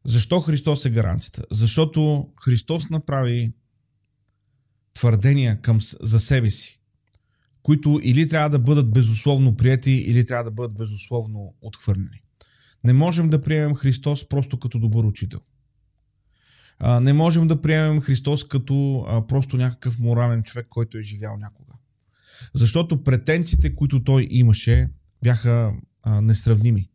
Защо 0.04 0.40
Христос 0.40 0.84
е 0.84 0.90
гаранцията? 0.90 1.42
Защото 1.50 2.28
Христос 2.44 2.90
направи 2.90 3.52
твърдения 5.00 5.60
към, 5.60 5.78
за 6.00 6.20
себе 6.20 6.50
си, 6.50 6.80
които 7.62 8.00
или 8.02 8.28
трябва 8.28 8.50
да 8.50 8.58
бъдат 8.58 8.90
безусловно 8.90 9.56
прияти, 9.56 9.90
или 9.90 10.26
трябва 10.26 10.44
да 10.44 10.50
бъдат 10.50 10.76
безусловно 10.76 11.54
отхвърлени. 11.60 12.22
Не 12.84 12.92
можем 12.92 13.30
да 13.30 13.40
приемем 13.40 13.74
Христос 13.74 14.28
просто 14.28 14.58
като 14.58 14.78
добър 14.78 15.04
учител. 15.04 15.40
Не 17.00 17.12
можем 17.12 17.48
да 17.48 17.60
приемем 17.60 18.00
Христос 18.00 18.44
като 18.48 19.06
просто 19.28 19.56
някакъв 19.56 19.98
морален 19.98 20.42
човек, 20.42 20.66
който 20.68 20.98
е 20.98 21.02
живял 21.02 21.36
някога. 21.36 21.72
Защото 22.54 23.04
претенциите, 23.04 23.74
които 23.74 24.04
той 24.04 24.28
имаше, 24.30 24.88
бяха 25.22 25.72
а, 26.02 26.20
несравними. 26.20 26.88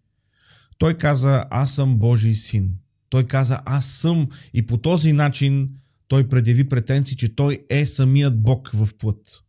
Той 0.78 0.98
каза, 0.98 1.46
аз 1.50 1.76
съм 1.76 1.98
Божий 1.98 2.34
син. 2.34 2.78
Той 3.10 3.28
каза, 3.28 3.62
аз 3.66 3.86
съм. 3.86 4.28
И 4.54 4.66
по 4.66 4.78
този 4.78 5.14
начин 5.14 5.70
той 6.08 6.28
предяви 6.28 6.70
претенции, 6.70 7.18
че 7.18 7.36
той 7.36 7.66
е 7.70 7.86
самият 7.86 8.42
Бог 8.42 8.70
в 8.74 8.90
плът. 8.98 9.42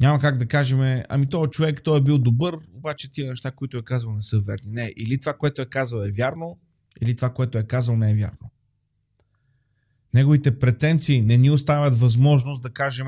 Няма 0.00 0.18
как 0.18 0.36
да 0.36 0.46
кажем, 0.46 1.02
ами 1.08 1.28
този 1.28 1.50
човек, 1.50 1.82
той 1.82 1.98
е 1.98 2.02
бил 2.02 2.18
добър, 2.18 2.58
обаче 2.72 3.10
тия 3.10 3.30
неща, 3.30 3.50
които 3.50 3.78
е 3.78 3.82
казал, 3.82 4.12
не 4.12 4.22
са 4.22 4.38
верни. 4.38 4.72
Не, 4.72 4.92
или 4.96 5.20
това, 5.20 5.32
което 5.32 5.62
е 5.62 5.66
казал 5.66 5.98
е 5.98 6.12
вярно, 6.12 6.58
или 7.00 7.16
това, 7.16 7.32
което 7.32 7.58
е 7.58 7.64
казал 7.64 7.96
не 7.96 8.10
е 8.10 8.14
вярно. 8.14 8.50
Неговите 10.14 10.58
претенции 10.58 11.22
не 11.22 11.36
ни 11.36 11.50
оставят 11.50 11.98
възможност 11.98 12.62
да 12.62 12.70
кажем, 12.70 13.06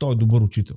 той 0.00 0.12
е 0.12 0.16
добър 0.16 0.40
учител. 0.40 0.76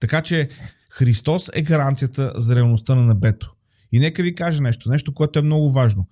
Така 0.00 0.22
че 0.22 0.48
Христос 0.90 1.50
е 1.54 1.62
гаранцията 1.62 2.32
за 2.36 2.56
реалността 2.56 2.94
на 2.94 3.06
небето. 3.06 3.54
И 3.92 3.98
нека 3.98 4.22
ви 4.22 4.34
кажа 4.34 4.62
нещо, 4.62 4.90
нещо, 4.90 5.14
което 5.14 5.38
е 5.38 5.42
много 5.42 5.72
важно. 5.72 6.08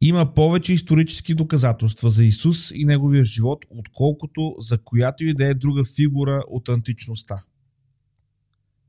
Има 0.00 0.34
повече 0.34 0.72
исторически 0.72 1.34
доказателства 1.34 2.10
за 2.10 2.24
Исус 2.24 2.70
и 2.70 2.84
неговия 2.84 3.24
живот, 3.24 3.58
отколкото 3.70 4.54
за 4.58 4.78
която 4.78 5.24
и 5.24 5.34
да 5.34 5.46
е 5.46 5.54
друга 5.54 5.82
фигура 5.96 6.42
от 6.48 6.68
античността. 6.68 7.42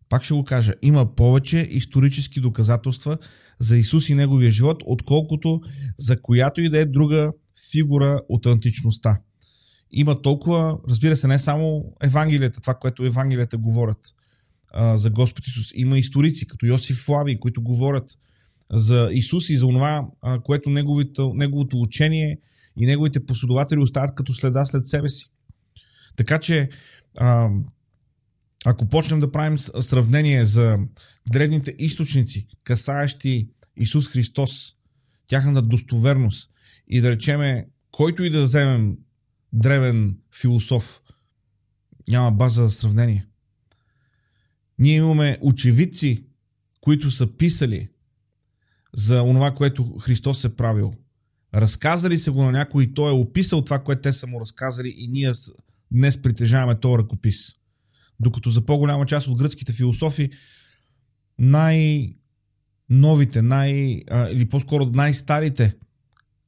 Пак 0.10 0.24
ще 0.24 0.34
го 0.34 0.43
кажа. 0.43 0.74
Има 0.82 1.16
повече 1.16 1.68
исторически 1.72 2.41
доказателства 2.41 3.18
за 3.60 3.78
Исус 3.78 4.10
и 4.10 4.16
неговия 4.16 4.51
живот, 4.51 4.78
отколкото 4.86 5.62
за 5.97 6.22
която 6.22 6.62
и 6.62 6.70
да 6.70 6.80
е 6.80 6.86
друга 6.86 7.32
фигура 7.72 8.22
от 8.30 8.45
античността 8.45 9.20
има 9.91 10.22
толкова, 10.22 10.78
разбира 10.89 11.16
се, 11.16 11.28
не 11.28 11.39
само 11.39 11.93
Евангелията, 12.03 12.62
това, 12.62 12.74
което 12.74 13.05
Евангелията 13.05 13.57
говорят 13.57 13.99
а, 14.74 14.97
за 14.97 15.10
Господ 15.10 15.47
Исус. 15.47 15.72
Има 15.76 15.97
историци, 15.97 16.47
като 16.47 16.66
Йосиф 16.66 16.97
Флави, 16.97 17.39
които 17.39 17.62
говорят 17.62 18.12
за 18.74 19.09
Исус 19.11 19.49
и 19.49 19.55
за 19.55 19.67
това, 19.67 20.07
което 20.43 20.70
неговото, 20.70 21.34
неговото 21.36 21.80
учение 21.82 22.38
и 22.78 22.86
неговите 22.86 23.26
последователи 23.26 23.80
остават 23.80 24.15
като 24.15 24.34
следа 24.34 24.65
след 24.65 24.88
себе 24.88 25.09
си. 25.09 25.32
Така 26.15 26.39
че, 26.39 26.70
ако 28.65 28.89
почнем 28.89 29.20
да 29.20 29.32
правим 29.32 29.59
сравнение 29.59 30.45
за 30.45 30.78
древните 31.32 31.76
източници, 31.80 32.47
касаещи 32.63 33.49
Исус 33.78 34.07
Христос, 34.07 34.76
тяхната 35.28 35.61
достоверност 35.61 36.51
и 36.88 37.01
да 37.01 37.09
речеме, 37.09 37.67
който 37.91 38.24
и 38.24 38.30
да 38.30 38.43
вземем 38.43 38.97
древен 39.53 40.17
философ. 40.41 41.01
Няма 42.07 42.32
база 42.32 42.63
за 42.63 42.70
сравнение. 42.70 43.26
Ние 44.80 44.95
имаме 44.95 45.38
очевидци, 45.41 46.26
които 46.82 47.11
са 47.11 47.38
писали 47.38 47.89
за 48.94 49.22
онова, 49.22 49.54
което 49.54 49.98
Христос 49.98 50.44
е 50.44 50.56
правил. 50.56 50.94
Разказали 51.56 52.18
се 52.18 52.32
го 52.32 52.44
на 52.44 52.52
някой 52.52 52.84
и 52.84 52.94
той 52.94 53.10
е 53.10 53.14
описал 53.14 53.62
това, 53.62 53.80
което 53.80 54.02
те 54.02 54.14
са 54.14 54.28
му 54.28 54.42
разказали 54.42 54.96
и 54.98 55.08
ние 55.08 55.32
днес 55.92 56.22
притежаваме 56.22 56.80
този 56.80 56.98
ръкопис. 56.98 57.56
Докато 58.20 58.50
за 58.50 58.66
по-голяма 58.66 59.06
част 59.06 59.28
от 59.28 59.38
гръцките 59.38 59.74
философи 59.74 60.30
най-новите, 61.40 62.12
най- 63.42 64.02
или 64.32 64.50
по-скоро 64.50 64.86
най-старите 64.86 65.76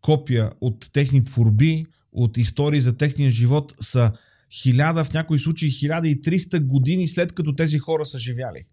копия 0.01 0.51
от 0.61 0.89
техни 0.93 1.23
творби 1.23 1.85
от 2.11 2.37
истории 2.37 2.81
за 2.81 2.97
техния 2.97 3.31
живот 3.31 3.75
са 3.81 4.11
хиляда, 4.51 5.03
в 5.03 5.13
някои 5.13 5.39
случаи 5.39 5.69
1300 5.69 6.65
години 6.65 7.07
след 7.07 7.31
като 7.31 7.55
тези 7.55 7.79
хора 7.79 8.05
са 8.05 8.17
живяли. 8.17 8.63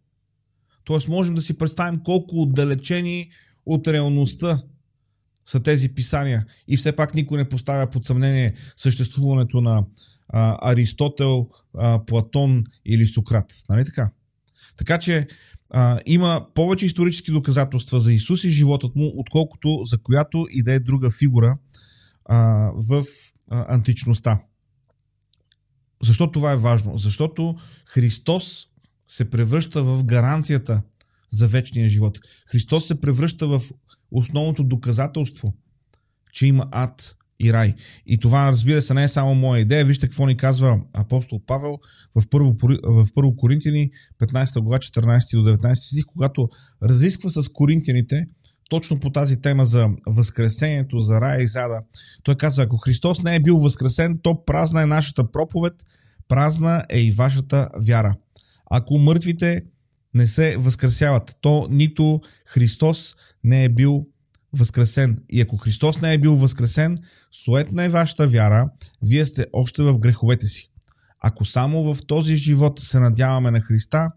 Тоест 0.84 1.08
можем 1.08 1.34
да 1.34 1.42
си 1.42 1.58
представим 1.58 2.00
колко 2.04 2.42
отдалечени 2.42 3.30
от 3.68 3.88
реалността 3.88 4.62
са 5.44 5.62
тези 5.62 5.88
писания. 5.88 6.46
И 6.68 6.76
все 6.76 6.92
пак 6.92 7.14
никой 7.14 7.38
не 7.38 7.48
поставя 7.48 7.90
под 7.90 8.04
съмнение 8.04 8.54
съществуването 8.76 9.60
на 9.60 9.84
а, 10.28 10.72
Аристотел, 10.72 11.48
а, 11.78 12.04
Платон 12.06 12.64
или 12.84 13.06
Сократ. 13.06 13.52
Нали 13.68 13.84
така? 13.84 14.10
Така 14.76 14.98
че 14.98 15.26
а, 15.70 16.00
има 16.06 16.46
повече 16.54 16.86
исторически 16.86 17.32
доказателства 17.32 18.00
за 18.00 18.12
Исус 18.12 18.44
и 18.44 18.50
животът 18.50 18.96
му, 18.96 19.12
отколкото 19.16 19.80
за 19.84 19.98
която 19.98 20.46
и 20.50 20.62
да 20.62 20.72
е 20.72 20.80
друга 20.80 21.10
фигуа 21.10 21.56
а, 22.24 22.36
в 22.74 23.04
а, 23.50 23.74
античността. 23.74 24.40
Защо 26.02 26.30
това 26.30 26.52
е 26.52 26.56
важно? 26.56 26.96
Защото 26.96 27.56
Христос 27.86 28.66
се 29.06 29.30
превръща 29.30 29.82
в 29.82 30.04
гаранцията 30.04 30.82
за 31.30 31.48
вечния 31.48 31.88
живот. 31.88 32.18
Христос 32.50 32.86
се 32.86 33.00
превръща 33.00 33.46
в 33.46 33.62
основното 34.10 34.64
доказателство, 34.64 35.54
че 36.32 36.46
има 36.46 36.68
ад 36.70 37.14
и 37.40 37.52
рай. 37.52 37.74
И 38.06 38.18
това, 38.18 38.50
разбира 38.50 38.82
се, 38.82 38.94
не 38.94 39.04
е 39.04 39.08
само 39.08 39.34
моя 39.34 39.60
идея. 39.60 39.84
Вижте 39.84 40.06
какво 40.06 40.26
ни 40.26 40.36
казва 40.36 40.80
апостол 40.92 41.40
Павел 41.46 41.78
в 42.16 42.22
първо, 42.30 42.56
в 42.84 43.06
първо 43.14 43.36
Коринтини, 43.36 43.90
15 44.20 44.60
глава, 44.60 44.78
14 44.78 45.42
до 45.42 45.56
19 45.56 45.74
стих, 45.74 46.04
когато 46.04 46.48
разисква 46.82 47.30
с 47.30 47.48
коринтяните 47.48 48.26
точно 48.68 49.00
по 49.00 49.10
тази 49.10 49.40
тема 49.40 49.64
за 49.64 49.88
възкресението, 50.06 51.00
за 51.00 51.20
рая 51.20 51.42
и 51.42 51.46
зада. 51.46 51.80
Той 52.22 52.34
казва, 52.34 52.64
ако 52.64 52.76
Христос 52.76 53.22
не 53.22 53.36
е 53.36 53.40
бил 53.40 53.56
възкресен, 53.56 54.18
то 54.22 54.44
празна 54.44 54.82
е 54.82 54.86
нашата 54.86 55.30
проповед, 55.30 55.74
празна 56.28 56.84
е 56.88 57.00
и 57.00 57.12
вашата 57.12 57.68
вяра. 57.86 58.14
Ако 58.70 58.98
мъртвите 58.98 59.62
не 60.14 60.26
се 60.26 60.56
възкресяват, 60.56 61.36
то 61.40 61.68
нито 61.70 62.20
Христос 62.46 63.16
не 63.44 63.64
е 63.64 63.68
бил 63.68 64.06
възкресен. 64.52 65.22
И 65.28 65.40
ако 65.40 65.56
Христос 65.56 66.00
не 66.00 66.12
е 66.12 66.18
бил 66.18 66.36
възкресен, 66.36 66.98
суетна 67.32 67.84
е 67.84 67.88
вашата 67.88 68.26
вяра, 68.26 68.70
вие 69.02 69.26
сте 69.26 69.46
още 69.52 69.82
в 69.82 69.98
греховете 69.98 70.46
си. 70.46 70.70
Ако 71.20 71.44
само 71.44 71.94
в 71.94 72.06
този 72.06 72.36
живот 72.36 72.80
се 72.80 73.00
надяваме 73.00 73.50
на 73.50 73.60
Христа, 73.60 74.10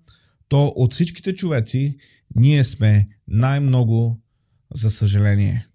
то 0.48 0.74
от 0.76 0.94
всичките 0.94 1.36
човеци 1.36 1.98
ние 2.36 2.64
сме 2.64 3.08
най-много 3.28 4.20
за 4.74 4.92
съжаление. 4.92 5.68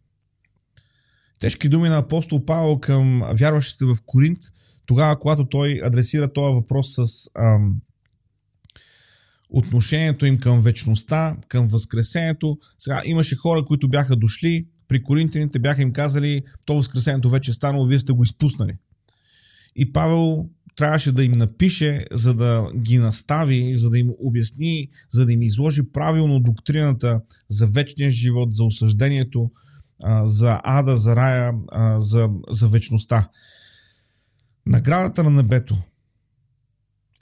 Тежки 1.41 1.69
думи 1.69 1.89
на 1.89 1.97
апостол 1.97 2.45
Павел 2.45 2.79
към 2.79 3.23
вярващите 3.33 3.85
в 3.85 3.97
Коринт, 4.07 4.39
тогава, 4.87 5.19
когато 5.19 5.49
той 5.49 5.81
адресира 5.85 6.33
този 6.33 6.55
въпрос 6.55 6.95
с 6.95 7.31
ам, 7.39 7.81
отношението 9.51 10.27
им 10.27 10.39
към 10.39 10.61
вечността, 10.61 11.37
към 11.49 11.67
възкресението. 11.67 12.59
Сега 12.79 13.03
имаше 13.05 13.37
хора, 13.37 13.65
които 13.65 13.89
бяха 13.89 14.17
дошли, 14.17 14.67
при 14.89 15.03
коринтяните 15.03 15.59
бяха 15.59 15.83
им 15.83 15.93
казали, 15.93 16.43
то 16.67 16.75
възкресението 16.75 17.31
вече 17.31 17.51
е 17.51 17.55
станало, 17.55 17.87
вие 17.87 17.99
сте 17.99 18.13
го 18.13 18.23
изпуснали. 18.23 18.77
И 19.77 19.93
Павел 19.93 20.49
трябваше 20.77 21.13
да 21.13 21.25
им 21.25 21.33
напише, 21.33 22.05
за 22.13 22.35
да 22.35 22.71
ги 22.77 22.99
настави, 22.99 23.77
за 23.77 23.91
да 23.91 23.99
им 23.99 24.11
обясни, 24.19 24.89
за 25.11 25.27
да 25.27 25.33
им 25.33 25.43
изложи 25.43 25.93
правилно 25.93 26.41
доктрината 26.41 27.21
за 27.49 27.67
вечния 27.67 28.11
живот, 28.11 28.55
за 28.55 28.65
осъждението, 28.65 29.51
за 30.25 30.61
ада, 30.65 30.97
за 30.97 31.17
рая, 31.17 31.53
за, 31.99 32.29
за 32.51 32.69
вечността. 32.69 33.29
Наградата 34.67 35.25
на 35.25 35.31
небето 35.31 35.77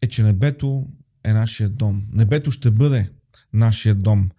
е, 0.02 0.08
че 0.08 0.22
небето 0.22 0.86
е 1.24 1.32
нашия 1.32 1.68
дом. 1.68 2.02
Небето 2.12 2.50
ще 2.50 2.70
бъде 2.70 3.10
нашия 3.52 3.94
дом. 3.94 4.30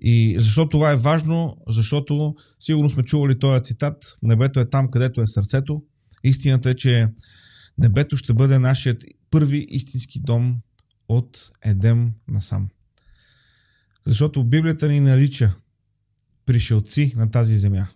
И 0.00 0.36
защо 0.38 0.68
това 0.68 0.90
е 0.90 0.96
важно? 0.96 1.56
Защото 1.68 2.34
сигурно 2.60 2.90
сме 2.90 3.02
чували 3.02 3.38
този 3.38 3.64
цитат. 3.64 4.18
Небето 4.22 4.60
е 4.60 4.70
там, 4.70 4.90
където 4.90 5.22
е 5.22 5.26
сърцето. 5.26 5.82
Истината 6.24 6.70
е, 6.70 6.74
че 6.74 7.08
небето 7.78 8.16
ще 8.16 8.34
бъде 8.34 8.58
нашият 8.58 9.04
първи 9.30 9.66
истински 9.68 10.20
дом 10.20 10.60
от 11.08 11.50
Едем 11.62 12.12
насам. 12.28 12.68
Защото 14.06 14.44
Библията 14.44 14.88
ни 14.88 15.00
нарича 15.00 15.54
пришелци 16.46 17.12
на 17.16 17.30
тази 17.30 17.56
земя. 17.56 17.88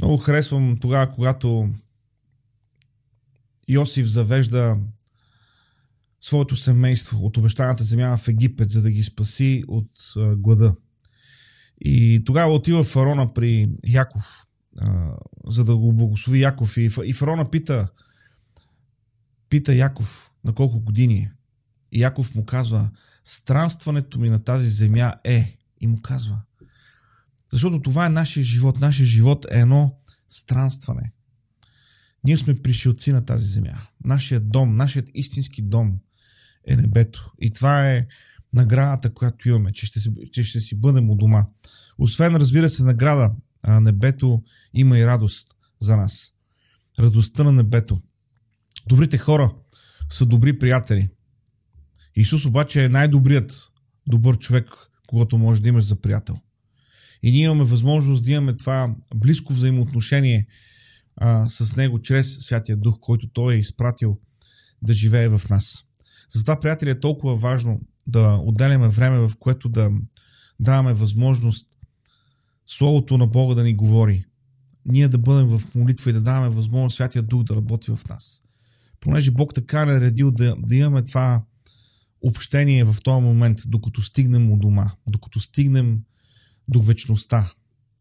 Много 0.00 0.16
харесвам 0.16 0.76
тогава, 0.80 1.14
когато 1.14 1.70
Йосиф 3.68 4.06
завежда 4.06 4.78
своето 6.20 6.56
семейство 6.56 7.26
от 7.26 7.36
обещаната 7.36 7.84
земя 7.84 8.16
в 8.16 8.28
Египет, 8.28 8.70
за 8.70 8.82
да 8.82 8.90
ги 8.90 9.02
спаси 9.02 9.64
от 9.68 9.90
а, 10.16 10.36
глада. 10.36 10.74
И 11.80 12.22
тогава 12.26 12.54
отива 12.54 12.84
фараона 12.84 13.34
при 13.34 13.70
Яков, 13.86 14.46
а, 14.78 15.10
за 15.46 15.64
да 15.64 15.76
го 15.76 15.92
благослови 15.92 16.40
Яков. 16.40 16.76
И, 16.76 16.90
и 17.04 17.12
фараона 17.12 17.50
пита, 17.50 17.88
пита 19.48 19.74
Яков 19.74 20.30
на 20.44 20.54
колко 20.54 20.80
години 20.80 21.18
е. 21.18 21.32
И 21.92 22.00
Яков 22.00 22.34
му 22.34 22.44
казва, 22.44 22.90
странстването 23.24 24.20
ми 24.20 24.28
на 24.28 24.44
тази 24.44 24.68
земя 24.68 25.14
е. 25.24 25.58
И 25.80 25.86
му 25.86 26.02
казва, 26.02 26.40
защото 27.52 27.82
това 27.82 28.06
е 28.06 28.10
нашия 28.10 28.44
живот. 28.44 28.80
Нашия 28.80 29.06
живот 29.06 29.46
е 29.50 29.60
едно 29.60 29.98
странстване. 30.28 31.12
Ние 32.24 32.36
сме 32.36 32.62
пришелци 32.62 33.12
на 33.12 33.24
тази 33.24 33.46
земя. 33.46 33.80
Нашият 34.04 34.50
дом, 34.50 34.76
нашият 34.76 35.10
истински 35.14 35.62
дом 35.62 35.98
е 36.68 36.76
небето. 36.76 37.32
И 37.40 37.50
това 37.50 37.90
е 37.90 38.06
наградата, 38.52 39.14
която 39.14 39.48
имаме, 39.48 39.72
че 39.72 39.86
ще, 39.86 40.00
си, 40.00 40.10
че 40.32 40.42
ще 40.42 40.60
си 40.60 40.80
бъдем 40.80 41.10
у 41.10 41.14
дома. 41.14 41.46
Освен, 41.98 42.36
разбира 42.36 42.68
се, 42.68 42.84
награда, 42.84 43.30
а 43.62 43.80
небето 43.80 44.42
има 44.74 44.98
и 44.98 45.06
радост 45.06 45.48
за 45.80 45.96
нас. 45.96 46.32
Радостта 46.98 47.44
на 47.44 47.52
небето. 47.52 48.02
Добрите 48.88 49.18
хора 49.18 49.54
са 50.10 50.26
добри 50.26 50.58
приятели. 50.58 51.08
Исус 52.16 52.44
обаче 52.44 52.84
е 52.84 52.88
най-добрият 52.88 53.70
добър 54.06 54.38
човек, 54.38 54.70
когато 55.06 55.38
може 55.38 55.62
да 55.62 55.68
имаш 55.68 55.84
за 55.84 56.00
приятел. 56.00 56.36
И 57.22 57.32
ние 57.32 57.44
имаме 57.44 57.64
възможност 57.64 58.24
да 58.24 58.30
имаме 58.30 58.56
това 58.56 58.94
близко 59.14 59.52
взаимоотношение 59.52 60.46
а, 61.16 61.48
с 61.48 61.76
Него 61.76 62.00
чрез 62.00 62.38
Святия 62.38 62.76
Дух, 62.76 62.98
който 63.00 63.28
Той 63.28 63.54
е 63.54 63.58
изпратил 63.58 64.18
да 64.82 64.92
живее 64.92 65.28
в 65.28 65.48
нас. 65.50 65.84
Затова, 66.30 66.60
приятели, 66.60 66.90
е 66.90 67.00
толкова 67.00 67.36
важно 67.36 67.80
да 68.06 68.40
отделяме 68.44 68.88
време, 68.88 69.18
в 69.18 69.32
което 69.38 69.68
да 69.68 69.90
даваме 70.60 70.94
възможност 70.94 71.78
Словото 72.66 73.18
на 73.18 73.26
Бога 73.26 73.54
да 73.54 73.62
ни 73.62 73.74
говори. 73.74 74.24
Ние 74.84 75.08
да 75.08 75.18
бъдем 75.18 75.58
в 75.58 75.74
молитва 75.74 76.10
и 76.10 76.12
да 76.12 76.20
даваме 76.20 76.48
възможност 76.48 76.96
Святия 76.96 77.22
Дух 77.22 77.44
да 77.44 77.54
работи 77.54 77.90
в 77.90 78.00
нас. 78.08 78.42
Понеже 79.00 79.30
Бог 79.30 79.54
така 79.54 79.80
е 79.80 79.84
наредил 79.84 80.30
да, 80.30 80.56
да 80.58 80.76
имаме 80.76 81.04
това 81.04 81.42
общение 82.20 82.84
в 82.84 82.96
този 83.04 83.22
момент, 83.22 83.58
докато 83.66 84.02
стигнем 84.02 84.52
от 84.52 84.60
дома, 84.60 84.90
докато 85.10 85.40
стигнем 85.40 86.02
до 86.68 86.82
вечността, 86.82 87.52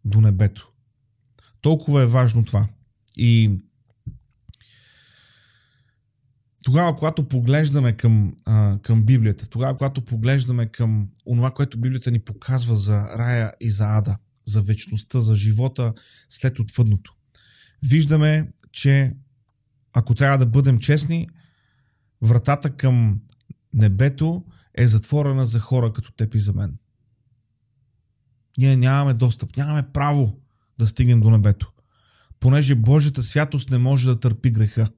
до 0.06 0.22
небето. 0.22 0.72
Толкова 1.62 2.02
е 2.02 2.08
важно 2.08 2.46
това. 2.46 2.68
И 3.18 3.60
тогава, 6.68 6.96
когато 6.96 7.28
поглеждаме 7.28 7.94
към, 7.94 8.36
а, 8.46 8.80
към 8.82 9.04
Библията, 9.04 9.50
тогава, 9.50 9.78
когато 9.78 10.02
поглеждаме 10.02 10.66
към 10.66 11.10
това, 11.26 11.52
което 11.52 11.80
Библията 11.80 12.12
ни 12.12 12.20
показва 12.20 12.76
за 12.76 13.02
рая 13.18 13.54
и 13.62 13.72
за 13.72 13.86
ада, 13.98 14.18
за 14.46 14.62
вечността, 14.62 15.20
за 15.20 15.36
живота 15.36 15.94
след 16.30 16.60
отвъдното, 16.60 17.16
виждаме, 17.84 18.52
че 18.72 19.14
ако 19.94 20.16
трябва 20.16 20.38
да 20.38 20.46
бъдем 20.46 20.80
честни, 20.80 21.30
вратата 22.22 22.70
към 22.70 23.22
небето 23.74 24.44
е 24.74 24.88
затворена 24.88 25.46
за 25.46 25.60
хора 25.60 25.94
като 25.94 26.12
теб 26.12 26.36
и 26.36 26.40
за 26.40 26.54
мен. 26.54 26.78
Ние 28.58 28.78
нямаме 28.78 29.14
достъп, 29.14 29.58
нямаме 29.58 29.84
право 29.94 30.40
да 30.80 30.88
стигнем 30.88 31.22
до 31.22 31.30
небето, 31.30 31.72
понеже 32.40 32.76
Божията 32.76 33.24
святост 33.24 33.70
не 33.70 33.78
може 33.78 34.08
да 34.08 34.20
търпи 34.20 34.52
греха. 34.52 34.90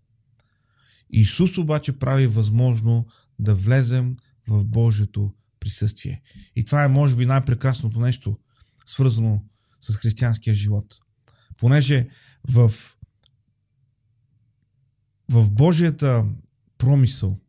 Исус 1.10 1.58
обаче 1.58 2.00
прави 2.00 2.28
възможно 2.28 3.06
да 3.40 3.54
влезем 3.54 4.18
в 4.48 4.66
Божието 4.66 5.34
присъствие. 5.60 6.22
И 6.56 6.66
това 6.66 6.84
е, 6.84 6.88
може 6.88 7.16
би, 7.16 7.26
най-прекрасното 7.26 8.00
нещо, 8.00 8.38
свързано 8.86 9.46
с 9.82 9.96
християнския 9.96 10.54
живот. 10.54 10.96
Понеже 11.58 12.10
в, 12.50 12.72
в 15.30 15.50
Божията 15.50 16.26
промисъл 16.78 17.40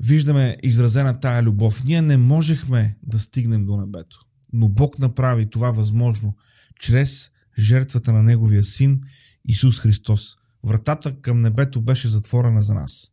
виждаме 0.00 0.56
изразена 0.62 1.20
тая 1.20 1.42
любов. 1.42 1.84
Ние 1.84 2.02
не 2.02 2.16
можехме 2.16 2.98
да 3.02 3.20
стигнем 3.20 3.66
до 3.66 3.76
небето, 3.76 4.20
но 4.52 4.68
Бог 4.68 4.98
направи 4.98 5.50
това 5.50 5.70
възможно 5.70 6.36
чрез 6.80 7.30
жертвата 7.58 8.12
на 8.12 8.22
Неговия 8.22 8.64
Син 8.64 9.00
Исус 9.44 9.80
Христос– 9.80 10.36
Вратата 10.64 11.20
към 11.20 11.42
небето 11.42 11.80
беше 11.80 12.08
затворена 12.08 12.62
за 12.62 12.74
нас. 12.74 13.12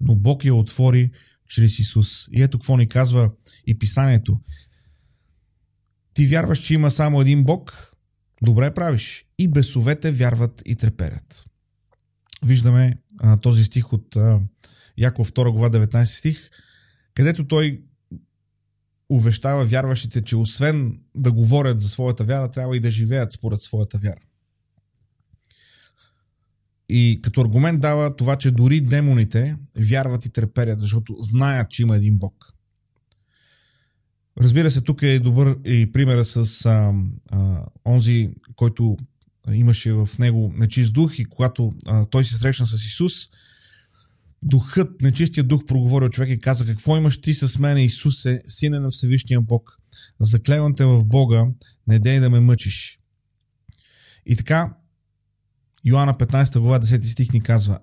Но 0.00 0.16
Бог 0.16 0.44
я 0.44 0.54
отвори 0.54 1.10
чрез 1.48 1.78
Исус. 1.78 2.28
И 2.32 2.42
ето 2.42 2.58
какво 2.58 2.76
ни 2.76 2.88
казва 2.88 3.30
и 3.66 3.78
писанието. 3.78 4.40
Ти 6.14 6.26
вярваш, 6.26 6.58
че 6.58 6.74
има 6.74 6.90
само 6.90 7.20
един 7.20 7.44
Бог? 7.44 7.92
Добре 8.42 8.74
правиш. 8.74 9.26
И 9.38 9.48
бесовете 9.48 10.12
вярват 10.12 10.62
и 10.64 10.76
треперят. 10.76 11.44
Виждаме 12.44 12.98
а, 13.18 13.36
този 13.36 13.64
стих 13.64 13.92
от 13.92 14.16
а, 14.16 14.40
Яков 14.98 15.32
2 15.32 15.52
глава 15.52 15.70
19 15.70 16.04
стих, 16.04 16.50
където 17.14 17.46
той 17.46 17.82
увещава 19.08 19.64
вярващите, 19.64 20.22
че 20.22 20.36
освен 20.36 21.00
да 21.14 21.32
говорят 21.32 21.80
за 21.80 21.88
своята 21.88 22.24
вяра, 22.24 22.50
трябва 22.50 22.76
и 22.76 22.80
да 22.80 22.90
живеят 22.90 23.32
според 23.32 23.62
своята 23.62 23.98
вяра. 23.98 24.20
И 26.88 27.20
като 27.22 27.40
аргумент 27.40 27.80
дава 27.80 28.16
това, 28.16 28.36
че 28.36 28.50
дори 28.50 28.80
демоните 28.80 29.56
вярват 29.78 30.26
и 30.26 30.30
треперят, 30.30 30.80
защото 30.80 31.16
знаят, 31.20 31.70
че 31.70 31.82
има 31.82 31.96
един 31.96 32.18
Бог. 32.18 32.56
Разбира 34.40 34.70
се, 34.70 34.80
тук 34.80 35.02
е 35.02 35.18
добър 35.18 35.58
и 35.64 35.92
примера 35.92 36.24
с 36.24 36.66
а, 36.66 36.94
а, 37.30 37.62
онзи, 37.84 38.30
който 38.56 38.96
имаше 39.52 39.92
в 39.92 40.08
него 40.18 40.52
нечист 40.56 40.92
дух 40.92 41.18
и 41.18 41.24
когато 41.24 41.74
а, 41.86 42.04
той 42.04 42.24
се 42.24 42.36
срещна 42.36 42.66
с 42.66 42.74
Исус, 42.86 43.12
духът, 44.42 45.00
нечистият 45.02 45.48
дух 45.48 45.64
проговори 45.66 46.04
от 46.04 46.12
човек 46.12 46.30
и 46.30 46.40
каза, 46.40 46.66
какво 46.66 46.96
имаш 46.96 47.20
ти 47.20 47.34
с 47.34 47.58
мене, 47.58 47.84
Исусе, 47.84 48.42
сине 48.46 48.78
на 48.78 48.90
Всевишния 48.90 49.40
Бог? 49.40 49.78
Заклевам 50.20 50.74
те 50.74 50.84
в 50.84 51.04
Бога, 51.04 51.44
не 51.86 51.98
дей 51.98 52.20
да 52.20 52.30
ме 52.30 52.40
мъчиш. 52.40 52.98
И 54.26 54.36
така, 54.36 54.76
Йоанна 55.86 56.14
15 56.14 56.58
глава 56.58 56.80
10 56.80 57.02
стих 57.12 57.32
ни 57.32 57.40
казва, 57.40 57.78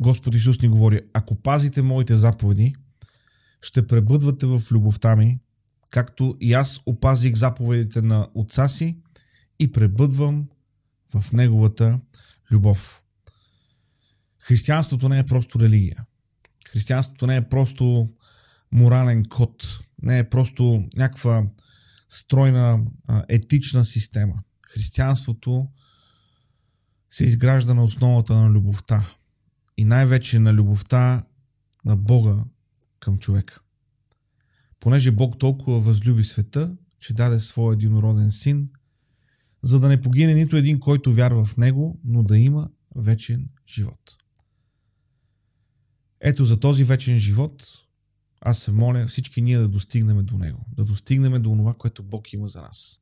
Господ 0.00 0.34
Исус 0.34 0.60
ни 0.60 0.68
говори, 0.68 1.00
ако 1.12 1.34
пазите 1.34 1.82
моите 1.82 2.16
заповеди, 2.16 2.74
ще 3.60 3.86
пребъдвате 3.86 4.46
в 4.46 4.62
любовта 4.72 5.16
ми, 5.16 5.40
както 5.90 6.36
и 6.40 6.52
аз 6.52 6.80
опазих 6.86 7.34
заповедите 7.34 8.02
на 8.02 8.28
отца 8.34 8.68
си 8.68 8.98
и 9.58 9.72
пребъдвам 9.72 10.48
в 11.14 11.32
неговата 11.32 12.00
любов. 12.50 13.02
Християнството 14.38 15.08
не 15.08 15.18
е 15.18 15.26
просто 15.26 15.60
религия. 15.60 16.04
Християнството 16.68 17.26
не 17.26 17.36
е 17.36 17.48
просто 17.48 18.08
морален 18.72 19.24
код. 19.24 19.78
Не 20.02 20.18
е 20.18 20.28
просто 20.28 20.88
някаква 20.96 21.46
стройна 22.08 22.80
етична 23.28 23.84
система. 23.84 24.42
Християнството 24.62 25.68
се 27.10 27.24
изгражда 27.24 27.74
на 27.74 27.84
основата 27.84 28.34
на 28.34 28.50
любовта. 28.50 29.06
И 29.76 29.84
най-вече 29.84 30.38
на 30.38 30.54
любовта 30.54 31.24
на 31.84 31.96
Бога 31.96 32.44
към 33.00 33.18
човека. 33.18 33.60
Понеже 34.80 35.10
Бог 35.10 35.38
толкова 35.38 35.80
възлюби 35.80 36.24
света, 36.24 36.76
че 36.98 37.14
даде 37.14 37.40
своя 37.40 37.74
единороден 37.74 38.30
син, 38.30 38.68
за 39.62 39.80
да 39.80 39.88
не 39.88 40.00
погине 40.00 40.34
нито 40.34 40.56
един, 40.56 40.80
който 40.80 41.12
вярва 41.12 41.44
в 41.44 41.56
него, 41.56 42.00
но 42.04 42.22
да 42.22 42.38
има 42.38 42.68
вечен 42.96 43.48
живот. 43.68 44.16
Ето 46.20 46.44
за 46.44 46.60
този 46.60 46.84
вечен 46.84 47.18
живот 47.18 47.64
аз 48.40 48.58
се 48.58 48.72
моля 48.72 49.06
всички 49.06 49.42
ние 49.42 49.58
да 49.58 49.68
достигнем 49.68 50.24
до 50.24 50.38
него, 50.38 50.66
да 50.76 50.84
достигнем 50.84 51.42
до 51.42 51.50
това, 51.50 51.74
което 51.74 52.02
Бог 52.02 52.32
има 52.32 52.48
за 52.48 52.62
нас. 52.62 53.00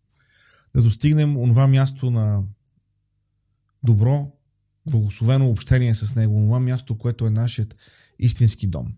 Да 0.75 0.83
достигнем 0.83 1.37
онова 1.37 1.67
място 1.67 2.11
на 2.11 2.43
добро, 3.83 4.33
благословено 4.87 5.49
общение 5.49 5.95
с 5.95 6.15
него, 6.15 6.41
това 6.41 6.61
място, 6.61 6.99
което 6.99 7.27
е 7.27 7.31
нашият 7.31 7.77
истински 8.19 8.67
дом. 8.67 8.95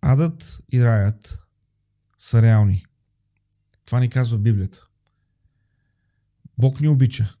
Адът 0.00 0.62
и 0.72 0.84
раят 0.84 1.42
са 2.18 2.42
реални. 2.42 2.84
Това 3.84 4.00
ни 4.00 4.08
казва 4.08 4.38
Библията. 4.38 4.86
Бог 6.58 6.80
ни 6.80 6.88
обича. 6.88 7.36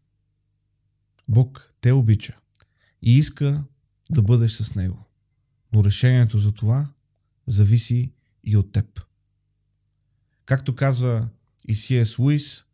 Бог 1.28 1.74
те 1.80 1.92
обича. 1.92 2.38
И 3.02 3.18
иска 3.18 3.64
да 4.10 4.22
бъдеш 4.22 4.52
с 4.52 4.74
Него. 4.74 5.04
Но 5.72 5.84
решението 5.84 6.38
за 6.38 6.52
това 6.52 6.92
зависи 7.46 8.12
и 8.44 8.56
от 8.56 8.72
теб. 8.72 9.00
Както 10.44 10.74
казва 10.74 11.28
и 11.68 11.74
С.С. 11.74 12.18
Луис, 12.18 12.64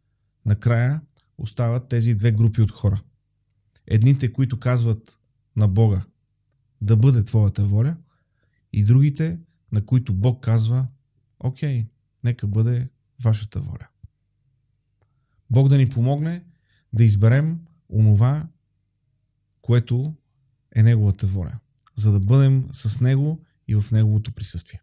накрая 0.46 1.00
остават 1.42 1.88
тези 1.88 2.14
две 2.14 2.32
групи 2.32 2.62
от 2.62 2.70
хора. 2.70 3.02
Едните, 3.86 4.32
които 4.32 4.60
казват 4.60 5.18
на 5.56 5.68
Бога 5.68 6.04
да 6.80 6.96
бъде 6.96 7.22
твоята 7.22 7.64
воля, 7.64 7.96
и 8.72 8.84
другите, 8.84 9.38
на 9.72 9.86
които 9.86 10.14
Бог 10.14 10.44
казва, 10.44 10.86
окей, 11.40 11.86
нека 12.24 12.46
бъде 12.46 12.88
вашата 13.22 13.60
воля. 13.60 13.88
Бог 15.50 15.68
да 15.68 15.78
ни 15.78 15.88
помогне 15.88 16.44
да 16.92 17.04
изберем 17.04 17.60
онова, 17.88 18.48
което 19.60 20.14
е 20.74 20.82
Неговата 20.82 21.26
воля, 21.26 21.58
за 21.94 22.12
да 22.12 22.20
бъдем 22.20 22.68
с 22.72 23.00
Него 23.00 23.44
и 23.68 23.74
в 23.74 23.90
Неговото 23.92 24.32
присъствие. 24.32 24.80